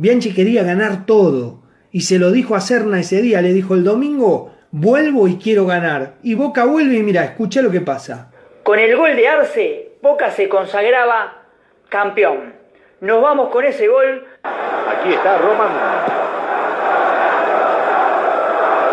Bianchi 0.00 0.32
quería 0.32 0.62
ganar 0.62 1.04
todo 1.04 1.60
y 1.92 2.00
se 2.02 2.18
lo 2.18 2.30
dijo 2.30 2.54
a 2.54 2.60
Serna 2.62 2.98
ese 3.00 3.20
día, 3.20 3.42
le 3.42 3.52
dijo 3.52 3.74
el 3.74 3.84
domingo 3.84 4.50
vuelvo 4.70 5.28
y 5.28 5.36
quiero 5.36 5.66
ganar. 5.66 6.14
Y 6.22 6.34
Boca 6.36 6.64
vuelve 6.64 6.94
y 6.96 7.02
mira, 7.02 7.22
escucha 7.22 7.60
lo 7.60 7.70
que 7.70 7.82
pasa. 7.82 8.30
Con 8.62 8.78
el 8.78 8.96
gol 8.96 9.14
de 9.14 9.28
Arce, 9.28 9.92
Boca 10.00 10.30
se 10.30 10.48
consagraba 10.48 11.42
campeón. 11.90 12.54
Nos 13.02 13.20
vamos 13.20 13.50
con 13.50 13.62
ese 13.62 13.88
gol. 13.88 14.24
Aquí 14.42 15.12
está 15.12 15.36
Roman. 15.36 15.68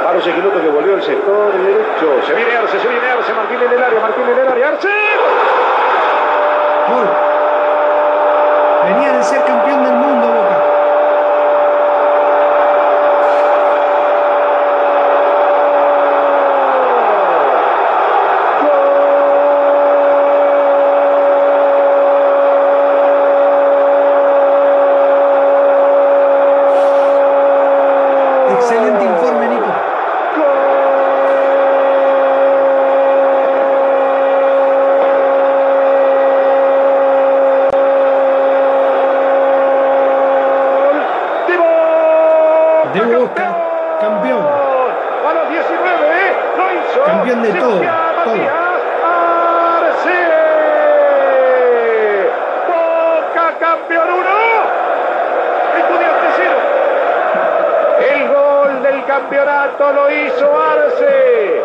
Paro 0.03 0.21
Sequiloto 0.21 0.61
que 0.61 0.67
volvió 0.67 0.95
el 0.95 1.03
sector 1.03 1.53
derecho. 1.53 2.27
Se 2.27 2.33
viene 2.33 2.51
Arce, 2.53 2.79
se 2.81 2.87
viene 2.89 3.07
Arce. 3.07 3.33
Martín 3.33 3.59
en 3.65 3.71
el 3.71 3.81
área, 3.83 4.01
Martín 4.01 4.23
en 4.25 4.39
el 4.39 4.47
área. 4.49 4.67
Arce. 4.69 4.89
Gol. 6.89 7.07
Venía 8.93 9.13
de 9.13 9.23
ser 9.23 9.41
campeón 9.45 9.83
del 9.85 9.93
mundo 9.93 10.27
Boca. 10.27 10.63
Excelente 28.53 29.03
informe, 29.03 29.47
Nico. 29.47 29.71
De 41.47 41.57
Boca. 41.57 42.91
De 42.93 43.01
Boca, 43.15 43.47
campeón. 44.01 44.45
A 45.27 45.33
los 45.33 45.49
19, 45.49 45.97
¿eh? 46.07 46.33
Lo 46.57 46.65
hizo. 46.73 47.03
Campeón 47.05 47.41
de 47.43 47.49
todo, 47.53 47.79
Sebastián 47.79 47.95
todo. 48.23 48.35
Matías 48.35 48.53
Arce. 49.83 50.19
Boca 52.67 53.45
campeón 53.59 54.07
1. 54.09 54.29
Estudiantes 55.77 56.31
0. 56.37 56.51
El 58.11 58.27
gol 58.29 58.83
del 58.83 59.05
campeonato 59.05 59.93
lo 59.93 60.11
hizo 60.11 60.59
Arce. 60.59 61.61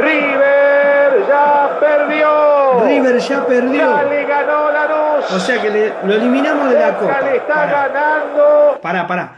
River 0.00 1.26
ya 1.28 1.70
perdió. 1.80 2.80
River 2.84 3.18
ya 3.18 3.46
perdió. 3.46 3.80
Ya 3.96 4.02
le 4.04 4.24
ganó 4.24 4.70
Lanús. 4.70 5.30
O 5.32 5.40
sea 5.40 5.60
que 5.60 5.70
le- 5.70 5.92
lo 6.04 6.14
eliminamos 6.14 6.70
de 6.70 6.78
la 6.78 6.90
Boca 6.92 6.98
copa. 7.00 7.20
le 7.22 7.36
está 7.36 7.54
Pará. 7.54 7.88
ganando. 7.88 8.78
Pará, 8.80 9.06
pará. 9.06 9.32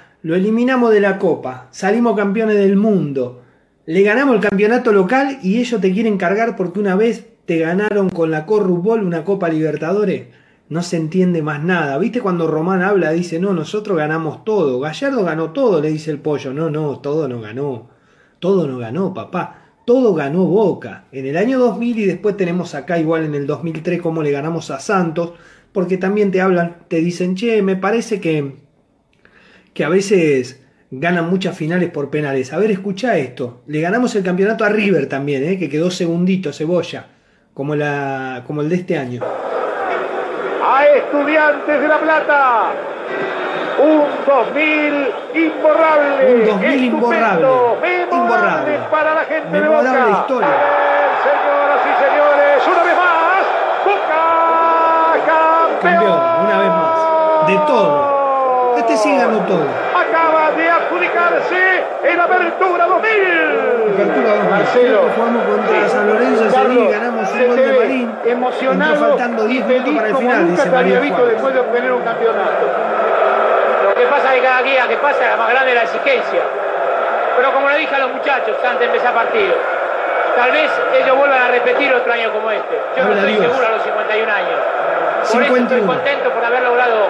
De 0.88 1.01
la 1.01 1.19
copa. 1.19 1.69
Salimos 1.73 2.16
campeones 2.16 2.57
del 2.57 2.75
mundo. 2.75 3.43
Le 3.85 4.03
ganamos 4.03 4.37
el 4.37 4.40
campeonato 4.40 4.93
local 4.93 5.38
y 5.43 5.59
ellos 5.59 5.79
te 5.79 5.93
quieren 5.93 6.16
cargar 6.16 6.57
porque 6.57 6.81
una 6.81 6.97
vez 6.97 7.27
te 7.45 7.59
ganaron 7.59 8.09
con 8.09 8.31
la 8.31 8.47
Corrupbol 8.47 9.05
una 9.05 9.23
Copa 9.23 9.51
Libertadores. 9.51 10.29
No 10.71 10.83
se 10.83 10.97
entiende 10.97 11.43
más 11.43 11.62
nada. 11.62 11.99
¿Viste 11.99 12.23
cuando 12.23 12.47
Román 12.47 12.83
habla? 12.83 13.12
Dice, 13.12 13.38
no, 13.38 13.53
nosotros 13.53 13.99
ganamos 13.99 14.43
todo. 14.45 14.81
Gallardo 14.81 15.23
ganó 15.23 15.51
todo, 15.51 15.83
le 15.83 15.90
dice 15.90 16.11
el 16.11 16.19
pollo. 16.19 16.55
No, 16.55 16.71
no, 16.71 17.01
todo 17.01 17.29
no 17.29 17.43
ganó. 17.43 17.90
Todo 18.38 18.66
no 18.66 18.79
ganó, 18.79 19.12
papá. 19.12 19.75
Todo 19.85 20.14
ganó 20.14 20.47
Boca. 20.47 21.05
En 21.12 21.27
el 21.27 21.37
año 21.37 21.59
2000 21.59 21.99
y 21.99 22.07
después 22.07 22.38
tenemos 22.38 22.75
acá 22.75 22.99
igual 22.99 23.25
en 23.25 23.35
el 23.35 23.47
2003 23.47 24.01
cómo 24.01 24.23
le 24.23 24.31
ganamos 24.31 24.71
a 24.71 24.81
Santos. 24.81 25.33
Porque 25.73 25.99
también 25.99 26.31
te 26.31 26.40
hablan, 26.40 26.79
te 26.88 27.01
dicen, 27.01 27.35
che, 27.35 27.61
me 27.61 27.77
parece 27.77 28.21
que 28.21 28.71
que 29.75 29.85
a 29.85 29.88
veces 29.88 30.61
ganan 30.90 31.31
muchas 31.31 31.57
finales 31.57 31.90
por 31.90 32.11
penales. 32.11 32.53
A 32.53 32.59
ver, 32.59 32.70
escucha 32.70 33.16
esto. 33.16 33.61
Le 33.66 33.81
ganamos 33.81 34.14
el 34.16 34.24
campeonato 34.24 34.64
a 34.64 34.68
River 34.68 35.09
también, 35.09 35.44
¿eh? 35.44 35.59
que 35.59 35.68
quedó 35.68 35.90
segundito, 35.90 36.53
cebolla, 36.53 37.07
como, 37.55 37.74
la, 37.76 38.42
como 38.46 38.61
el 38.62 38.68
de 38.68 38.74
este 38.76 38.98
año. 38.98 39.22
A 40.64 40.85
Estudiantes 40.85 41.81
de 41.81 41.88
La 41.88 41.98
Plata. 41.98 42.72
Un 43.83 44.03
2000 44.26 45.09
imborrable. 45.35 46.35
Un 46.35 46.44
2000 46.46 46.85
imborrable. 46.85 47.46
Memorable 47.46 48.16
imborrable. 48.16 48.79
para 48.90 49.14
la 49.14 49.24
gente 49.24 49.61
de 49.61 49.68
Boca. 49.68 50.20
historia. 50.20 50.48
Señoras 51.24 51.81
y 51.87 51.92
señores, 52.05 52.66
una 52.66 52.83
vez 52.85 52.96
más, 52.96 53.42
Boca 53.87 54.20
campeón. 55.26 56.03
campeón. 56.03 56.20
Una 56.44 56.59
vez 56.59 56.68
más. 56.68 57.46
De 57.46 57.57
todo. 57.66 58.76
Este 58.76 58.96
sí 58.98 59.16
ganó 59.16 59.38
todo. 59.46 59.64
Adjudicarse 61.01 61.85
en 62.05 62.21
Apertura 62.21 62.85
2000. 62.85 63.95
Apertura 63.95 64.29
2000. 64.35 64.51
Marcelo. 64.51 65.01
Jugamos 65.17 65.45
contra 65.45 65.81
Sí. 65.81 65.89
San 65.89 66.07
Lorenzo 66.07 66.73
y 66.73 66.93
ganamos 66.93 67.31
un 67.33 67.47
gol 67.47 67.57
de 67.57 67.73
Marín. 67.73 68.19
Emocionado 68.27 69.09
faltando 69.09 69.45
10 69.45 69.61
y 69.61 69.65
minutos 69.69 69.95
para 69.95 70.07
el 70.09 70.13
como 70.15 70.29
final, 70.29 70.43
nunca 70.47 70.57
dice 70.63 70.71
te 70.71 70.77
había 70.77 71.01
visto 71.01 71.27
después 71.27 71.55
de 71.55 71.61
obtener 71.61 71.93
un 71.93 72.03
campeonato. 72.03 72.65
Lo 73.89 73.95
que 73.95 74.07
pasa 74.07 74.29
es 74.35 74.41
que 74.41 74.47
cada 74.47 74.63
día 74.63 74.89
que 74.89 74.97
pasa 74.99 75.19
la 75.31 75.37
más 75.37 75.49
grande 75.51 75.71
es 75.71 75.77
la 75.77 75.83
exigencia. 75.85 76.43
Pero 77.37 77.53
como 77.53 77.71
le 77.71 77.77
dije 77.79 77.95
a 77.95 77.99
los 78.01 78.13
muchachos 78.13 78.57
antes 78.63 78.81
de 78.81 78.85
empezar 78.87 79.15
partido, 79.15 79.55
tal 80.37 80.53
vez 80.53 80.71
ellos 81.01 81.17
vuelvan 81.17 81.43
a 81.43 81.49
repetir 81.49 81.95
otro 81.95 82.13
año 82.13 82.31
como 82.33 82.51
este. 82.51 82.77
Yo 82.97 83.05
no 83.05 83.09
Habla 83.09 83.21
estoy 83.21 83.33
Dios. 83.37 83.47
seguro 83.47 83.67
a 83.67 83.71
los 83.71 83.83
51 83.83 84.33
años. 84.33 84.59
Por 85.33 85.43
eso 85.43 85.55
51. 85.55 85.65
estoy 85.65 85.81
contento 85.97 86.31
por 86.31 86.45
haber 86.45 86.63
logrado 86.63 87.09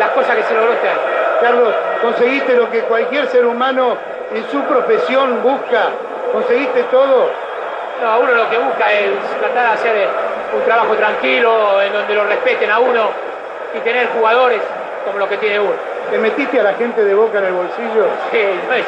las 0.00 0.10
cosas 0.10 0.34
que 0.34 0.42
se 0.42 0.54
logró 0.54 0.72
este 0.72 0.88
año. 0.88 0.98
Carlos, 1.40 1.72
conseguiste 2.02 2.54
lo 2.54 2.70
que 2.70 2.80
cualquier 2.82 3.26
ser 3.28 3.44
humano 3.46 3.96
en 4.34 4.44
su 4.50 4.60
profesión 4.62 5.42
busca. 5.42 5.90
Conseguiste 6.32 6.82
todo. 6.84 7.30
No, 8.02 8.18
uno 8.20 8.32
lo 8.34 8.50
que 8.50 8.58
busca 8.58 8.92
es 8.92 9.10
tratar 9.40 9.68
de 9.68 9.72
hacer 9.74 10.08
un 10.56 10.62
trabajo 10.64 10.94
tranquilo, 10.94 11.82
en 11.82 11.92
donde 11.92 12.14
lo 12.14 12.24
respeten 12.26 12.70
a 12.70 12.78
uno 12.78 13.10
y 13.74 13.78
tener 13.80 14.08
jugadores 14.08 14.60
como 15.04 15.18
los 15.18 15.28
que 15.28 15.36
tiene 15.38 15.58
uno. 15.60 15.72
¿Te 16.10 16.18
metiste 16.18 16.60
a 16.60 16.62
la 16.62 16.74
gente 16.74 17.04
de 17.04 17.14
boca 17.14 17.38
en 17.38 17.44
el 17.46 17.52
bolsillo? 17.52 18.06
Sí, 18.30 18.38
no 18.68 18.74
es- 18.74 18.86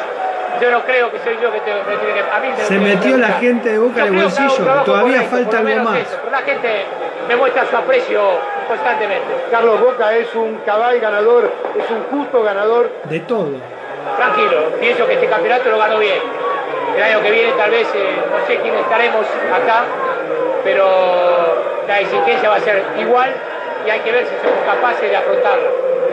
yo 0.61 0.69
no 0.69 0.81
creo 0.81 1.09
que 1.11 1.17
soy 1.19 1.37
yo 1.41 1.51
que 1.51 1.59
te, 1.61 1.73
me 1.73 1.95
tiene 1.97 2.13
que... 2.13 2.19
A 2.19 2.39
mí 2.39 2.49
me 2.49 2.63
Se 2.63 2.73
que 2.75 2.79
metió 2.79 3.17
la 3.17 3.27
gente 3.29 3.69
de 3.69 3.79
Boca 3.79 4.01
Yo 4.01 4.05
en 4.07 4.15
el 4.17 4.23
bolsillo, 4.23 4.65
todavía 4.85 5.21
falta 5.23 5.57
algo 5.59 5.79
más. 5.83 5.97
eso, 5.99 6.17
la 6.29 6.37
gente 6.39 6.85
me 7.27 7.35
muestra 7.35 7.65
su 7.65 7.77
aprecio 7.77 8.21
constantemente. 8.71 9.27
Carlos 9.51 9.81
Boca 9.81 10.15
es 10.15 10.33
un 10.33 10.55
cabal 10.65 10.97
ganador, 11.01 11.51
es 11.77 11.91
un 11.91 12.03
justo 12.05 12.41
ganador. 12.41 12.89
De 13.03 13.19
todo. 13.19 13.49
Tranquilo, 14.15 14.71
pienso 14.79 15.05
que 15.05 15.13
este 15.15 15.27
campeonato 15.27 15.69
lo 15.69 15.77
ganó 15.77 15.99
bien. 15.99 16.19
El 16.95 17.03
año 17.03 17.21
que 17.21 17.31
viene 17.31 17.51
tal 17.53 17.69
vez, 17.69 17.87
eh, 17.93 18.15
no 18.31 18.47
sé 18.47 18.57
quién 18.61 18.73
estaremos 18.75 19.25
acá, 19.53 19.83
pero 20.63 20.85
la 21.85 21.99
exigencia 21.99 22.49
va 22.49 22.55
a 22.55 22.59
ser 22.61 22.81
igual 22.97 23.33
y 23.85 23.89
hay 23.89 23.99
que 23.99 24.11
ver 24.11 24.25
si 24.25 24.35
somos 24.41 24.63
capaces 24.65 25.09
de 25.09 25.17
afrontarla. 25.17 25.69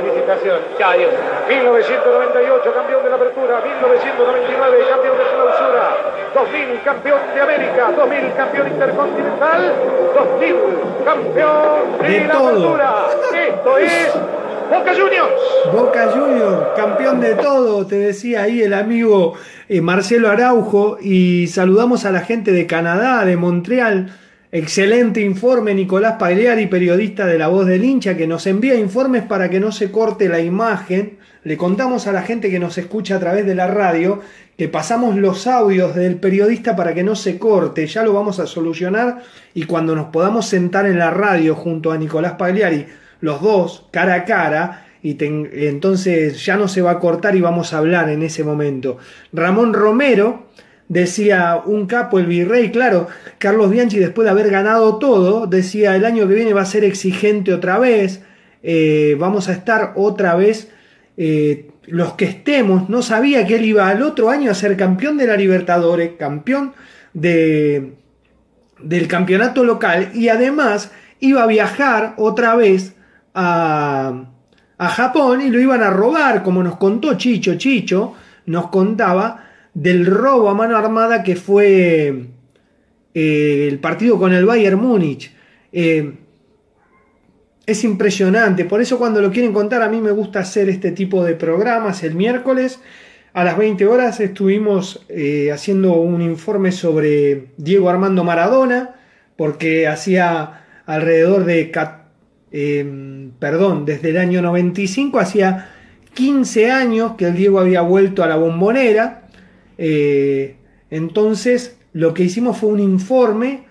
Felicitaciones. 0.09 0.63
Chao, 0.79 0.91
adiós. 0.91 1.11
1998 1.49 2.75
campeón 2.75 3.05
de 3.05 3.11
la 3.11 3.17
apertura, 3.17 3.61
1999 3.61 4.79
campeón 4.89 5.17
de 5.19 5.25
clausura, 5.25 5.85
2000 6.35 6.81
campeón 6.85 7.21
de 7.35 7.41
América, 7.41 7.93
2000 7.97 8.33
campeón 8.37 8.69
intercontinental, 8.69 9.73
2000 10.15 10.57
campeón 11.05 11.99
de, 12.01 12.09
De 12.09 12.25
la 12.27 12.33
todo. 12.33 12.49
apertura. 12.49 13.07
Esto 13.49 13.79
es 13.79 14.15
Boca 14.71 14.93
Juniors. 14.95 15.73
Boca 15.73 16.09
Junior, 16.13 16.73
campeón 16.77 17.21
de 17.21 17.35
todo, 17.35 17.87
te 17.87 17.97
decía 17.97 18.43
ahí 18.43 18.63
el 18.63 18.75
amigo 18.75 19.35
eh, 19.69 19.81
Marcelo 19.81 20.31
Araujo. 20.31 20.99
Y 21.01 21.47
saludamos 21.49 22.05
a 22.05 22.11
la 22.13 22.21
gente 22.21 22.53
de 22.53 22.67
Canadá, 22.67 23.25
de 23.25 23.37
Montreal. 23.37 24.11
Excelente 24.51 25.21
informe, 25.21 25.75
Nicolás 25.75 26.15
Pagliari, 26.19 26.69
periodista 26.69 27.27
de 27.27 27.37
La 27.37 27.49
Voz 27.49 27.67
del 27.67 27.85
Hincha, 27.85 28.17
que 28.17 28.27
nos 28.27 28.47
envía 28.47 28.77
informes 28.77 29.25
para 29.25 29.51
que 29.51 29.61
no 29.61 29.73
se 29.73 29.91
corte 29.91 30.27
la 30.27 30.41
imagen. 30.41 31.19
Le 31.45 31.59
contamos 31.59 32.07
a 32.07 32.13
la 32.13 32.23
gente 32.23 32.49
que 32.49 32.59
nos 32.59 32.79
escucha 32.79 33.17
a 33.17 33.21
través 33.21 33.45
de 33.45 33.55
la 33.55 33.67
radio 33.67 34.23
que 34.57 34.69
pasamos 34.69 35.17
los 35.17 35.47
audios 35.47 35.95
del 35.95 36.17
periodista 36.17 36.75
para 36.75 36.95
que 36.95 37.05
no 37.05 37.15
se 37.15 37.39
corte. 37.39 37.87
Ya 37.87 38.03
lo 38.03 38.15
vamos 38.15 38.41
a 38.41 38.47
solucionar 38.47 39.23
y 39.53 39.65
cuando 39.65 39.95
nos 39.95 40.07
podamos 40.07 40.47
sentar 40.47 40.87
en 40.87 40.99
la 40.99 41.11
radio 41.11 41.55
junto 41.55 41.93
a 41.93 41.99
Nicolás 41.99 42.33
Pagliari, 42.39 42.87
los 43.21 43.43
dos, 43.43 43.87
cara 43.91 44.15
a 44.15 44.25
cara, 44.25 44.87
y 45.03 45.17
entonces 45.21 46.43
ya 46.43 46.57
no 46.57 46.69
se 46.69 46.81
va 46.81 46.93
a 46.93 47.01
cortar 47.01 47.37
y 47.37 47.43
vamos 47.43 47.75
a 47.75 47.79
hablar 47.79 48.09
en 48.09 48.23
ese 48.23 48.45
momento. 48.45 48.97
Ramón 49.31 49.75
Romero 49.75 50.49
decía 50.89 51.61
un 51.65 51.87
capo, 51.87 52.19
el 52.19 52.27
virrey, 52.27 52.71
claro, 52.71 53.09
Carlos 53.39 53.71
Bianchi 53.71 53.99
después 53.99 54.25
de 54.25 54.31
haber 54.31 54.51
ganado 54.51 54.99
todo, 54.99 55.47
decía 55.47 55.95
el 55.95 56.05
año 56.05 56.27
que 56.27 56.35
viene 56.35 56.55
va 56.55 56.63
a 56.63 56.67
ser 56.67 56.85
exigente 56.85 57.53
otra 57.53 57.79
vez, 57.79 58.23
eh, 58.63 59.17
vamos 59.19 59.49
a 59.49 59.53
estar 59.53 59.93
otra 59.97 60.35
vez 60.35 60.71
eh, 61.17 61.71
los 61.87 62.15
que 62.15 62.25
estemos, 62.25 62.89
no 62.89 63.03
sabía 63.03 63.47
que 63.47 63.57
él 63.57 63.67
iba 63.67 63.89
al 63.89 64.03
otro 64.03 64.31
año 64.31 64.51
a 64.51 64.55
ser 64.55 64.77
campeón 64.77 65.19
de 65.19 65.27
la 65.27 65.37
Libertadores, 65.37 66.13
campeón 66.19 66.73
de, 67.13 67.95
del 68.81 69.09
campeonato 69.09 69.65
local 69.65 70.11
y 70.15 70.29
además 70.29 70.91
iba 71.21 71.43
a 71.43 71.47
viajar 71.47 72.15
otra 72.17 72.55
vez 72.57 72.95
a, 73.35 74.25
a 74.79 74.89
Japón 74.89 75.43
y 75.43 75.51
lo 75.51 75.61
iban 75.61 75.83
a 75.83 75.91
robar, 75.91 76.43
como 76.43 76.63
nos 76.63 76.77
contó 76.77 77.15
Chicho. 77.15 77.57
Chicho 77.57 78.15
nos 78.47 78.69
contaba 78.69 79.48
del 79.79 80.07
robo 80.07 80.49
a 80.49 80.55
mano 80.55 80.77
armada 80.77 81.23
que 81.23 81.37
fue 81.37 82.25
eh, 83.15 83.69
el 83.69 83.79
partido 83.79 84.19
con 84.19 84.33
el 84.33 84.45
Bayern 84.45 84.81
Múnich. 84.81 85.33
Eh, 85.73 86.15
es 87.65 87.85
impresionante, 87.85 88.65
por 88.65 88.81
eso 88.81 88.99
cuando 88.99 89.21
lo 89.21 89.31
quieren 89.31 89.53
contar 89.53 89.83
a 89.83 89.89
mí 89.89 90.01
me 90.01 90.11
gusta 90.11 90.41
hacer 90.41 90.69
este 90.69 90.91
tipo 90.91 91.23
de 91.23 91.35
programas. 91.35 92.03
El 92.03 92.17
miércoles 92.17 92.81
a 93.35 93.45
las 93.45 93.57
20 93.57 93.87
horas 93.87 94.19
estuvimos 94.19 95.05
eh, 95.09 95.53
haciendo 95.53 95.93
un 95.93 96.23
informe 96.23 96.73
sobre 96.73 97.53
Diego 97.57 97.89
Armando 97.89 98.25
Maradona, 98.25 98.97
porque 99.37 99.87
hacía 99.87 100.65
alrededor 100.87 101.45
de, 101.45 101.71
perdón, 103.39 103.85
desde 103.85 104.11
el 104.11 104.17
año 104.17 104.43
95, 104.43 105.21
hacía 105.21 105.71
15 106.15 106.73
años 106.73 107.13
que 107.17 107.27
el 107.27 107.37
Diego 107.37 107.61
había 107.61 107.83
vuelto 107.83 108.25
a 108.25 108.27
la 108.27 108.35
bombonera. 108.35 109.28
Eh, 109.79 110.57
entonces 110.91 111.79
lo 111.93 112.13
que 112.13 112.25
hicimos 112.25 112.59
fue 112.59 112.71
un 112.71 112.81
informe 112.81 113.67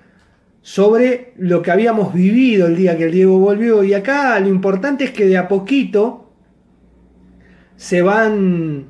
sobre 0.62 1.34
lo 1.38 1.62
que 1.62 1.72
habíamos 1.72 2.13
vivido 2.13 2.67
el 2.67 2.76
día 2.76 2.98
que 2.98 3.06
el 3.06 3.12
Diego 3.12 3.38
volvió. 3.39 3.84
Y 3.84 3.93
acá 3.93 4.39
lo 4.39 4.48
importante 4.48 5.04
es 5.06 5.12
que 5.12 5.26
de 5.26 5.38
a 5.38 5.48
poquito 5.48 6.32
se 7.76 8.02
van 8.02 8.88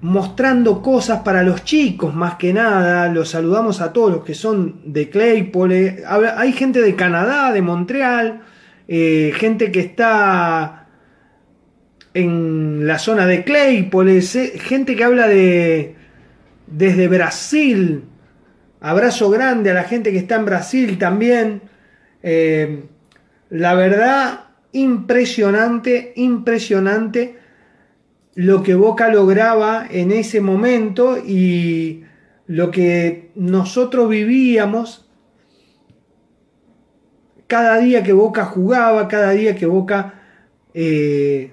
mostrando 0.00 0.82
cosas 0.82 1.20
para 1.22 1.42
los 1.42 1.64
chicos 1.64 2.14
más 2.14 2.34
que 2.36 2.52
nada. 2.52 3.08
Los 3.08 3.30
saludamos 3.30 3.80
a 3.80 3.92
todos 3.92 4.12
los 4.12 4.24
que 4.24 4.34
son 4.34 4.80
de 4.92 5.08
Claypole. 5.10 6.04
Habla- 6.06 6.38
Hay 6.38 6.52
gente 6.52 6.80
de 6.82 6.94
Canadá, 6.94 7.52
de 7.52 7.62
Montreal, 7.62 8.42
eh, 8.86 9.32
gente 9.34 9.72
que 9.72 9.80
está 9.80 10.83
en 12.14 12.86
la 12.86 12.98
zona 12.98 13.26
de 13.26 13.44
Claypole, 13.44 14.22
se- 14.22 14.58
gente 14.58 14.96
que 14.96 15.04
habla 15.04 15.28
de 15.28 15.96
desde 16.66 17.08
Brasil. 17.08 18.04
Abrazo 18.80 19.30
grande 19.30 19.70
a 19.70 19.74
la 19.74 19.84
gente 19.84 20.12
que 20.12 20.18
está 20.18 20.36
en 20.36 20.44
Brasil 20.44 20.98
también. 20.98 21.62
Eh, 22.22 22.84
la 23.50 23.74
verdad, 23.74 24.44
impresionante, 24.72 26.12
impresionante 26.16 27.36
lo 28.34 28.62
que 28.62 28.74
Boca 28.74 29.08
lograba 29.08 29.86
en 29.90 30.10
ese 30.10 30.40
momento 30.40 31.18
y 31.18 32.02
lo 32.46 32.70
que 32.70 33.30
nosotros 33.36 34.08
vivíamos 34.08 35.08
cada 37.46 37.78
día 37.78 38.02
que 38.02 38.12
Boca 38.12 38.44
jugaba, 38.44 39.06
cada 39.08 39.30
día 39.30 39.54
que 39.54 39.66
Boca 39.66 40.14
eh, 40.72 41.52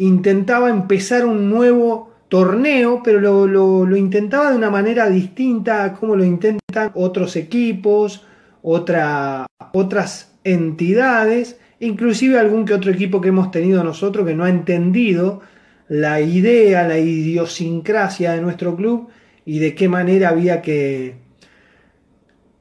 intentaba 0.00 0.70
empezar 0.70 1.24
un 1.26 1.50
nuevo 1.50 2.10
torneo, 2.28 3.02
pero 3.04 3.20
lo, 3.20 3.46
lo- 3.46 3.96
intentaba 3.96 4.50
de 4.50 4.56
una 4.56 4.70
manera 4.70 5.08
distinta 5.10 5.84
a 5.84 5.94
como 5.94 6.16
lo 6.16 6.24
intentan 6.24 6.90
otros 6.94 7.36
equipos, 7.36 8.24
otra- 8.62 9.46
otras 9.72 10.32
entidades, 10.44 11.58
inclusive 11.80 12.38
algún 12.38 12.64
que 12.64 12.74
otro 12.74 12.90
equipo 12.92 13.20
que 13.20 13.28
hemos 13.28 13.50
tenido 13.50 13.82
nosotros 13.84 14.26
que 14.26 14.34
no 14.34 14.44
ha 14.44 14.50
entendido 14.50 15.40
la 15.88 16.20
idea, 16.20 16.86
la 16.86 16.98
idiosincrasia 16.98 18.32
de 18.32 18.40
nuestro 18.40 18.76
club 18.76 19.08
y 19.44 19.58
de 19.58 19.74
qué 19.74 19.88
manera 19.88 20.28
había 20.30 20.62
que, 20.62 21.16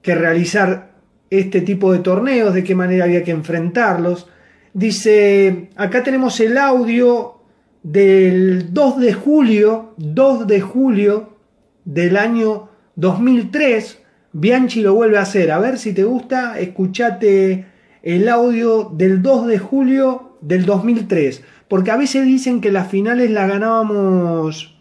que 0.02 0.16
realizar 0.16 0.92
este 1.30 1.62
tipo 1.62 1.92
de 1.94 2.00
torneos, 2.00 2.54
de 2.54 2.64
qué 2.64 2.74
manera 2.76 3.06
había 3.06 3.24
que 3.24 3.32
enfrentarlos. 3.32 4.28
Dice, 4.74 5.70
acá 5.76 6.04
tenemos 6.04 6.40
el 6.40 6.58
audio 6.58 7.42
del 7.84 8.74
2 8.74 9.00
de 9.00 9.14
julio, 9.14 9.94
2 9.98 10.48
de 10.48 10.62
julio 10.62 11.38
del 11.86 12.18
año 12.18 12.70
2003. 12.96 14.00
Bianchi 14.32 14.82
lo 14.82 14.94
vuelve 14.94 15.18
a 15.18 15.22
hacer. 15.24 15.52
A 15.52 15.60
ver 15.60 15.78
si 15.78 15.94
te 15.94 16.04
gusta, 16.04 16.60
escuchate 16.60 17.66
el 18.04 18.30
audio 18.30 18.92
del 18.94 19.22
2 19.22 19.48
de 19.48 19.58
julio 19.60 20.38
del 20.42 20.66
2003. 20.66 21.44
Porque 21.68 21.92
a 21.92 21.98
veces 21.98 22.26
dicen 22.26 22.62
que 22.62 22.72
las 22.72 22.90
finales 22.90 23.32
las 23.32 23.50
ganábamos 23.50 24.80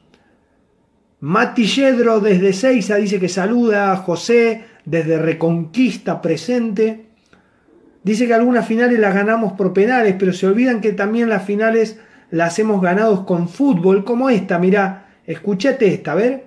Mati 1.21 1.67
Yedro 1.67 2.21
desde 2.21 2.53
Seiza 2.53 2.95
dice 2.95 3.19
que 3.19 3.29
saluda 3.29 3.91
a 3.91 3.97
José 3.97 4.65
desde 4.85 5.19
Reconquista 5.19 6.23
presente. 6.23 7.08
Dice 8.09 8.27
que 8.27 8.33
algunas 8.33 8.67
finales 8.67 8.99
las 8.99 9.15
ganamos 9.15 9.53
por 9.53 9.75
penales, 9.75 10.17
pero 10.19 10.33
se 10.33 10.47
olvidan 10.47 10.81
que 10.81 10.95
también 10.95 11.29
las 11.29 11.45
finales 11.45 12.01
las 12.31 12.59
hemos 12.59 12.81
ganado 12.81 13.27
con 13.27 13.51
fútbol, 13.51 14.03
como 14.03 14.31
esta, 14.31 14.59
mirá, 14.59 15.09
escúchate 15.27 15.89
esta, 15.89 16.13
a 16.13 16.15
ver. 16.15 16.45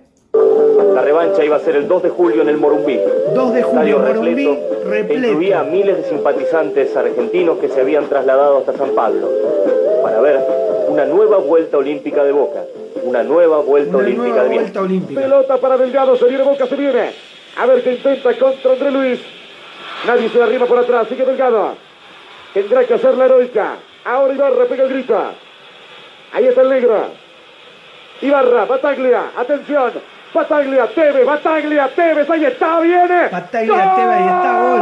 La 0.96 1.04
revancha 1.04 1.46
iba 1.46 1.58
a 1.58 1.60
ser 1.60 1.76
el 1.76 1.88
2 1.88 2.02
de 2.02 2.10
julio 2.10 2.42
en 2.42 2.50
el 2.50 2.58
Morumbí. 2.58 3.00
2 3.36 3.54
de 3.54 3.62
julio, 3.62 4.00
Morumbí, 4.00 4.48
repleto, 4.48 4.90
repleto. 4.90 5.28
incluía 5.28 5.60
a 5.60 5.64
miles 5.64 5.98
de 5.98 6.04
simpatizantes 6.06 6.98
argentinos 6.98 7.60
que 7.60 7.70
se 7.70 7.82
habían 7.82 8.10
trasladado 8.10 8.58
hasta 8.58 8.76
San 8.76 8.96
Pablo 8.96 9.30
para 10.02 10.20
ver 10.20 10.40
una 10.90 11.06
nueva 11.06 11.38
vuelta 11.38 11.78
olímpica 11.78 12.24
de 12.24 12.32
Boca, 12.32 12.64
una 13.04 13.22
nueva 13.22 13.60
vuelta 13.60 13.98
Una 13.98 14.08
olímpica 14.08 14.30
nueva 14.30 14.44
de 14.46 14.56
vuelta 14.56 14.82
olímpica. 14.82 15.22
Pelota 15.22 15.58
para 15.58 15.78
Delgado, 15.78 16.16
se 16.16 16.26
viene 16.26 16.44
Boca, 16.44 16.66
se 16.66 16.76
viene. 16.76 17.12
A 17.56 17.68
ver 17.68 17.84
qué 17.84 17.94
intenta 17.94 18.36
contra 18.40 18.72
André 18.72 18.90
Luis. 18.90 19.41
Nadie 20.06 20.30
se 20.30 20.42
arriba 20.42 20.66
por 20.66 20.80
atrás, 20.80 21.08
sigue 21.08 21.26
Delgado. 21.26 21.76
Tendrá 22.54 22.84
que 22.86 22.96
hacer 22.96 23.16
la 23.16 23.26
heroica. 23.26 23.76
Ahora 24.04 24.34
Ibarra 24.34 24.66
pega 24.66 24.84
el 24.84 24.90
grito. 24.90 25.16
Ahí 26.34 26.48
está 26.48 26.62
el 26.62 26.70
negro. 26.70 27.06
Ibarra, 28.22 28.66
Bataglia, 28.66 29.32
atención. 29.38 29.94
Bataglia, 30.34 30.88
Tevez, 30.88 31.26
Bataglia, 31.26 31.90
Tevez, 31.90 32.30
ahí 32.30 32.46
está, 32.46 32.80
viene. 32.80 33.28
Bataglia, 33.30 33.96
Tevez, 33.96 34.10
ahí 34.10 34.28
está, 34.28 34.62
gol. 34.62 34.82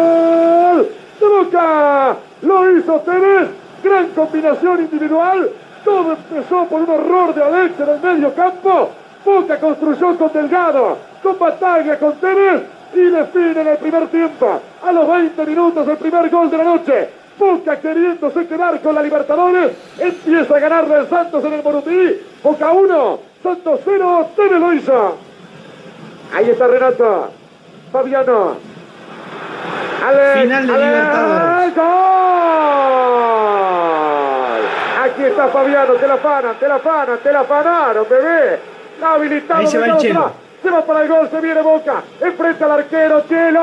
¡Gol! 0.00 0.88
¡De 1.20 1.26
Boca! 1.28 2.16
Lo 2.42 2.78
hizo 2.78 3.00
Tevez. 3.00 3.61
Gran 3.82 4.08
combinación 4.08 4.80
individual. 4.80 5.50
Todo 5.84 6.12
empezó 6.12 6.64
por 6.66 6.82
un 6.82 6.90
error 6.90 7.34
de 7.34 7.42
Alex 7.42 7.80
en 7.80 7.88
el 7.88 8.00
medio 8.00 8.34
campo. 8.34 8.90
Boca 9.24 9.58
construyó 9.58 10.16
con 10.16 10.32
Delgado, 10.32 10.98
con 11.22 11.38
Bataglia, 11.38 11.98
con 11.98 12.14
Tevez 12.14 12.62
y 12.94 13.00
define 13.00 13.60
en 13.60 13.68
el 13.68 13.78
primer 13.78 14.08
tiempo. 14.08 14.60
A 14.82 14.92
los 14.92 15.08
20 15.08 15.46
minutos 15.46 15.88
el 15.88 15.96
primer 15.96 16.28
gol 16.30 16.50
de 16.50 16.58
la 16.58 16.64
noche. 16.64 17.08
Boca 17.38 17.80
queriéndose 17.80 18.46
quedar 18.46 18.80
con 18.80 18.94
la 18.94 19.02
Libertadores. 19.02 19.72
Empieza 19.98 20.56
a 20.56 20.60
ganarle 20.60 20.98
el 20.98 21.08
Santos 21.08 21.44
en 21.44 21.52
el 21.54 21.62
Morumbí. 21.62 22.20
Boca 22.42 22.70
1, 22.70 23.18
Santos 23.42 23.80
0, 23.84 24.30
Tevez 24.36 24.60
lo 24.60 24.72
hizo. 24.72 25.16
Ahí 26.34 26.50
está 26.50 26.66
Renato. 26.66 27.30
Fabiano. 27.90 28.56
Ale, 30.06 30.42
Final 30.42 30.66
de 30.66 30.72
Libertadores. 30.72 31.76
¡Gol! 31.76 33.51
Fabiano, 35.48 35.94
te 35.94 36.06
la 36.06 36.14
afanan, 36.14 36.58
te 36.58 36.68
la 36.68 36.74
afanan, 36.76 37.18
te 37.18 37.32
la 37.32 37.40
afanaron, 37.40 38.06
bebé. 38.08 38.60
Está 38.94 39.14
habilitado. 39.14 39.60
Ahí 39.60 39.66
se 39.66 39.78
va 39.78 39.86
el. 39.86 40.00
Se 40.62 40.70
va 40.70 40.84
para 40.84 41.02
el 41.02 41.08
gol, 41.08 41.28
se 41.28 41.40
viene 41.40 41.60
Boca. 41.60 42.02
Enfrenta 42.20 42.64
al 42.66 42.70
arquero, 42.70 43.24
Chelo. 43.28 43.60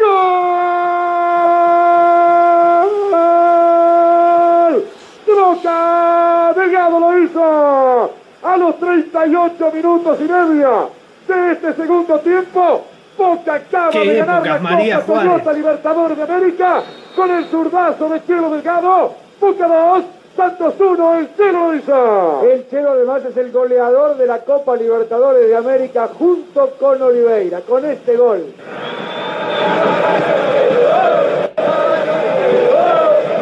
¡Gol! 0.00 0.44
¡Gol! 5.28 6.54
Delgado 6.56 6.98
lo 6.98 7.18
hizo. 7.18 8.14
A 8.42 8.56
los 8.56 8.78
38 8.80 9.70
minutos 9.72 10.18
y 10.20 10.24
medio 10.24 10.90
de 11.28 11.52
este 11.52 11.74
segundo 11.74 12.18
tiempo. 12.18 12.86
Boca 13.16 13.54
acaba 13.54 13.90
Qué 13.90 13.98
de 14.00 14.16
ganar 14.16 14.38
épocas, 14.38 14.62
la 14.62 14.70
María 14.70 15.00
Copa 15.00 15.06
Juárez. 15.06 15.30
Toyota 15.32 15.52
Libertadores 15.52 16.16
de 16.16 16.22
América 16.22 16.82
con 17.14 17.30
el 17.30 17.44
zurdazo 17.46 18.08
de 18.08 18.24
Chelo 18.26 18.50
Delgado. 18.50 19.14
Boca 19.40 19.68
2, 19.68 20.04
Santos 20.36 20.74
1, 20.78 21.18
el 21.18 21.36
Chelo 21.36 21.52
lo 21.52 21.74
hizo. 21.74 22.42
El 22.50 22.68
Chelo 22.68 22.90
además 22.92 23.24
es 23.24 23.36
el 23.36 23.52
goleador 23.52 24.16
de 24.16 24.26
la 24.26 24.38
Copa 24.38 24.76
Libertadores 24.76 25.46
de 25.46 25.56
América 25.56 26.08
junto 26.18 26.70
con 26.80 27.02
Oliveira, 27.02 27.60
con 27.60 27.84
este 27.84 28.16
gol. 28.16 28.46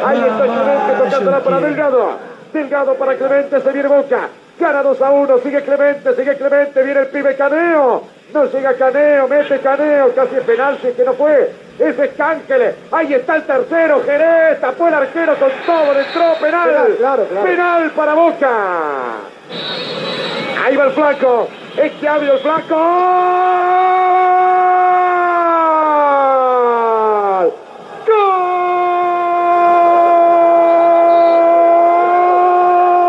Ahí 0.05 0.19
está 0.19 0.45
Clemente 0.45 1.05
tocándola 1.05 1.41
para 1.41 1.61
Delgado. 1.61 2.11
Delgado 2.53 2.95
para 2.95 3.15
Clemente, 3.17 3.61
se 3.61 3.73
viene 3.73 3.89
Boca. 3.89 4.29
Gana 4.59 4.83
2 4.83 5.01
a 5.01 5.11
1, 5.11 5.39
sigue 5.39 5.63
Clemente, 5.63 6.15
sigue 6.17 6.37
Clemente, 6.37 6.83
viene 6.83 7.01
el 7.01 7.07
pibe 7.07 7.37
Caneo. 7.37 8.03
No 8.33 8.45
llega 8.45 8.75
Caneo, 8.75 9.27
mete 9.27 9.59
Caneo, 9.59 10.15
casi 10.15 10.37
es 10.37 10.45
penal, 10.45 10.79
si 10.81 10.87
es 10.89 10.95
que 10.95 11.05
no 11.05 11.15
fue. 11.15 11.51
Ese 11.79 12.05
es 12.05 12.13
Cángele. 12.17 12.75
Ahí 12.93 13.13
está 13.15 13.37
el 13.37 13.43
tercero, 13.45 14.05
Jerez, 14.05 14.61
tapó 14.61 14.87
el 14.87 14.95
arquero 14.95 15.35
con 15.37 15.51
todo, 15.67 15.99
entró 15.99 16.35
penal. 16.41 16.69
Penal, 16.69 16.95
claro, 16.97 17.25
claro. 17.25 17.47
Penal 17.47 17.91
para 17.91 18.15
Boca. 18.15 18.51
Ahí 20.65 20.77
va 20.77 20.85
el 20.85 20.93
flaco. 20.93 21.49
Es 21.77 21.93
que 21.93 22.09
abre 22.09 22.31
el 22.33 22.39
flaco. 22.39 22.77
¡Gol! 28.07 28.21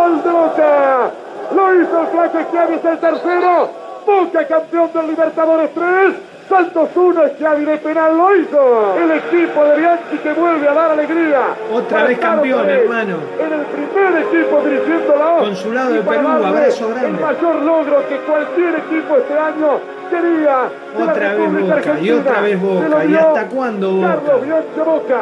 ¡Gol 0.02 0.24
de 0.24 0.30
Boca! 0.32 1.12
Lo 1.56 1.76
hizo 1.82 2.02
el 2.02 2.08
flaco 2.08 2.40
Esquiavi, 2.40 2.76
es 2.76 2.86
el 2.86 3.00
tercero. 3.00 3.81
Boca 4.06 4.48
campeón 4.48 4.90
del 4.94 5.08
Libertadores 5.08 5.70
3. 5.74 6.14
Santos 6.50 6.90
1, 6.94 7.24
Esquiavi 7.28 7.64
de 7.64 7.78
penal 7.78 8.18
lo 8.18 8.36
hizo. 8.36 8.98
El 8.98 9.12
equipo 9.12 9.64
de 9.64 9.78
Bianchi 9.78 10.18
que 10.22 10.34
vuelve 10.34 10.68
a 10.68 10.74
dar 10.74 10.92
alegría. 10.92 11.56
Otra 11.72 12.04
vez 12.04 12.20
campeón, 12.20 12.70
hermano. 12.70 13.16
En 13.40 13.54
el 13.54 13.66
primer 13.68 14.22
equipo 14.24 14.62
dirigiendo 14.62 15.16
la 15.16 15.36
O. 15.36 15.40
Consulado 15.40 15.94
de 15.94 16.02
Perú, 16.02 16.28
abrazo 16.28 16.90
grande. 16.90 17.08
El 17.08 17.20
mayor 17.22 17.56
logro 17.62 18.04
que 18.10 18.18
cualquier 18.18 18.76
equipo 18.76 19.16
este 19.16 19.38
año 19.38 19.80
quería. 20.10 20.70
Otra 21.00 21.36
vez 21.36 21.62
Boca, 21.62 22.00
y 22.02 22.12
otra 22.12 22.42
vez 22.42 22.62
Boca. 22.62 23.06
¿Y 23.06 23.16
hasta 23.16 23.48
cuándo 23.48 23.94
Boca? 23.94 24.08
Carlos 24.26 24.46
Bianchi 24.46 24.80
Boca. 24.86 25.22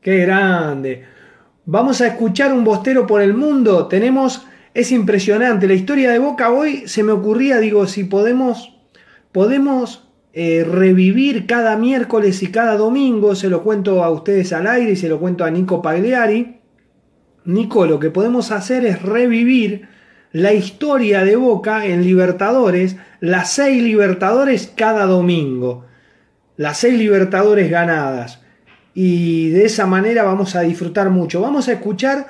Qué 0.00 0.16
grande. 0.18 1.06
Vamos 1.64 2.00
a 2.00 2.06
escuchar 2.06 2.52
un 2.52 2.62
bostero 2.62 3.04
por 3.04 3.20
el 3.20 3.34
mundo. 3.34 3.88
Tenemos, 3.88 4.46
es 4.74 4.92
impresionante. 4.92 5.66
La 5.66 5.74
historia 5.74 6.10
de 6.10 6.18
Boca 6.18 6.50
hoy 6.50 6.84
se 6.86 7.02
me 7.02 7.12
ocurría, 7.12 7.58
digo, 7.58 7.86
si 7.86 8.04
podemos, 8.04 8.76
podemos 9.32 10.08
eh, 10.32 10.64
revivir 10.68 11.46
cada 11.46 11.76
miércoles 11.76 12.42
y 12.42 12.50
cada 12.50 12.76
domingo, 12.76 13.34
se 13.34 13.48
lo 13.48 13.62
cuento 13.62 14.02
a 14.02 14.10
ustedes 14.10 14.52
al 14.52 14.66
aire 14.66 14.92
y 14.92 14.96
se 14.96 15.08
lo 15.08 15.20
cuento 15.20 15.44
a 15.44 15.50
Nico 15.50 15.82
Pagliari. 15.82 16.58
Nico, 17.44 17.86
lo 17.86 17.98
que 17.98 18.10
podemos 18.10 18.50
hacer 18.50 18.84
es 18.86 19.02
revivir 19.02 19.88
la 20.32 20.52
historia 20.52 21.24
de 21.24 21.36
Boca 21.36 21.84
en 21.84 22.02
Libertadores, 22.02 22.96
las 23.20 23.52
seis 23.52 23.82
Libertadores 23.82 24.72
cada 24.74 25.04
domingo, 25.06 25.84
las 26.56 26.78
seis 26.78 26.98
Libertadores 26.98 27.70
ganadas 27.70 28.42
y 28.94 29.50
de 29.50 29.64
esa 29.64 29.86
manera 29.86 30.22
vamos 30.22 30.54
a 30.54 30.60
disfrutar 30.60 31.10
mucho. 31.10 31.40
Vamos 31.40 31.68
a 31.68 31.72
escuchar 31.72 32.26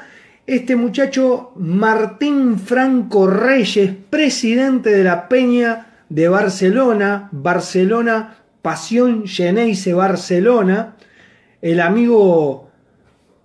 este 0.47 0.75
muchacho 0.75 1.53
Martín 1.57 2.59
Franco 2.59 3.27
Reyes, 3.29 3.93
presidente 4.11 4.91
de 4.91 5.05
la 5.05 5.29
Peña 5.29 6.05
de 6.09 6.29
Barcelona, 6.29 7.29
Barcelona, 7.31 8.39
Pasión 8.61 9.27
Geneise 9.27 9.95
Barcelona. 9.95 10.97
El 11.61 11.81
amigo 11.81 12.71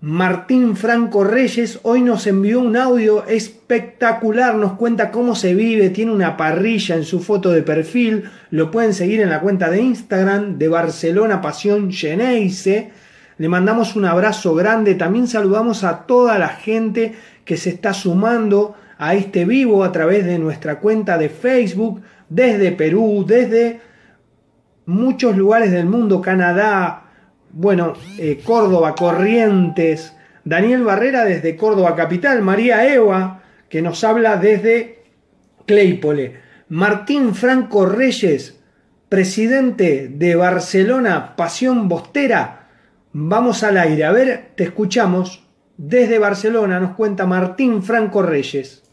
Martín 0.02 0.76
Franco 0.76 1.24
Reyes 1.24 1.80
hoy 1.84 2.02
nos 2.02 2.26
envió 2.26 2.60
un 2.60 2.76
audio 2.76 3.26
espectacular, 3.28 4.56
nos 4.56 4.74
cuenta 4.74 5.12
cómo 5.12 5.36
se 5.36 5.54
vive, 5.54 5.92
tiene 5.92 6.12
una 6.12 6.36
parrilla 6.36 6.96
en 6.96 7.04
su 7.04 7.20
foto 7.20 7.52
de 7.52 7.62
perfil, 7.62 8.24
lo 8.50 8.72
pueden 8.72 8.94
seguir 8.94 9.22
en 9.22 9.30
la 9.30 9.40
cuenta 9.40 9.70
de 9.70 9.82
Instagram 9.82 10.58
de 10.58 10.68
Barcelona 10.68 11.42
Pasión 11.42 11.92
Geneise. 11.92 12.92
Le 13.38 13.50
mandamos 13.50 13.96
un 13.96 14.06
abrazo 14.06 14.56
grande, 14.56 14.96
también 14.96 15.28
saludamos 15.28 15.84
a 15.84 16.06
toda 16.06 16.40
la 16.40 16.50
gente 16.50 17.14
que 17.46 17.58
se 17.58 17.70
está 17.70 17.94
sumando 17.94 18.76
a 18.98 19.14
este 19.14 19.46
vivo 19.46 19.84
a 19.84 19.92
través 19.92 20.26
de 20.26 20.40
nuestra 20.40 20.80
cuenta 20.80 21.18
de 21.18 21.30
Facebook, 21.30 22.02
desde 22.30 22.72
Perú, 22.72 23.24
desde 23.28 23.80
muchos 24.86 25.38
lugares 25.38 25.72
del 25.72 25.86
mundo, 25.86 26.22
Canadá, 26.22 27.04
bueno, 27.52 27.94
eh, 28.18 28.42
Córdoba, 28.44 28.96
Corrientes, 28.96 30.14
Daniel 30.44 30.84
Barrera 30.84 31.26
desde 31.26 31.56
Córdoba 31.56 31.96
Capital, 31.96 32.42
María 32.42 32.92
Eva, 32.92 33.44
que 33.70 33.82
nos 33.82 34.04
habla 34.04 34.38
desde 34.38 35.04
Claypole, 35.66 36.40
Martín 36.70 37.36
Franco 37.36 37.86
Reyes, 37.86 38.60
presidente 39.10 40.10
de 40.10 40.36
Barcelona, 40.36 41.36
Pasión 41.36 41.88
Bostera. 41.88 42.57
Vamos 43.20 43.64
al 43.64 43.78
aire, 43.80 44.04
a 44.04 44.12
ver, 44.12 44.50
te 44.56 44.64
escuchamos. 44.64 45.44
Desde 45.76 46.20
Barcelona 46.20 46.80
nos 46.80 46.96
cuenta 46.96 47.26
Martín 47.26 47.82
Franco 47.82 48.22
Reyes, 48.22 48.84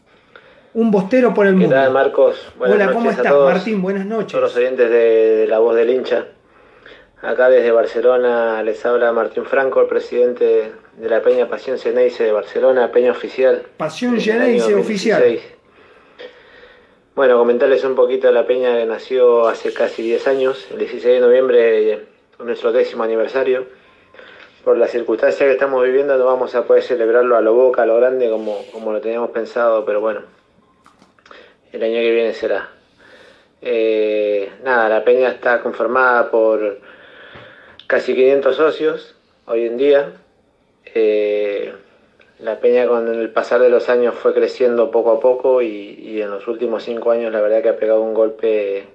un 0.73 0.89
bostero 0.89 1.31
por 1.31 1.45
el 1.45 1.53
¿Qué 1.53 1.59
mundo. 1.59 1.75
tal, 1.75 1.91
Marcos? 1.91 2.51
Buenas 2.57 2.75
Hola, 2.75 2.85
noches 2.85 2.97
¿cómo 2.97 3.09
a 3.09 3.13
estás, 3.13 3.31
todos, 3.31 3.53
Martín? 3.53 3.81
Buenas 3.83 4.07
noches. 4.07 4.31
todos 4.31 4.45
los 4.45 4.55
oyentes 4.55 4.89
de, 4.89 4.95
de 5.35 5.47
La 5.47 5.59
Voz 5.59 5.75
del 5.75 5.91
Hincha. 5.91 6.25
Acá 7.21 7.51
desde 7.51 7.69
Barcelona 7.71 8.63
les 8.63 8.83
habla 8.83 9.11
Martín 9.11 9.45
Franco, 9.45 9.79
el 9.81 9.87
presidente 9.87 10.71
de 10.97 11.07
la 11.07 11.21
Peña 11.21 11.47
Pasión 11.47 11.77
Ceneice 11.77 12.23
de 12.23 12.31
Barcelona, 12.31 12.91
Peña 12.91 13.11
Oficial. 13.11 13.61
Pasión 13.77 14.15
año 14.15 14.79
Oficial. 14.79 15.21
2016. 15.21 15.41
Bueno, 17.15 17.37
comentarles 17.37 17.83
un 17.83 17.93
poquito 17.93 18.25
de 18.25 18.33
la 18.33 18.47
Peña 18.47 18.75
que 18.75 18.87
nació 18.87 19.47
hace 19.47 19.71
casi 19.71 20.01
10 20.01 20.27
años, 20.27 20.67
el 20.71 20.79
16 20.79 21.13
de 21.13 21.19
noviembre, 21.19 22.05
nuestro 22.39 22.71
décimo 22.71 23.03
aniversario. 23.03 23.84
Por 24.65 24.79
las 24.79 24.89
circunstancias 24.89 25.47
que 25.47 25.51
estamos 25.51 25.83
viviendo 25.83 26.17
no 26.17 26.25
vamos 26.25 26.55
a 26.55 26.63
poder 26.63 26.81
celebrarlo 26.81 27.37
a 27.37 27.41
lo 27.41 27.53
boca, 27.53 27.83
a 27.83 27.85
lo 27.85 27.97
grande 27.97 28.31
como, 28.31 28.65
como 28.71 28.91
lo 28.91 28.99
teníamos 28.99 29.29
pensado, 29.29 29.85
pero 29.85 30.01
bueno, 30.01 30.21
el 31.71 31.83
año 31.83 31.99
que 31.99 32.11
viene 32.11 32.33
será. 32.33 32.71
Eh, 33.61 34.51
nada, 34.63 34.89
la 34.89 35.03
peña 35.03 35.29
está 35.29 35.61
conformada 35.61 36.31
por 36.31 36.79
casi 37.85 38.15
500 38.15 38.55
socios 38.55 39.15
hoy 39.45 39.67
en 39.67 39.77
día. 39.77 40.13
Eh, 40.95 41.71
la 42.39 42.59
peña 42.59 42.87
con 42.87 43.07
el 43.07 43.29
pasar 43.29 43.61
de 43.61 43.69
los 43.69 43.87
años 43.87 44.15
fue 44.15 44.33
creciendo 44.33 44.89
poco 44.89 45.11
a 45.11 45.19
poco 45.19 45.61
y, 45.61 45.67
y 45.67 46.23
en 46.23 46.31
los 46.31 46.47
últimos 46.47 46.81
cinco 46.81 47.11
años 47.11 47.31
la 47.31 47.39
verdad 47.39 47.61
que 47.61 47.69
ha 47.69 47.77
pegado 47.77 48.01
un 48.01 48.15
golpe 48.15 48.87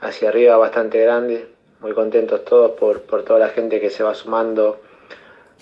hacia 0.00 0.30
arriba 0.30 0.56
bastante 0.56 1.00
grande. 1.00 1.55
Muy 1.80 1.92
contentos 1.92 2.44
todos 2.44 2.72
por, 2.72 3.02
por 3.02 3.22
toda 3.24 3.38
la 3.38 3.48
gente 3.48 3.80
que 3.80 3.90
se 3.90 4.02
va 4.02 4.14
sumando. 4.14 4.80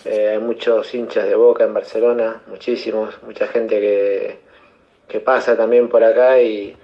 Eh, 0.05 0.31
hay 0.33 0.39
muchos 0.39 0.95
hinchas 0.95 1.27
de 1.29 1.35
boca 1.35 1.65
en 1.65 1.75
Barcelona, 1.75 2.43
muchísimos, 2.49 3.15
mucha 3.23 3.47
gente 3.49 3.81
que, 3.81 4.39
que 5.09 5.21
pasa 5.21 5.57
también 5.57 5.89
por 5.89 6.05
acá 6.05 6.41
y, 6.41 6.77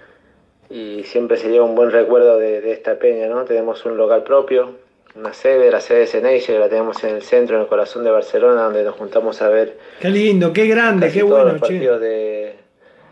y 0.70 1.02
siempre 1.04 1.36
se 1.36 1.48
lleva 1.50 1.64
un 1.64 1.74
buen 1.74 1.90
recuerdo 1.90 2.38
de, 2.38 2.60
de 2.60 2.72
esta 2.72 2.98
peña, 2.98 3.26
¿no? 3.26 3.44
Tenemos 3.44 3.84
un 3.84 3.96
local 3.96 4.22
propio, 4.22 4.76
una 5.16 5.32
sede, 5.34 5.70
la 5.70 5.80
sede 5.80 6.00
de 6.00 6.06
Ceneice, 6.06 6.52
que 6.52 6.58
la 6.58 6.68
tenemos 6.68 7.02
en 7.04 7.16
el 7.16 7.22
centro, 7.22 7.56
en 7.56 7.62
el 7.62 7.68
corazón 7.68 8.04
de 8.04 8.10
Barcelona, 8.10 8.62
donde 8.62 8.84
nos 8.84 8.94
juntamos 8.94 9.42
a 9.42 9.48
ver 9.48 9.76
Qué 10.00 10.08
lindo, 10.08 10.52
qué 10.52 10.66
grande, 10.66 11.06
casi 11.06 11.18
qué 11.18 11.24
todos 11.24 11.32
bueno, 11.42 11.52
los 11.58 11.62
che. 11.62 11.74
partidos 11.74 12.00
de, 12.00 12.06
de 12.08 12.54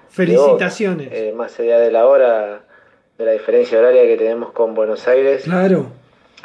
Felicitaciones. 0.08 1.06
Boca. 1.08 1.16
Eh, 1.18 1.32
más 1.32 1.58
allá 1.60 1.78
de 1.80 1.90
la 1.90 2.06
hora, 2.06 2.60
de 3.18 3.24
la 3.24 3.32
diferencia 3.32 3.78
horaria 3.78 4.02
que 4.04 4.16
tenemos 4.16 4.52
con 4.52 4.74
Buenos 4.74 5.06
Aires, 5.08 5.42
Claro. 5.44 5.86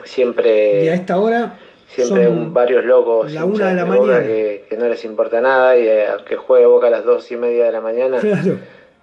Siempre 0.04 0.84
Y 0.86 0.88
a 0.89 0.94
esta 0.96 1.18
hora 1.20 1.58
Siempre 1.88 2.26
son 2.26 2.54
varios 2.54 2.84
locos 2.86 3.32
la 3.32 3.46
una 3.46 3.70
de 3.70 3.76
la 3.76 3.86
mañana. 3.86 4.22
que, 4.24 4.66
que 4.68 4.78
no 4.78 4.88
les 4.88 5.06
importa 5.06 5.39
nada 5.41 5.78
y 5.78 5.88
eh, 5.88 6.08
aunque 6.08 6.36
juegue 6.38 6.66
Boca 6.66 6.88
a 6.88 6.89
las 6.89 7.06
dos 7.06 7.32
y 7.32 7.36
media 7.36 7.66
de 7.66 7.72
la 7.72 7.82
mañana 7.82 8.18
Claro. 8.20 8.58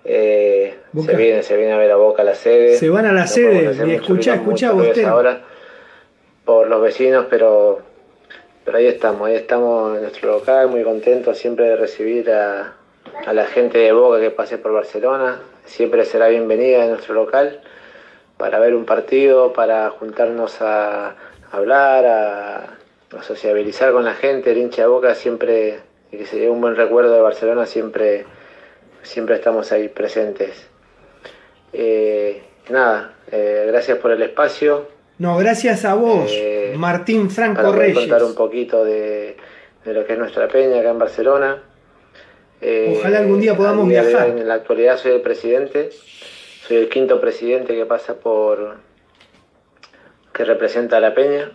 eh, 0.04 0.74
se 1.06 1.16
viene 1.16 1.42
se 1.44 1.56
viene 1.56 1.72
a 1.72 1.76
ver 1.78 1.92
a 1.92 1.96
Boca 1.96 2.22
a 2.22 2.24
la 2.24 2.34
sede 2.34 2.76
Se 2.76 2.88
van 2.88 3.06
a 3.06 3.12
la 3.12 3.20
No 3.22 3.26
sede 3.28 3.62
y 3.86 3.92
escuchá, 3.94 4.34
escuchá, 4.34 4.72
mucho 4.72 4.72
ruido 4.72 4.80
a 4.80 4.92
esa 4.92 5.12
Bostero. 5.12 5.16
hora 5.16 5.40
por 6.44 6.66
los 6.68 6.82
vecinos 6.82 7.26
pero 7.30 7.80
pero 8.64 8.78
ahí 8.78 8.86
estamos 8.86 9.28
ahí 9.28 9.36
estamos 9.36 9.94
en 9.96 10.02
nuestro 10.02 10.32
local 10.32 10.68
muy 10.68 10.82
contentos 10.82 11.38
siempre 11.38 11.66
de 11.66 11.76
recibir 11.76 12.28
a, 12.32 12.72
a 13.24 13.32
la 13.32 13.44
gente 13.46 13.78
de 13.78 13.92
Boca 13.92 14.18
que 14.20 14.30
pase 14.30 14.58
por 14.58 14.72
Barcelona 14.72 15.40
siempre 15.64 16.04
será 16.04 16.26
bienvenida 16.26 16.82
en 16.84 16.90
nuestro 16.90 17.14
local 17.14 17.60
para 18.40 18.58
ver 18.58 18.74
un 18.74 18.86
partido, 18.86 19.52
para 19.52 19.90
juntarnos 19.90 20.62
a 20.62 21.14
hablar, 21.52 22.06
a, 22.06 22.56
a 23.18 23.22
sociabilizar 23.22 23.92
con 23.92 24.04
la 24.06 24.14
gente. 24.14 24.50
El 24.52 24.58
hincha 24.58 24.82
de 24.82 24.88
Boca 24.88 25.14
siempre, 25.14 25.78
y 26.10 26.16
que 26.16 26.24
se 26.26 26.36
lleve 26.36 26.50
un 26.50 26.60
buen 26.62 26.74
recuerdo 26.74 27.12
de 27.14 27.20
Barcelona, 27.20 27.66
siempre, 27.66 28.24
siempre 29.02 29.34
estamos 29.36 29.70
ahí 29.72 29.88
presentes. 29.88 30.66
Eh, 31.74 32.42
nada, 32.70 33.12
eh, 33.30 33.66
gracias 33.68 33.98
por 33.98 34.10
el 34.10 34.22
espacio. 34.22 34.88
No, 35.18 35.36
gracias 35.36 35.84
a 35.84 35.94
vos, 35.94 36.30
Eh, 36.34 36.72
Martín 36.78 37.24
Para 37.24 37.34
Franco 37.34 37.62
poder 37.62 37.78
Reyes. 37.78 37.98
contar 37.98 38.24
un 38.24 38.34
poquito 38.34 38.84
de, 38.86 39.36
de 39.84 39.92
lo 39.92 40.06
que 40.06 40.14
es 40.14 40.18
nuestra 40.18 40.48
peña 40.48 40.80
acá 40.80 40.90
en 40.90 40.98
Barcelona. 40.98 41.62
Eh, 42.62 42.96
Ojalá 42.98 43.18
algún 43.18 43.38
día 43.40 43.54
podamos 43.54 43.86
día 43.88 44.02
de 44.02 44.08
viajar. 44.08 44.28
En 44.30 44.48
la 44.48 44.54
actualidad 44.54 44.96
soy 44.96 45.12
el 45.12 45.20
presidente, 45.20 45.90
soy 46.70 46.76
el 46.76 46.88
quinto 46.88 47.20
presidente 47.20 47.74
que 47.74 47.84
pasa 47.84 48.14
por 48.14 48.76
que 50.32 50.44
representa 50.44 50.98
a 50.98 51.00
la 51.00 51.16
peña. 51.16 51.50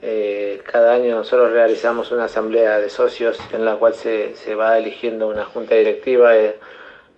Eh, 0.00 0.62
cada 0.64 0.94
año 0.94 1.16
nosotros 1.16 1.50
realizamos 1.50 2.12
una 2.12 2.26
asamblea 2.26 2.78
de 2.78 2.88
socios 2.88 3.36
en 3.52 3.64
la 3.64 3.74
cual 3.74 3.94
se, 3.94 4.36
se 4.36 4.54
va 4.54 4.78
eligiendo 4.78 5.26
una 5.26 5.44
junta 5.44 5.74
directiva 5.74 6.36
eh, 6.36 6.54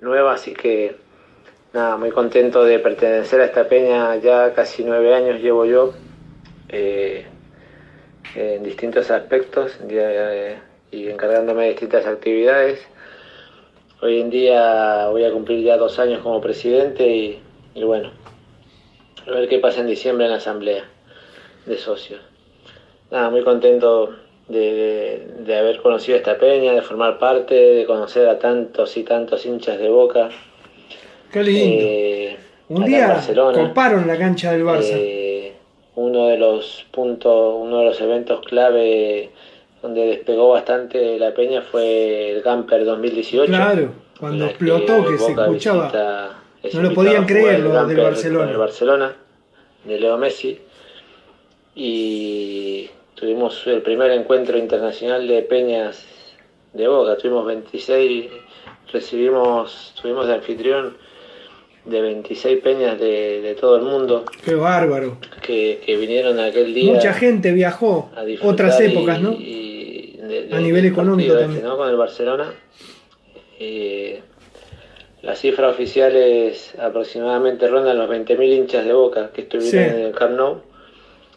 nueva, 0.01 0.33
así 0.33 0.55
que 0.55 0.97
nada, 1.75 1.99
muy 1.99 2.11
contento 2.11 2.65
de 2.65 2.79
pertenecer 2.79 3.43
a 3.43 3.45
esta 3.45 3.69
peña, 3.69 4.17
ya 4.17 4.55
casi 4.55 4.83
nueve 4.83 5.15
años 5.15 5.39
llevo 5.43 5.67
yo 5.67 5.93
eh, 6.71 7.27
en 8.35 8.63
distintos 8.63 9.11
aspectos 9.11 9.79
y 10.91 11.07
encargándome 11.11 11.65
de 11.65 11.69
distintas 11.69 12.07
actividades. 12.07 12.81
Hoy 14.03 14.21
en 14.21 14.31
día 14.31 15.07
voy 15.11 15.25
a 15.25 15.31
cumplir 15.31 15.63
ya 15.65 15.77
dos 15.77 15.99
años 16.01 16.21
como 16.23 16.41
presidente 16.41 17.07
y, 17.09 17.39
y 17.75 17.85
bueno, 17.85 18.11
a 19.27 19.31
ver 19.31 19.49
qué 19.49 19.59
pasa 19.61 19.81
en 19.81 19.87
diciembre 19.87 20.25
en 20.27 20.33
la 20.33 20.39
asamblea 20.39 20.85
de 21.67 21.79
socios. 21.79 22.21
Nada, 23.13 23.31
muy 23.31 23.43
contento 23.45 24.13
de, 24.49 24.59
de- 24.59 25.27
de 25.45 25.57
haber 25.57 25.81
conocido 25.81 26.17
esta 26.17 26.37
peña, 26.37 26.73
de 26.73 26.83
formar 26.83 27.19
parte, 27.21 27.55
de 27.55 27.85
conocer 27.87 28.29
a 28.29 28.39
tantos 28.41 28.97
y 28.97 29.05
tantos 29.05 29.47
hinchas 29.47 29.79
de 29.79 29.89
boca. 29.89 30.31
Qué 31.33 31.43
lindo. 31.45 31.85
Eh, 31.87 32.37
Un 32.69 32.85
día 32.85 33.21
coparon 33.55 34.07
la 34.09 34.19
cancha 34.19 34.51
del 34.53 34.65
Barça. 34.65 34.95
Eh, 34.95 35.53
uno 35.95 36.27
de 36.27 36.39
los 36.39 36.87
puntos, 36.91 37.55
uno 37.57 37.79
de 37.81 37.85
los 37.85 38.01
eventos 38.01 38.41
clave 38.41 39.31
donde 39.83 40.07
despegó 40.07 40.51
bastante 40.51 41.19
la 41.19 41.35
peña 41.35 41.61
fue 41.63 42.31
el 42.37 42.43
Camper 42.43 42.85
2018. 42.85 43.47
claro, 43.53 43.91
cuando 44.19 44.47
explotó 44.47 45.05
que 45.05 45.19
se 45.19 45.33
escuchaba. 45.33 45.83
visita- 45.85 46.39
es 46.63 46.75
No 46.77 46.83
lo 46.83 46.95
podían 46.95 47.27
creer 47.27 47.59
los 47.61 47.89
del 47.89 47.97
Barcelona. 48.01 48.51
el 48.53 48.57
Barcelona, 48.57 49.17
de 49.85 49.99
Leo 50.01 50.17
Messi. 50.17 50.61
Y 51.75 52.91
tuvimos 53.15 53.67
el 53.67 53.83
primer 53.83 54.11
encuentro 54.13 54.59
internacional 54.59 55.27
de 55.27 55.43
peñas 55.43 56.05
de 56.73 56.87
Boca. 56.89 57.17
Tuvimos 57.17 57.47
26, 57.47 58.27
recibimos, 58.93 59.95
tuvimos 60.01 60.27
de 60.27 60.35
anfitrión 60.35 60.97
de 61.85 62.01
26 62.01 62.61
peñas 62.63 63.01
de, 63.01 63.41
de 63.41 63.55
todo 63.57 63.77
el 63.77 63.83
mundo 63.83 64.25
Qué 64.45 64.55
bárbaro. 64.55 65.17
que, 65.45 65.81
que 65.85 65.97
vinieron 65.97 66.39
aquel 66.39 66.73
día. 66.75 66.93
Mucha 66.93 67.13
gente 67.13 67.53
viajó. 67.53 68.11
a 68.15 68.23
Otras 68.47 68.81
y- 68.81 68.85
épocas, 68.85 69.21
¿no? 69.21 69.33
y 69.33 69.72
de- 70.41 70.57
A 70.57 70.61
nivel 70.61 70.85
económico 70.87 71.35
también. 71.35 71.53
este, 71.59 71.67
¿no? 71.69 71.77
Con 71.77 71.89
el 71.89 71.97
Barcelona. 71.97 72.53
Eh, 73.59 74.21
la 75.23 75.37
cifra 75.37 75.69
oficial 75.69 76.15
es 76.17 76.75
aproximadamente 76.79 77.69
rondan 77.69 77.97
los 77.99 78.09
20.000 78.09 78.53
hinchas 78.53 78.85
de 78.85 78.93
Boca 78.93 79.31
que 79.33 79.43
estuvieron 79.43 79.71
Sí. 79.71 79.77
en 79.97 80.07
el 80.07 80.13
Camp 80.13 80.37
Nou. 80.37 80.61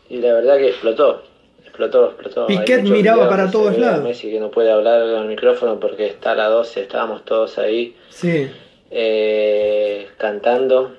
Y 0.10 0.18
la 0.18 0.34
verdad 0.34 0.58
que 0.58 0.70
explotó. 0.70 1.24
Explotó, 1.64 2.06
explotó. 2.08 2.48
Piquet 2.48 2.84
miraba 2.84 3.28
para 3.30 3.52
todos 3.52 3.78
lados. 3.78 4.04
Messi 4.04 4.32
que 4.32 4.40
no 4.40 4.50
puede 4.50 4.72
hablar 4.72 5.02
con 5.02 5.24
el 5.24 5.28
micrófono 5.28 5.80
porque 5.80 6.08
está 6.08 6.32
a 6.32 6.36
las 6.36 6.50
12, 6.50 6.82
estábamos 6.82 7.26
todos 7.26 7.58
ahí 7.58 7.96
Sí. 8.10 8.48
eh, 8.92 10.08
cantando, 10.18 10.96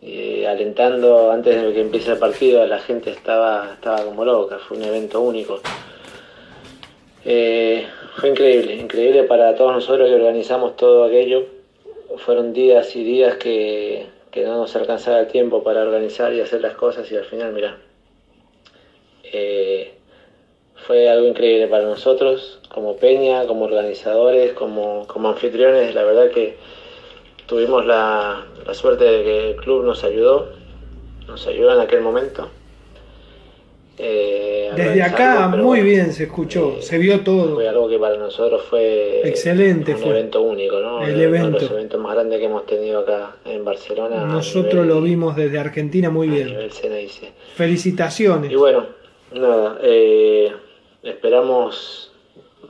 eh, 0.00 0.46
alentando 0.48 1.30
antes 1.30 1.62
de 1.62 1.72
que 1.74 1.80
empiece 1.82 2.12
el 2.12 2.18
partido, 2.18 2.66
la 2.66 2.78
gente 2.78 3.10
estaba, 3.10 3.72
estaba 3.74 4.02
como 4.04 4.24
loca, 4.24 4.58
fue 4.58 4.78
un 4.78 4.84
evento 4.84 5.20
único. 5.20 5.60
Eh, 7.24 7.86
fue 8.16 8.30
increíble, 8.30 8.74
increíble 8.76 9.24
para 9.24 9.54
todos 9.54 9.72
nosotros 9.72 10.08
que 10.08 10.14
organizamos 10.14 10.76
todo 10.76 11.04
aquello. 11.04 11.46
Fueron 12.18 12.52
días 12.52 12.94
y 12.96 13.04
días 13.04 13.36
que, 13.36 14.06
no 14.36 14.56
nos 14.56 14.74
alcanzaba 14.76 15.20
el 15.20 15.28
tiempo 15.28 15.62
para 15.62 15.82
organizar 15.82 16.32
y 16.32 16.40
hacer 16.40 16.60
las 16.60 16.74
cosas 16.74 17.10
y 17.10 17.16
al 17.16 17.24
final, 17.24 17.52
mira, 17.52 17.78
eh, 19.24 19.94
fue 20.86 21.08
algo 21.08 21.26
increíble 21.26 21.68
para 21.68 21.84
nosotros, 21.84 22.60
como 22.68 22.96
peña, 22.96 23.46
como 23.46 23.64
organizadores, 23.64 24.52
como, 24.54 25.06
como 25.06 25.28
anfitriones, 25.28 25.94
la 25.94 26.04
verdad 26.04 26.30
que 26.30 26.56
tuvimos 27.46 27.84
la, 27.84 28.46
la 28.66 28.74
suerte 28.74 29.04
de 29.04 29.22
que 29.22 29.50
el 29.50 29.56
club 29.56 29.84
nos 29.84 30.04
ayudó, 30.04 30.52
nos 31.26 31.46
ayudó 31.46 31.74
en 31.74 31.80
aquel 31.80 32.00
momento. 32.00 32.48
Eh, 34.02 34.70
Desde 34.74 35.02
acá 35.02 35.48
pero 35.50 35.62
muy 35.62 35.80
bueno, 35.80 35.84
bien 35.84 36.12
se 36.12 36.24
escuchó, 36.24 36.80
se 36.80 36.96
vio 36.96 37.20
todo. 37.20 37.54
Fue 37.56 37.68
algo 37.68 37.86
que 37.88 37.98
para 37.98 38.16
nosotros 38.16 38.62
fue 38.70 39.20
Excelente 39.28 39.92
un 39.94 39.98
fue. 40.00 40.10
evento 40.10 40.40
único, 40.40 40.80
¿no? 40.80 41.02
El 41.02 41.10
Uno 41.10 41.18
de 41.18 41.24
evento. 41.24 41.58
los 41.60 41.70
eventos 41.70 42.00
más 42.00 42.14
grandes 42.14 42.38
que 42.38 42.46
hemos 42.46 42.64
tenido 42.64 43.00
acá 43.00 43.36
en 43.44 43.62
Barcelona. 43.64 44.24
Nosotros 44.24 44.74
nivel- 44.86 44.88
lo 44.88 45.00
vimos 45.02 45.36
desde 45.36 45.58
Argentina 45.58 46.08
muy 46.08 46.28
bien. 46.28 46.56
Felicitaciones. 47.56 48.50
Y 48.50 48.54
bueno, 48.56 48.86
nada, 49.34 49.78
eh, 49.82 50.50
esperamos 51.02 52.12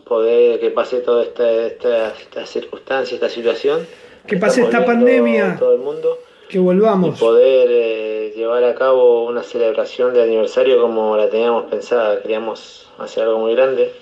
poder 0.04 0.58
que 0.58 0.70
pase 0.70 1.00
toda 1.00 1.22
esta, 1.22 1.48
esta, 1.66 2.08
esta 2.14 2.46
circunstancia, 2.46 3.14
esta 3.14 3.28
situación. 3.28 3.86
Que 4.26 4.36
pase 4.36 4.62
Estamos 4.62 4.80
esta 4.80 4.92
pandemia. 4.92 5.56
Todo 5.58 5.74
el 5.74 5.80
mundo. 5.80 6.18
Que 6.50 6.58
volvamos. 6.58 7.16
poder 7.20 7.68
eh, 7.70 8.32
llevar 8.34 8.64
a 8.64 8.74
cabo 8.74 9.24
una 9.24 9.44
celebración 9.44 10.14
de 10.14 10.24
aniversario 10.24 10.80
como 10.82 11.16
la 11.16 11.30
teníamos 11.30 11.70
pensada. 11.70 12.20
Queríamos 12.20 12.88
hacer 12.98 13.22
algo 13.22 13.38
muy 13.38 13.54
grande. 13.54 13.92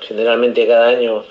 Generalmente 0.00 0.66
cada 0.66 0.88
año 0.88 1.24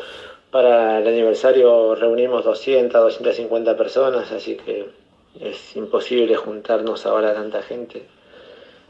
para 0.50 0.98
el 0.98 1.08
aniversario 1.08 1.94
reunimos 1.94 2.46
200, 2.46 3.00
250 3.00 3.78
personas, 3.78 4.32
así 4.32 4.56
que 4.56 4.90
es 5.40 5.76
imposible 5.76 6.36
juntarnos 6.36 7.06
ahora 7.06 7.36
tanta 7.36 7.62
gente. 7.62 8.08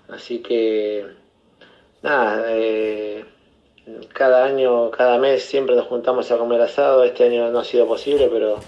Así 0.08 0.40
que, 0.40 1.06
nada, 2.02 2.46
eh, 2.52 3.26
cada 4.14 4.46
año, 4.46 4.92
cada 4.92 5.18
mes 5.18 5.44
siempre 5.44 5.76
nos 5.76 5.88
juntamos 5.88 6.32
a 6.32 6.38
comer 6.38 6.62
asado. 6.62 7.04
Este 7.04 7.26
año 7.26 7.52
no 7.52 7.60
ha 7.60 7.66
sido 7.66 7.86
posible, 7.86 8.30
pero, 8.32 8.60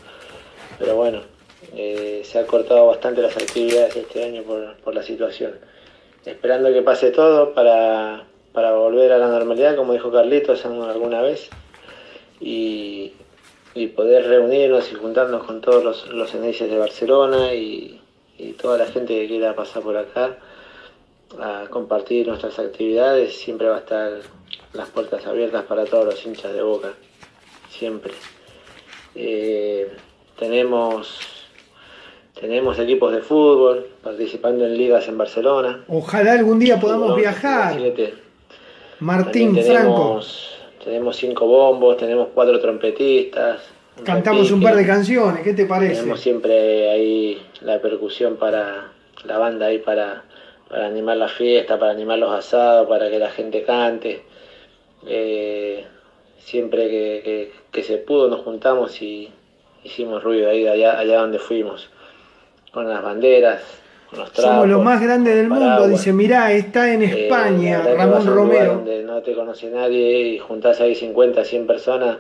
pero 0.77 0.95
bueno, 0.97 1.34
eh, 1.75 2.21
se 2.23 2.39
ha 2.39 2.47
cortado 2.47 2.87
bastante 2.87 3.21
las 3.21 3.35
actividades 3.35 3.95
este 3.95 4.23
año 4.23 4.43
por, 4.43 4.77
por 4.77 4.95
la 4.95 5.03
situación. 5.03 5.53
Esperando 6.25 6.73
que 6.73 6.81
pase 6.81 7.11
todo 7.11 7.53
para, 7.53 8.25
para 8.53 8.73
volver 8.73 9.11
a 9.11 9.17
la 9.17 9.27
normalidad, 9.27 9.75
como 9.75 9.93
dijo 9.93 10.11
Carlitos 10.11 10.65
alguna 10.65 11.21
vez, 11.21 11.49
y, 12.39 13.13
y 13.73 13.87
poder 13.87 14.27
reunirnos 14.27 14.91
y 14.91 14.95
juntarnos 14.95 15.43
con 15.43 15.61
todos 15.61 15.83
los, 15.83 16.07
los 16.07 16.31
de 16.33 16.77
Barcelona 16.77 17.53
y, 17.53 18.01
y 18.37 18.53
toda 18.53 18.77
la 18.77 18.87
gente 18.87 19.13
que 19.13 19.27
quiera 19.27 19.55
pasar 19.55 19.83
por 19.83 19.97
acá 19.97 20.37
a 21.39 21.65
compartir 21.69 22.27
nuestras 22.27 22.57
actividades, 22.59 23.37
siempre 23.37 23.67
va 23.67 23.77
a 23.77 23.79
estar 23.79 24.11
las 24.73 24.89
puertas 24.89 25.25
abiertas 25.25 25.63
para 25.63 25.85
todos 25.85 26.05
los 26.05 26.25
hinchas 26.25 26.53
de 26.53 26.61
Boca, 26.61 26.93
siempre. 27.69 28.13
Eh, 29.15 29.89
tenemos, 30.37 31.19
tenemos 32.39 32.77
equipos 32.79 33.11
de 33.13 33.21
fútbol 33.21 33.87
participando 34.03 34.65
en 34.65 34.77
ligas 34.77 35.07
en 35.07 35.17
Barcelona. 35.17 35.83
Ojalá 35.87 36.33
algún 36.33 36.59
día 36.59 36.79
podamos 36.79 37.15
viajar. 37.15 37.77
Martín 38.99 39.55
tenemos, 39.55 39.65
Franco. 39.65 40.19
Tenemos 40.83 41.15
cinco 41.17 41.47
bombos, 41.47 41.97
tenemos 41.97 42.29
cuatro 42.33 42.59
trompetistas. 42.59 43.61
Cantamos 44.03 44.51
un 44.51 44.61
par 44.61 44.75
de 44.75 44.85
canciones, 44.85 45.41
¿qué 45.41 45.53
te 45.53 45.65
parece? 45.65 45.95
Tenemos 45.95 46.19
siempre 46.19 46.91
ahí 46.91 47.41
la 47.61 47.81
percusión 47.81 48.35
para 48.35 48.91
la 49.23 49.37
banda 49.37 49.67
ahí 49.67 49.79
para, 49.79 50.23
para 50.69 50.87
animar 50.87 51.17
la 51.17 51.29
fiesta, 51.29 51.79
para 51.79 51.91
animar 51.91 52.19
los 52.19 52.31
asados, 52.31 52.87
para 52.87 53.09
que 53.09 53.19
la 53.19 53.29
gente 53.29 53.63
cante. 53.63 54.23
Eh, 55.07 55.85
siempre 56.39 56.89
que, 56.89 57.21
que, 57.23 57.51
que, 57.71 57.83
se 57.83 57.97
pudo 57.97 58.27
nos 58.27 58.41
juntamos 58.41 59.01
y 59.01 59.31
hicimos 59.83 60.23
ruido 60.23 60.49
ahí 60.49 60.67
allá, 60.67 60.99
allá 60.99 61.21
donde 61.21 61.39
fuimos, 61.39 61.89
con 62.75 62.89
las 62.89 63.01
banderas, 63.01 63.61
con 64.09 64.19
los 64.19 64.31
trapos. 64.33 64.51
Somos 64.51 64.67
los 64.67 64.83
más 64.83 65.01
grandes 65.01 65.33
del 65.33 65.47
mundo, 65.47 65.87
dice, 65.87 66.11
mirá, 66.11 66.51
está 66.51 66.93
en 66.93 67.03
España, 67.03 67.81
eh, 67.87 67.95
Ramón 67.95 68.27
Romero. 68.27 68.73
Donde 68.75 69.01
no 69.01 69.21
te 69.21 69.33
conoce 69.33 69.69
nadie 69.69 70.19
y 70.27 70.39
juntás 70.39 70.81
ahí 70.81 70.93
50, 70.93 71.45
100 71.45 71.67
personas 71.67 72.17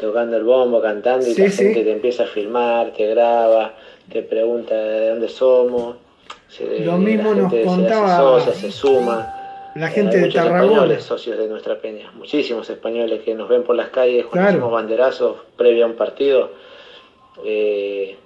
tocando 0.00 0.38
el 0.38 0.44
bombo, 0.44 0.80
cantando 0.80 1.28
y 1.28 1.34
sí, 1.34 1.42
la 1.42 1.50
sí. 1.50 1.64
gente 1.64 1.84
te 1.84 1.92
empieza 1.92 2.22
a 2.22 2.26
filmar, 2.26 2.92
te 2.92 3.06
graba, 3.06 3.74
te 4.10 4.22
pregunta 4.22 4.74
de 4.74 5.10
dónde 5.10 5.28
somos. 5.28 5.96
Se, 6.48 6.80
Lo 6.80 6.96
mismo 6.96 7.34
nos 7.34 7.52
contaba 7.52 8.40
se, 8.40 8.54
se 8.54 8.72
suma. 8.72 9.34
La 9.74 9.88
gente 9.88 10.16
Hay 10.16 10.22
de 10.22 10.28
Tarragona. 10.30 10.64
españoles 10.64 11.04
socios 11.04 11.36
de 11.36 11.48
nuestra 11.48 11.76
peña, 11.76 12.10
muchísimos 12.12 12.70
españoles 12.70 13.20
que 13.22 13.34
nos 13.34 13.48
ven 13.50 13.62
por 13.62 13.76
las 13.76 13.90
calles 13.90 14.24
hacemos 14.32 14.72
banderazos 14.72 15.36
previo 15.56 15.84
a 15.84 15.88
un 15.88 15.96
partido. 15.96 16.50
Eh, 17.44 18.16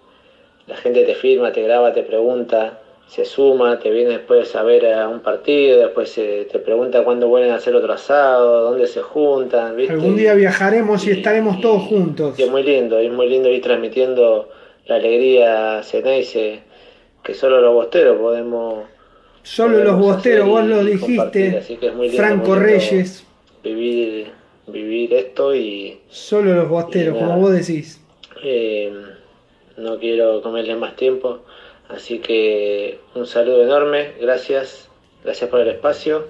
la 0.67 0.77
gente 0.77 1.05
te 1.05 1.15
firma, 1.15 1.53
te 1.53 1.63
graba, 1.63 1.93
te 1.93 2.03
pregunta, 2.03 2.81
se 3.07 3.25
suma, 3.25 3.79
te 3.79 3.91
viene 3.91 4.11
después 4.11 4.55
a 4.57 4.63
ver 4.63 4.87
a 4.93 5.09
un 5.09 5.21
partido, 5.21 5.81
después 5.81 6.17
eh, 6.19 6.47
te 6.51 6.59
pregunta 6.59 7.05
cuándo 7.05 7.29
vuelven 7.29 7.53
a 7.53 7.57
hacer 7.57 7.75
otro 7.75 7.93
asado, 7.93 8.71
dónde 8.71 8.87
se 8.87 9.03
juntan. 9.03 9.77
¿viste? 9.77 9.93
Algún 9.93 10.17
día 10.17 10.35
viajaremos 10.35 11.07
y, 11.07 11.11
y 11.11 11.13
estaremos 11.15 11.61
todos 11.61 11.83
juntos. 11.83 12.39
Y 12.39 12.43
es 12.43 12.51
muy 12.51 12.63
lindo, 12.63 12.99
es 12.99 13.13
muy 13.13 13.29
lindo 13.29 13.49
ir 13.49 13.61
transmitiendo 13.61 14.49
la 14.87 14.97
alegría 14.97 15.79
a 15.79 15.83
Ceneice, 15.83 16.61
que 17.23 17.35
solo 17.35 17.61
los 17.61 17.75
bosteros 17.75 18.19
podemos 18.19 18.85
Solo 19.43 19.83
los 19.83 19.99
bosteros, 19.99 20.47
vos 20.47 20.65
lo 20.65 20.85
dijiste, 20.85 21.63
lindo, 21.69 22.17
Franco 22.17 22.55
Reyes. 22.55 23.27
Vivir, 23.65 24.29
vivir 24.69 25.13
esto 25.15 25.55
y... 25.55 26.01
Solo 26.09 26.55
los 26.55 26.69
bosteros, 26.69 27.19
como 27.19 27.39
vos 27.39 27.53
decís. 27.53 28.01
Eh, 28.45 28.93
no 29.77 29.99
quiero 29.99 30.43
comerles 30.43 30.77
más 30.79 30.97
tiempo, 30.97 31.41
así 31.89 32.19
que 32.19 33.01
un 33.15 33.27
saludo 33.27 33.63
enorme, 33.63 34.13
gracias, 34.21 34.89
gracias 35.25 35.49
por 35.51 35.61
el 35.61 35.69
espacio. 35.69 36.27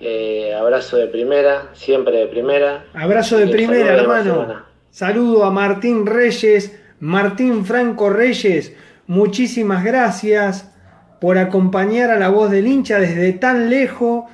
Eh, 0.00 0.52
abrazo 0.54 0.96
de 0.96 1.06
primera, 1.06 1.68
siempre 1.74 2.16
de 2.16 2.26
primera. 2.26 2.84
Abrazo 2.92 3.38
de 3.38 3.46
primera, 3.46 3.94
hermano. 3.94 4.64
Saludo 4.90 5.44
a 5.44 5.50
Martín 5.50 6.06
Reyes, 6.06 6.78
Martín 7.00 7.64
Franco 7.64 8.10
Reyes, 8.10 8.76
muchísimas 9.06 9.84
gracias 9.84 10.72
por 11.20 11.38
acompañar 11.38 12.10
a 12.10 12.18
la 12.18 12.28
voz 12.28 12.50
del 12.50 12.66
hincha 12.66 12.98
desde 12.98 13.32
tan 13.32 13.70
lejos. 13.70 14.24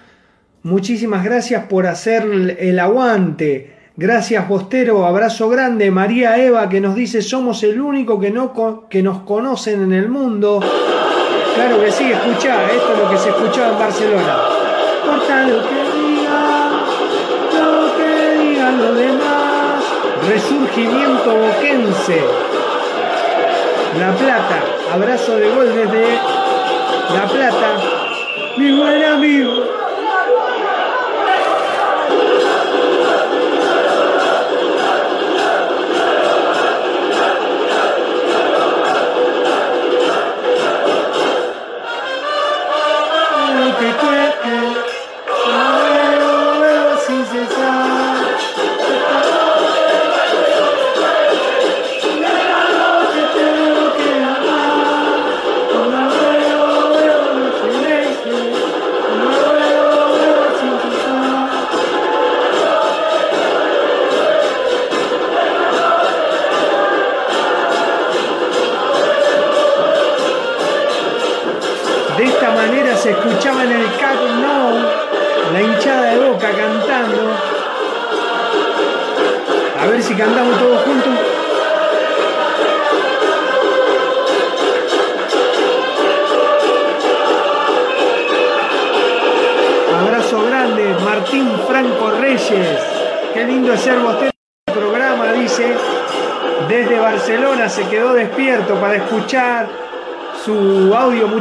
Muchísimas 0.63 1.23
gracias 1.23 1.67
por 1.67 1.87
hacer 1.87 2.57
el 2.59 2.79
aguante. 2.79 3.78
Gracias, 4.01 4.47
Bostero. 4.47 5.05
Abrazo 5.05 5.49
grande. 5.49 5.91
María 5.91 6.39
Eva 6.39 6.69
que 6.69 6.81
nos 6.81 6.95
dice 6.95 7.21
somos 7.21 7.65
el 7.65 7.81
único 7.81 8.21
que, 8.21 8.31
no, 8.31 8.87
que 8.89 9.03
nos 9.03 9.23
conocen 9.23 9.83
en 9.83 9.93
el 9.93 10.09
mundo. 10.09 10.61
Claro 11.57 11.81
que 11.81 11.91
sí, 11.91 12.13
escuchá. 12.13 12.63
Esto 12.67 12.93
es 12.93 12.99
lo 13.01 13.11
que 13.11 13.19
se 13.19 13.31
escuchaba 13.31 13.73
en 13.73 13.79
Barcelona. 13.81 14.37
Corta 15.05 15.49
lo 15.49 15.69
que 15.69 15.81
digan, 15.99 16.71
lo 17.59 17.97
que 17.97 18.39
digan 18.39 18.79
los 18.79 18.97
demás. 18.97 19.83
Resurgimiento 20.29 21.35
boquense. 21.35 22.23
La 23.99 24.15
Plata. 24.15 24.63
Abrazo 24.95 25.35
de 25.39 25.51
gol 25.51 25.75
desde 25.75 26.15
la 27.15 27.27
Plata, 27.27 27.81
mi 28.59 28.79
buen 28.79 29.03
amigo. 29.03 29.88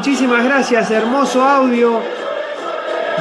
Muchísimas 0.07 0.45
gracias, 0.45 0.89
hermoso 0.89 1.43
audio. 1.43 1.99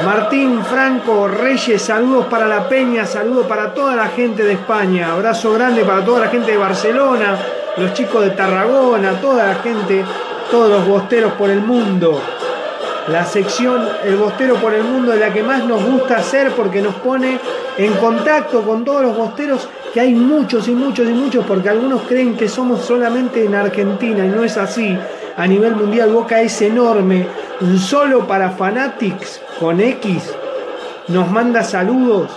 Martín 0.05 0.63
Franco 0.63 1.27
Reyes, 1.27 1.81
saludos 1.81 2.27
para 2.27 2.47
la 2.47 2.69
Peña, 2.69 3.05
saludos 3.05 3.45
para 3.45 3.73
toda 3.73 3.93
la 3.93 4.07
gente 4.07 4.41
de 4.45 4.53
España, 4.53 5.11
abrazo 5.11 5.51
grande 5.51 5.83
para 5.83 6.05
toda 6.05 6.21
la 6.21 6.27
gente 6.29 6.51
de 6.51 6.57
Barcelona, 6.57 7.37
los 7.75 7.91
chicos 7.91 8.23
de 8.23 8.29
Tarragona, 8.29 9.19
toda 9.19 9.47
la 9.47 9.55
gente, 9.55 10.05
todos 10.49 10.69
los 10.69 10.87
bosteros 10.87 11.33
por 11.33 11.49
el 11.49 11.59
mundo. 11.59 12.21
La 13.09 13.25
sección 13.25 13.85
El 14.05 14.15
Bostero 14.15 14.55
por 14.55 14.73
el 14.73 14.85
Mundo 14.85 15.11
es 15.11 15.19
la 15.19 15.33
que 15.33 15.43
más 15.43 15.65
nos 15.65 15.83
gusta 15.83 16.19
hacer 16.19 16.53
porque 16.53 16.81
nos 16.81 16.95
pone 16.95 17.37
en 17.77 17.93
contacto 17.95 18.61
con 18.61 18.85
todos 18.85 19.01
los 19.01 19.17
bosteros, 19.17 19.67
que 19.93 19.99
hay 19.99 20.15
muchos 20.15 20.69
y 20.69 20.71
muchos 20.71 21.05
y 21.05 21.13
muchos, 21.13 21.45
porque 21.45 21.67
algunos 21.67 22.03
creen 22.03 22.37
que 22.37 22.47
somos 22.47 22.85
solamente 22.85 23.43
en 23.43 23.55
Argentina 23.55 24.25
y 24.25 24.29
no 24.29 24.45
es 24.45 24.55
así. 24.55 24.97
A 25.37 25.45
nivel 25.45 25.75
mundial 25.75 26.11
Boca 26.11 26.41
es 26.41 26.59
enorme. 26.63 27.27
Solo 27.79 28.27
para 28.27 28.49
Fanatics 28.49 29.39
con 29.59 29.79
X 29.79 30.33
nos 31.09 31.29
manda 31.29 31.63
saludos. 31.63 32.31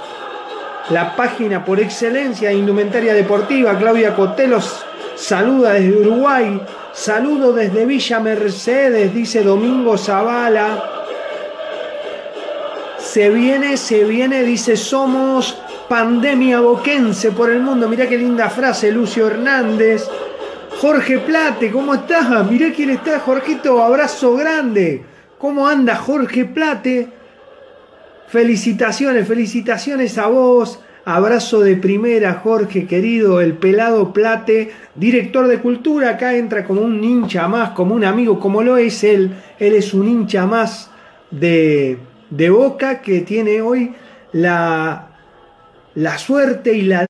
La 0.90 1.16
página 1.16 1.64
por 1.64 1.80
excelencia 1.80 2.51
de 2.51 2.57
indumentaria 2.57 3.14
deportiva, 3.14 3.78
Claudia 3.78 4.14
Cotelos, 4.14 4.84
saluda 5.14 5.72
desde 5.72 5.98
Uruguay. 5.98 6.61
Saludo 6.92 7.53
desde 7.55 7.86
Villa 7.86 8.20
Mercedes, 8.20 9.14
dice 9.14 9.42
Domingo 9.42 9.96
Zavala. 9.96 10.84
Se 12.98 13.30
viene, 13.30 13.78
se 13.78 14.05
viene, 14.05 14.42
dice, 14.42 14.76
somos 14.76 15.57
pandemia 15.88 16.61
boquense 16.61 17.32
por 17.32 17.51
el 17.51 17.61
mundo. 17.61 17.88
Mirá 17.88 18.07
qué 18.07 18.18
linda 18.18 18.51
frase, 18.51 18.92
Lucio 18.92 19.26
Hernández. 19.26 20.09
Jorge 20.81 21.18
Plate, 21.18 21.70
¿cómo 21.70 21.93
estás? 21.93 22.51
Mirá 22.51 22.72
quién 22.74 22.89
está, 22.89 23.20
Jorgito, 23.20 23.85
abrazo 23.85 24.35
grande. 24.35 25.03
¿Cómo 25.37 25.68
anda 25.68 25.95
Jorge 25.95 26.47
Plate? 26.47 27.07
Felicitaciones, 28.28 29.28
felicitaciones 29.28 30.16
a 30.16 30.28
vos. 30.28 30.81
Abrazo 31.05 31.61
de 31.61 31.76
primera, 31.76 32.41
Jorge 32.43 32.87
querido, 32.87 33.43
el 33.43 33.59
pelado 33.59 34.14
Plate, 34.14 34.70
director 34.95 35.49
de 35.49 35.59
cultura. 35.59 36.12
Acá 36.12 36.35
entra 36.35 36.64
como 36.64 36.81
un 36.81 37.05
hincha 37.05 37.47
más, 37.47 37.72
como 37.72 37.95
un 37.95 38.07
amigo, 38.07 38.41
como 38.41 38.62
lo 38.62 38.78
es 38.78 39.05
él. 39.05 39.35
Él 39.59 39.74
es 39.74 39.93
un 39.93 40.09
hincha 40.09 40.47
más 40.47 40.91
de, 41.31 41.99
de 42.31 42.49
Boca 42.49 43.03
que 43.03 43.20
tiene 43.20 43.61
hoy 43.61 43.93
la, 44.33 45.11
la 45.95 46.16
suerte 46.16 46.72
y 46.72 46.83
la 46.83 47.05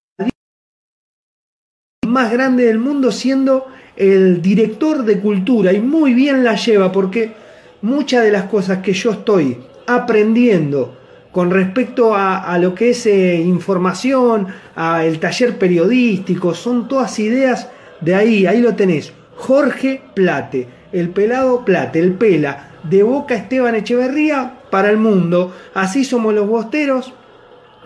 más 2.21 2.31
grande 2.31 2.66
del 2.66 2.79
mundo 2.79 3.11
siendo 3.12 3.68
el 3.97 4.43
director 4.43 5.05
de 5.05 5.21
cultura 5.21 5.73
y 5.73 5.81
muy 5.81 6.12
bien 6.12 6.45
la 6.45 6.55
lleva 6.55 6.93
porque 6.93 7.33
muchas 7.81 8.25
de 8.25 8.31
las 8.31 8.45
cosas 8.45 8.83
que 8.83 8.93
yo 8.93 9.12
estoy 9.12 9.57
aprendiendo 9.87 10.99
con 11.33 11.51
respecto 11.51 12.14
a, 12.14 12.59
lo 12.59 12.75
que 12.75 12.91
es 12.91 13.07
eh, 13.07 13.37
información, 13.37 14.49
a 14.77 15.07
el 15.07 15.18
taller 15.18 15.57
periodístico, 15.57 16.53
son 16.53 16.89
todas 16.89 17.18
ideas 17.21 17.68
de 18.03 18.14
ahí, 18.14 18.47
ahí 18.47 18.61
lo 18.61 18.75
tenés. 18.75 19.14
Jorge 19.37 20.03
Plate, 20.12 20.68
el 20.93 21.09
pelado 21.09 21.64
Plate, 21.64 22.01
el 22.01 22.12
pela, 22.12 22.73
de 22.83 23.03
Boca 23.03 23.35
Esteban 23.35 23.77
Echeverría 23.77 24.59
para 24.71 24.91
el 24.91 24.99
mundo. 24.99 25.55
Así 25.73 26.05
somos 26.05 26.35
los 26.35 26.47
bosteros. 26.47 27.14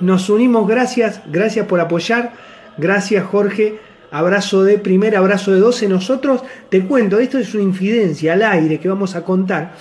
Nos 0.00 0.28
unimos, 0.28 0.66
gracias, 0.66 1.20
gracias 1.30 1.66
por 1.66 1.78
apoyar. 1.80 2.32
Gracias 2.78 3.24
Jorge. 3.24 3.78
Abrazo 4.14 4.62
de 4.62 4.78
primera, 4.78 5.18
abrazo 5.18 5.50
de 5.50 5.58
12. 5.58 5.88
Nosotros, 5.88 6.42
te 6.68 6.84
cuento, 6.84 7.18
esto 7.18 7.36
es 7.36 7.52
una 7.52 7.64
infidencia 7.64 8.34
al 8.34 8.42
aire 8.42 8.78
que 8.78 8.88
vamos 8.88 9.16
a 9.16 9.24
contar. 9.24 9.74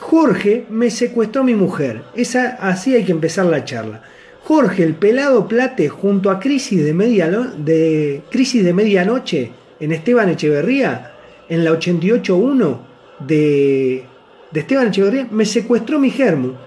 Jorge 0.00 0.66
me 0.70 0.90
secuestró 0.90 1.44
mi 1.44 1.54
mujer. 1.54 2.02
Esa, 2.16 2.58
así 2.60 2.96
hay 2.96 3.04
que 3.04 3.12
empezar 3.12 3.46
la 3.46 3.64
charla. 3.64 4.02
Jorge, 4.42 4.82
el 4.82 4.96
pelado 4.96 5.46
plate, 5.46 5.88
junto 5.88 6.32
a 6.32 6.40
Crisis 6.40 6.84
de, 6.84 6.94
media, 6.94 7.28
de, 7.28 8.22
Crisis 8.28 8.64
de 8.64 8.72
Medianoche 8.72 9.52
en 9.78 9.92
Esteban 9.92 10.30
Echeverría, 10.30 11.12
en 11.48 11.62
la 11.62 11.70
88.1 11.70 12.78
de, 13.20 14.04
de 14.50 14.60
Esteban 14.60 14.88
Echeverría, 14.88 15.28
me 15.30 15.46
secuestró 15.46 16.00
mi 16.00 16.10
germo. 16.10 16.58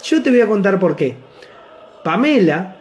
Yo 0.00 0.22
te 0.22 0.30
voy 0.30 0.42
a 0.42 0.46
contar 0.46 0.78
por 0.78 0.94
qué. 0.94 1.16
Pamela, 2.04 2.76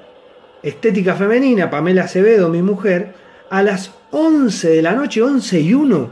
estética 0.62 1.16
femenina, 1.16 1.72
Pamela 1.72 2.04
Acevedo, 2.04 2.50
mi 2.50 2.62
mujer, 2.62 3.25
a 3.50 3.64
las 3.64 3.92
11 4.12 4.70
de 4.70 4.82
la 4.82 4.94
noche, 4.94 5.22
11 5.22 5.60
y 5.60 5.74
1, 5.74 6.10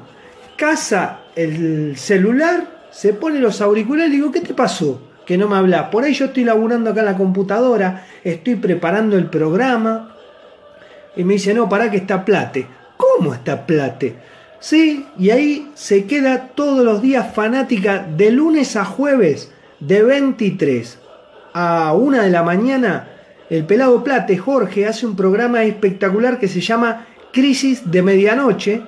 casa 0.57 1.21
el 1.35 1.97
celular, 1.97 2.87
se 2.91 3.13
pone 3.13 3.39
los 3.39 3.61
auriculares 3.61 4.11
y 4.11 4.17
digo, 4.17 4.31
¿qué 4.31 4.41
te 4.41 4.53
pasó? 4.53 5.01
Que 5.25 5.37
no 5.37 5.47
me 5.47 5.55
habla. 5.55 5.89
Por 5.89 6.03
ahí 6.03 6.13
yo 6.13 6.25
estoy 6.25 6.43
laburando 6.43 6.91
acá 6.91 6.99
en 6.99 7.07
la 7.07 7.17
computadora, 7.17 8.05
estoy 8.23 8.55
preparando 8.55 9.17
el 9.17 9.27
programa. 9.27 10.15
Y 11.15 11.23
me 11.23 11.33
dice, 11.33 11.53
no, 11.53 11.69
para 11.69 11.89
que 11.89 11.97
está 11.97 12.25
plate. 12.25 12.67
¿Cómo 12.97 13.33
está 13.33 13.65
plate? 13.65 14.15
Sí, 14.59 15.05
y 15.17 15.29
ahí 15.29 15.71
se 15.73 16.05
queda 16.05 16.49
todos 16.55 16.85
los 16.85 17.01
días 17.01 17.33
fanática 17.33 17.99
de 17.99 18.31
lunes 18.31 18.75
a 18.75 18.85
jueves, 18.85 19.51
de 19.79 20.03
23 20.03 20.99
a 21.53 21.93
1 21.93 22.21
de 22.23 22.29
la 22.29 22.43
mañana. 22.43 23.09
El 23.49 23.65
pelado 23.65 24.03
plate, 24.03 24.37
Jorge, 24.37 24.87
hace 24.87 25.05
un 25.05 25.15
programa 25.15 25.63
espectacular 25.63 26.39
que 26.39 26.47
se 26.47 26.61
llama 26.61 27.07
Crisis 27.33 27.91
de 27.91 28.01
Medianoche. 28.01 28.83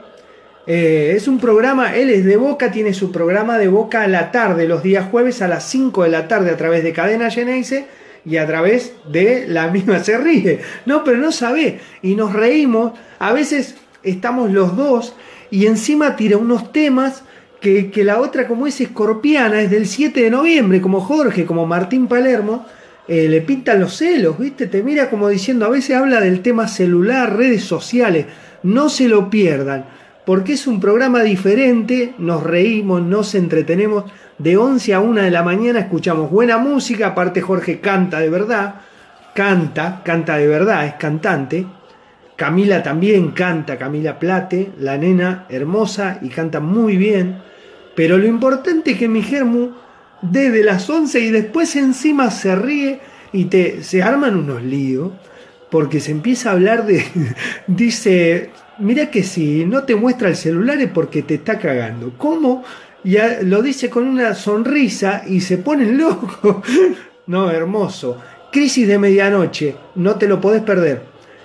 Eh, 0.67 1.13
es 1.17 1.27
un 1.27 1.39
programa, 1.39 1.95
él 1.95 2.09
es 2.09 2.23
de 2.23 2.37
Boca, 2.37 2.71
tiene 2.71 2.93
su 2.93 3.11
programa 3.11 3.57
de 3.57 3.67
Boca 3.67 4.03
a 4.03 4.07
la 4.07 4.31
tarde, 4.31 4.67
los 4.67 4.81
días 4.81 5.09
jueves 5.11 5.41
a 5.41 5.47
las 5.47 5.67
5 5.69 6.03
de 6.03 6.09
la 6.09 6.27
tarde 6.27 6.51
a 6.51 6.57
través 6.57 6.83
de 6.83 6.93
Cadena 6.93 7.29
Geneise 7.29 7.85
y 8.25 8.37
a 8.37 8.47
través 8.47 8.93
de 9.11 9.45
la 9.47 9.67
misma 9.67 9.99
se 10.03 10.17
ríe. 10.17 10.61
No, 10.85 11.03
pero 11.03 11.17
no 11.17 11.31
sabe. 11.31 11.79
Y 12.01 12.15
nos 12.15 12.33
reímos. 12.33 12.93
A 13.19 13.33
veces 13.33 13.75
estamos 14.03 14.51
los 14.51 14.77
dos 14.77 15.15
y 15.51 15.65
encima 15.65 16.15
tira 16.15 16.37
unos 16.37 16.71
temas 16.71 17.23
que, 17.61 17.89
que 17.91 18.03
la 18.03 18.19
otra, 18.19 18.47
como 18.47 18.67
es 18.67 18.79
escorpiana, 18.79 19.61
es 19.61 19.71
del 19.71 19.87
7 19.87 20.21
de 20.21 20.29
noviembre, 20.29 20.81
como 20.81 21.01
Jorge, 21.01 21.45
como 21.45 21.65
Martín 21.65 22.07
Palermo. 22.07 22.65
Eh, 23.07 23.27
le 23.29 23.41
pintan 23.41 23.79
los 23.79 23.95
celos, 23.95 24.39
¿viste? 24.39 24.65
Te 24.65 24.81
mira 24.81 25.09
como 25.11 25.29
diciendo, 25.29 25.65
a 25.65 25.69
veces 25.69 25.95
habla 25.95 26.19
del 26.19 26.41
tema 26.41 26.67
celular, 26.67 27.37
redes 27.37 27.63
sociales, 27.63 28.25
no 28.63 28.89
se 28.89 29.07
lo 29.07 29.29
pierdan, 29.29 29.85
porque 30.25 30.53
es 30.53 30.65
un 30.65 30.79
programa 30.79 31.21
diferente, 31.21 32.15
nos 32.17 32.41
reímos, 32.41 33.03
nos 33.03 33.35
entretenemos, 33.35 34.05
de 34.39 34.57
11 34.57 34.93
a 34.95 34.99
1 34.99 35.21
de 35.21 35.31
la 35.31 35.43
mañana 35.43 35.79
escuchamos 35.81 36.31
buena 36.31 36.57
música, 36.57 37.07
aparte 37.07 37.41
Jorge 37.41 37.79
canta 37.79 38.19
de 38.19 38.29
verdad, 38.29 38.81
canta, 39.35 40.01
canta 40.03 40.37
de 40.37 40.47
verdad, 40.47 40.87
es 40.87 40.95
cantante, 40.95 41.67
Camila 42.35 42.81
también 42.83 43.31
canta, 43.31 43.77
Camila 43.77 44.17
Plate, 44.17 44.71
la 44.79 44.97
nena 44.97 45.45
hermosa 45.47 46.17
y 46.21 46.29
canta 46.29 46.59
muy 46.59 46.97
bien, 46.97 47.37
pero 47.95 48.17
lo 48.17 48.25
importante 48.25 48.91
es 48.91 48.97
que 48.97 49.07
mi 49.07 49.21
germu 49.21 49.69
desde 50.31 50.63
las 50.63 50.89
11 50.89 51.19
y 51.19 51.31
después 51.31 51.75
encima 51.75 52.31
se 52.31 52.55
ríe 52.55 52.99
y 53.31 53.45
te, 53.45 53.83
se 53.83 54.01
arman 54.01 54.35
unos 54.35 54.63
líos 54.63 55.11
porque 55.69 55.99
se 55.99 56.11
empieza 56.11 56.49
a 56.49 56.53
hablar 56.53 56.85
de, 56.85 57.03
dice, 57.67 58.51
mira 58.79 59.11
que 59.11 59.23
si 59.23 59.65
no 59.65 59.83
te 59.83 59.95
muestra 59.95 60.29
el 60.29 60.35
celular 60.35 60.79
es 60.79 60.89
porque 60.89 61.21
te 61.21 61.35
está 61.35 61.59
cagando. 61.59 62.13
¿Cómo? 62.17 62.63
Ya 63.03 63.39
lo 63.41 63.61
dice 63.61 63.89
con 63.89 64.07
una 64.07 64.33
sonrisa 64.33 65.23
y 65.27 65.41
se 65.41 65.57
pone 65.57 65.85
loco. 65.91 66.63
no, 67.27 67.51
hermoso. 67.51 68.17
Crisis 68.51 68.87
de 68.87 68.97
medianoche, 68.97 69.75
no 69.95 70.15
te 70.15 70.27
lo 70.27 70.39
podés 70.39 70.61
perder. 70.61 71.01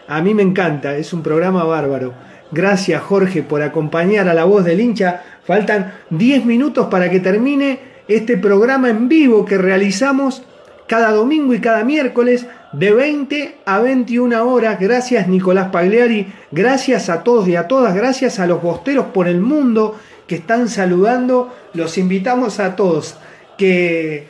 A 0.06 0.22
mí 0.22 0.32
me 0.32 0.42
encanta, 0.42 0.96
es 0.96 1.12
un 1.12 1.22
programa 1.22 1.64
bárbaro. 1.64 2.14
Gracias 2.52 3.02
Jorge 3.02 3.42
por 3.42 3.62
acompañar 3.62 4.28
a 4.28 4.34
la 4.34 4.44
voz 4.44 4.64
del 4.64 4.80
hincha. 4.80 5.22
Faltan 5.44 5.92
10 6.10 6.44
minutos 6.44 6.86
para 6.88 7.10
que 7.10 7.20
termine 7.20 7.89
este 8.10 8.36
programa 8.36 8.90
en 8.90 9.08
vivo 9.08 9.44
que 9.44 9.56
realizamos 9.56 10.42
cada 10.88 11.12
domingo 11.12 11.54
y 11.54 11.60
cada 11.60 11.84
miércoles 11.84 12.46
de 12.72 12.92
20 12.92 13.58
a 13.64 13.78
21 13.78 14.44
horas. 14.44 14.80
Gracias 14.80 15.28
Nicolás 15.28 15.68
Pagliari, 15.70 16.26
gracias 16.50 17.08
a 17.08 17.22
todos 17.22 17.46
y 17.46 17.54
a 17.54 17.68
todas, 17.68 17.94
gracias 17.94 18.40
a 18.40 18.48
los 18.48 18.60
bosteros 18.60 19.06
por 19.06 19.28
el 19.28 19.40
mundo 19.40 19.96
que 20.26 20.34
están 20.34 20.68
saludando. 20.68 21.54
Los 21.72 21.98
invitamos 21.98 22.58
a 22.58 22.74
todos 22.74 23.16
que 23.56 24.26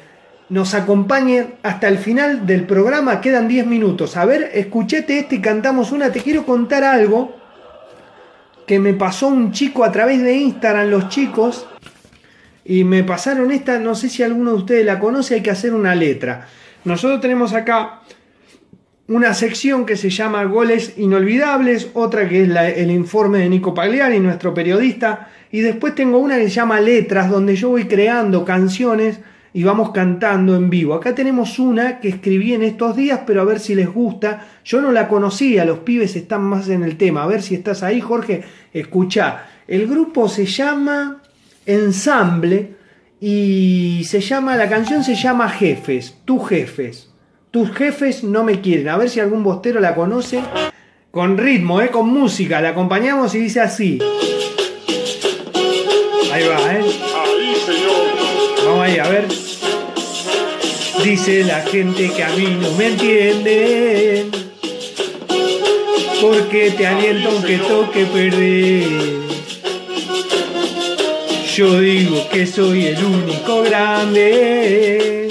nos 0.50 0.74
acompañen 0.74 1.54
hasta 1.62 1.88
el 1.88 1.96
final 1.96 2.46
del 2.46 2.64
programa. 2.64 3.22
Quedan 3.22 3.48
10 3.48 3.66
minutos. 3.66 4.18
A 4.18 4.26
ver, 4.26 4.50
escuchete 4.52 5.20
este 5.20 5.36
y 5.36 5.40
cantamos 5.40 5.90
una. 5.90 6.12
Te 6.12 6.20
quiero 6.20 6.44
contar 6.44 6.84
algo 6.84 7.34
que 8.66 8.78
me 8.78 8.92
pasó 8.92 9.28
un 9.28 9.52
chico 9.52 9.84
a 9.84 9.90
través 9.90 10.22
de 10.22 10.34
Instagram, 10.34 10.90
los 10.90 11.08
chicos 11.08 11.66
y 12.64 12.84
me 12.84 13.04
pasaron 13.04 13.50
esta, 13.52 13.78
no 13.78 13.94
sé 13.94 14.08
si 14.08 14.22
alguno 14.22 14.52
de 14.52 14.56
ustedes 14.58 14.86
la 14.86 14.98
conoce, 14.98 15.34
hay 15.34 15.42
que 15.42 15.50
hacer 15.50 15.74
una 15.74 15.94
letra. 15.94 16.46
Nosotros 16.84 17.20
tenemos 17.20 17.52
acá 17.52 18.00
una 19.08 19.34
sección 19.34 19.86
que 19.86 19.96
se 19.96 20.08
llama 20.08 20.44
Goles 20.44 20.94
Inolvidables, 20.96 21.90
otra 21.94 22.28
que 22.28 22.44
es 22.44 22.50
el 22.76 22.90
informe 22.90 23.40
de 23.40 23.48
Nico 23.48 23.74
Pagliari, 23.74 24.20
nuestro 24.20 24.54
periodista, 24.54 25.28
y 25.50 25.60
después 25.60 25.94
tengo 25.94 26.18
una 26.18 26.36
que 26.36 26.44
se 26.44 26.50
llama 26.50 26.80
Letras, 26.80 27.28
donde 27.28 27.56
yo 27.56 27.70
voy 27.70 27.86
creando 27.86 28.44
canciones 28.44 29.20
y 29.52 29.64
vamos 29.64 29.90
cantando 29.90 30.54
en 30.54 30.70
vivo. 30.70 30.94
Acá 30.94 31.14
tenemos 31.14 31.58
una 31.58 31.98
que 31.98 32.08
escribí 32.08 32.54
en 32.54 32.62
estos 32.62 32.94
días, 32.94 33.22
pero 33.26 33.40
a 33.40 33.44
ver 33.44 33.58
si 33.58 33.74
les 33.74 33.92
gusta. 33.92 34.46
Yo 34.64 34.80
no 34.80 34.92
la 34.92 35.08
conocía, 35.08 35.64
los 35.64 35.80
pibes 35.80 36.14
están 36.14 36.42
más 36.42 36.68
en 36.68 36.84
el 36.84 36.96
tema. 36.96 37.24
A 37.24 37.26
ver 37.26 37.42
si 37.42 37.56
estás 37.56 37.82
ahí, 37.82 38.00
Jorge. 38.00 38.42
Escucha. 38.72 39.46
El 39.66 39.88
grupo 39.88 40.28
se 40.28 40.46
llama 40.46 41.19
ensamble 41.74 42.74
y 43.20 44.02
se 44.04 44.20
llama, 44.20 44.56
la 44.56 44.68
canción 44.68 45.04
se 45.04 45.14
llama 45.14 45.48
Jefes, 45.48 46.16
tú 46.24 46.40
jefes. 46.40 47.10
Tus 47.50 47.72
jefes 47.72 48.22
no 48.22 48.44
me 48.44 48.60
quieren. 48.60 48.88
A 48.88 48.96
ver 48.96 49.10
si 49.10 49.18
algún 49.18 49.42
bostero 49.42 49.80
la 49.80 49.96
conoce. 49.96 50.40
Con 51.10 51.36
ritmo, 51.36 51.80
¿eh? 51.80 51.90
con 51.90 52.08
música. 52.08 52.60
La 52.60 52.68
acompañamos 52.70 53.34
y 53.34 53.40
dice 53.40 53.60
así. 53.60 53.98
Ahí 56.32 56.46
va, 56.46 56.72
¿eh? 56.72 56.80
Ahí, 56.80 57.56
señor. 57.66 58.64
Vamos 58.64 58.84
ahí, 58.84 58.98
a 58.98 59.08
ver. 59.08 59.26
Dice 61.02 61.42
la 61.42 61.62
gente 61.62 62.12
que 62.14 62.22
a 62.22 62.28
mí 62.36 62.56
no 62.60 62.70
me 62.74 62.86
entienden. 62.86 64.30
Porque 66.20 66.70
te 66.70 66.86
aliento 66.86 67.30
aunque 67.30 67.58
toque 67.58 68.04
perder. 68.04 69.29
Yo 71.56 71.80
digo 71.80 72.28
que 72.30 72.46
soy 72.46 72.86
el 72.86 73.04
único 73.04 73.62
grande. 73.62 75.26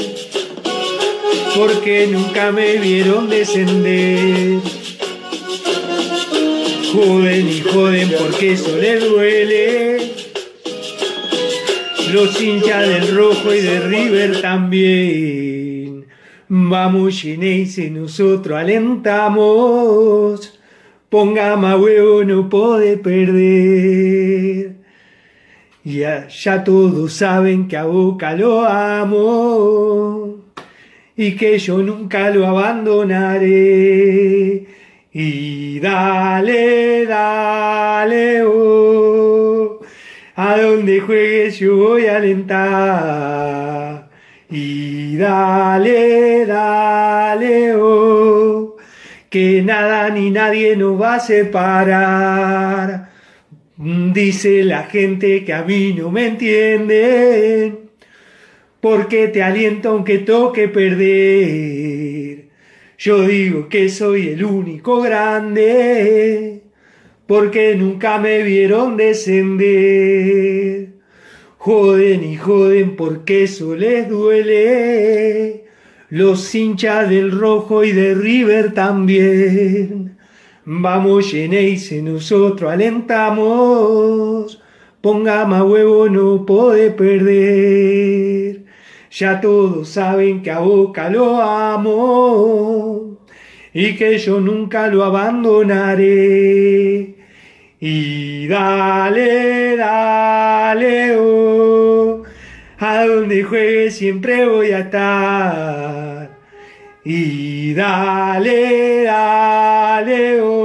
Porque 1.55 2.09
nunca 2.11 2.51
me 2.51 2.77
vieron 2.77 3.29
descender. 3.29 4.59
Joden 6.91 7.47
y 7.47 7.61
joden 7.61 8.11
porque 8.19 8.51
eso 8.51 8.75
les 8.75 9.09
duele. 9.09 10.11
Los 12.11 12.41
hinchas 12.41 12.89
del 12.89 13.15
rojo 13.15 13.53
y 13.53 13.61
de 13.61 13.79
River 13.79 14.41
también. 14.41 16.05
Vamos, 16.49 17.21
Geneise, 17.21 17.89
nosotros 17.91 18.57
alentamos. 18.57 20.59
Ponga 21.07 21.55
más 21.55 21.79
huevo, 21.79 22.25
no 22.25 22.49
puede 22.49 22.97
perder. 22.97 24.78
Ya, 25.83 26.27
ya 26.27 26.63
todos 26.63 27.13
saben 27.13 27.67
que 27.69 27.77
a 27.77 27.85
Boca 27.85 28.33
lo 28.35 28.65
amo 28.65 30.35
y 31.15 31.35
que 31.37 31.57
yo 31.57 31.77
nunca 31.77 32.29
lo 32.31 32.45
abandonaré. 32.47 33.49
Y 35.13 35.79
dale, 35.79 37.05
dale, 37.05 38.43
oh, 38.43 39.79
a 40.35 40.57
donde 40.57 40.99
juegues 40.99 41.59
yo 41.59 41.77
voy 41.77 42.07
a 42.07 42.17
alentar. 42.17 44.09
Y 44.49 45.15
dale, 45.15 46.45
dale, 46.45 47.75
oh, 47.75 48.75
que 49.29 49.61
nada 49.61 50.09
ni 50.09 50.29
nadie 50.29 50.75
nos 50.75 51.01
va 51.01 51.15
a 51.15 51.19
separar. 51.21 53.08
Dice 53.81 54.65
la 54.65 54.83
gente 54.83 55.45
que 55.45 55.53
a 55.53 55.63
mí 55.63 55.93
no 55.93 56.11
me 56.11 56.27
entienden, 56.27 57.79
porque 58.81 59.29
te 59.29 59.41
aliento 59.41 59.91
aunque 59.91 60.17
toque 60.17 60.67
perder. 60.67 62.49
Yo 62.97 63.25
digo 63.25 63.69
que 63.69 63.87
soy 63.87 64.27
el 64.27 64.43
único 64.43 64.99
grande, 64.99 66.59
porque 67.25 67.77
nunca 67.77 68.17
me 68.17 68.43
vieron 68.43 68.97
descender. 68.97 70.89
Joden 71.57 72.25
y 72.25 72.35
joden 72.35 72.97
porque 72.97 73.43
eso 73.43 73.77
les 73.77 74.09
duele. 74.09 75.63
Los 76.09 76.53
hinchas 76.53 77.09
del 77.09 77.31
rojo 77.31 77.85
y 77.85 77.93
de 77.93 78.13
River 78.13 78.73
también. 78.73 80.18
Vamos, 80.71 81.31
Geneise, 81.31 81.99
nosotros 82.03 82.71
alentamos. 82.71 84.61
Ponga 85.01 85.43
más 85.47 85.63
huevo, 85.63 86.07
no 86.09 86.45
puede 86.45 86.91
perder. 86.91 88.65
Ya 89.09 89.41
todos 89.41 89.89
saben 89.89 90.43
que 90.43 90.51
a 90.51 90.59
Boca 90.59 91.09
lo 91.09 91.41
amo 91.41 93.17
y 93.73 93.95
que 93.95 94.19
yo 94.19 94.39
nunca 94.39 94.85
lo 94.89 95.03
abandonaré. 95.03 96.05
Y 97.79 98.47
dale, 98.47 99.75
dale, 99.75 101.17
oh, 101.17 102.21
a 102.77 103.05
donde 103.07 103.41
juegue 103.43 103.89
siempre 103.89 104.45
voy 104.47 104.69
a 104.69 104.81
estar. 104.81 106.37
Y 107.03 107.73
dale, 107.73 109.03
dale, 109.03 110.41
oh, 110.41 110.58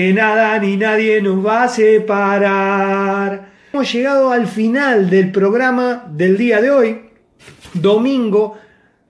que 0.00 0.14
nada 0.14 0.58
ni 0.58 0.78
nadie 0.78 1.20
nos 1.20 1.44
va 1.44 1.64
a 1.64 1.68
separar. 1.68 3.50
Hemos 3.70 3.92
llegado 3.92 4.32
al 4.32 4.46
final 4.46 5.10
del 5.10 5.30
programa 5.30 6.06
del 6.10 6.38
día 6.38 6.62
de 6.62 6.70
hoy, 6.70 7.00
domingo, 7.74 8.56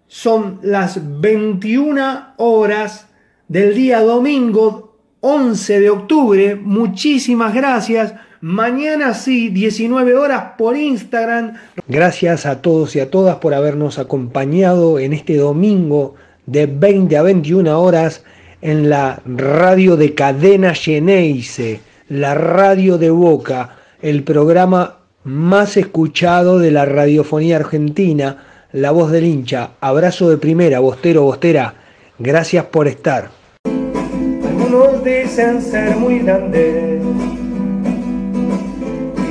son 0.09 0.59
las 0.63 0.99
21 1.21 2.35
horas 2.39 3.07
del 3.47 3.73
día 3.73 4.01
domingo 4.01 4.99
11 5.21 5.79
de 5.79 5.91
octubre. 5.91 6.57
Muchísimas 6.57 7.55
gracias. 7.55 8.15
Mañana 8.41 9.15
sí, 9.15 9.49
19 9.51 10.17
horas 10.17 10.55
por 10.59 10.77
Instagram. 10.77 11.55
Gracias 11.87 12.47
a 12.47 12.63
todos 12.63 12.97
y 12.97 13.01
a 13.01 13.13
todas 13.13 13.37
por 13.37 13.55
habernos 13.55 14.01
acompañado 14.01 14.99
en 14.99 15.13
este 15.13 15.37
domingo 15.37 16.17
de 16.47 16.67
20 16.67 17.17
a 17.17 17.23
21 17.23 17.81
horas 17.81 18.25
en 18.63 18.91
la 18.91 19.21
radio 19.25 19.97
de 19.97 20.15
Cadena 20.15 20.75
Geneise, 20.75 21.81
la 22.09 22.35
radio 22.35 22.99
de 22.99 23.11
Boca, 23.11 23.77
el 24.03 24.23
programa 24.23 24.97
más 25.25 25.77
escuchado 25.77 26.59
de 26.59 26.71
la 26.71 26.85
radiofonía 26.85 27.57
argentina, 27.57 28.45
La 28.73 28.91
Voz 28.91 29.11
del 29.11 29.25
Hincha. 29.25 29.71
Abrazo 29.81 30.31
de 30.31 30.39
primera, 30.39 30.81
Bostero, 30.81 31.23
Bostera. 31.23 31.75
Gracias 32.19 32.65
por 32.67 32.89
estar. 32.89 33.31
Algunos 33.65 35.05
dicen 35.05 35.61
ser 35.63 35.97
muy 35.97 36.21
grandes 36.21 37.03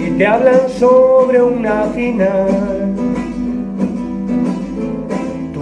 y 0.06 0.12
te 0.18 0.26
hablan 0.26 0.70
sobre 0.78 1.42
una 1.42 1.84
final. 1.86 2.79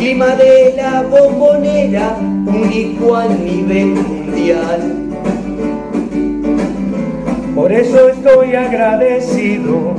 clima 0.00 0.34
de 0.34 0.72
la 0.78 1.02
bombonera, 1.02 2.16
único 2.46 3.16
a 3.16 3.26
nivel 3.26 3.88
mundial. 3.88 4.80
Por 7.54 7.70
eso 7.70 8.08
estoy 8.08 8.54
agradecido 8.54 9.94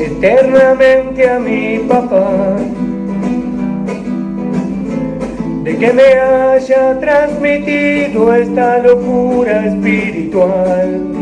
eternamente 0.00 1.30
a 1.30 1.38
mi 1.38 1.78
papá 1.88 2.56
de 5.62 5.76
que 5.76 5.92
me 5.92 6.02
haya 6.02 6.98
transmitido 6.98 8.34
esta 8.34 8.78
locura 8.78 9.66
espiritual. 9.66 11.21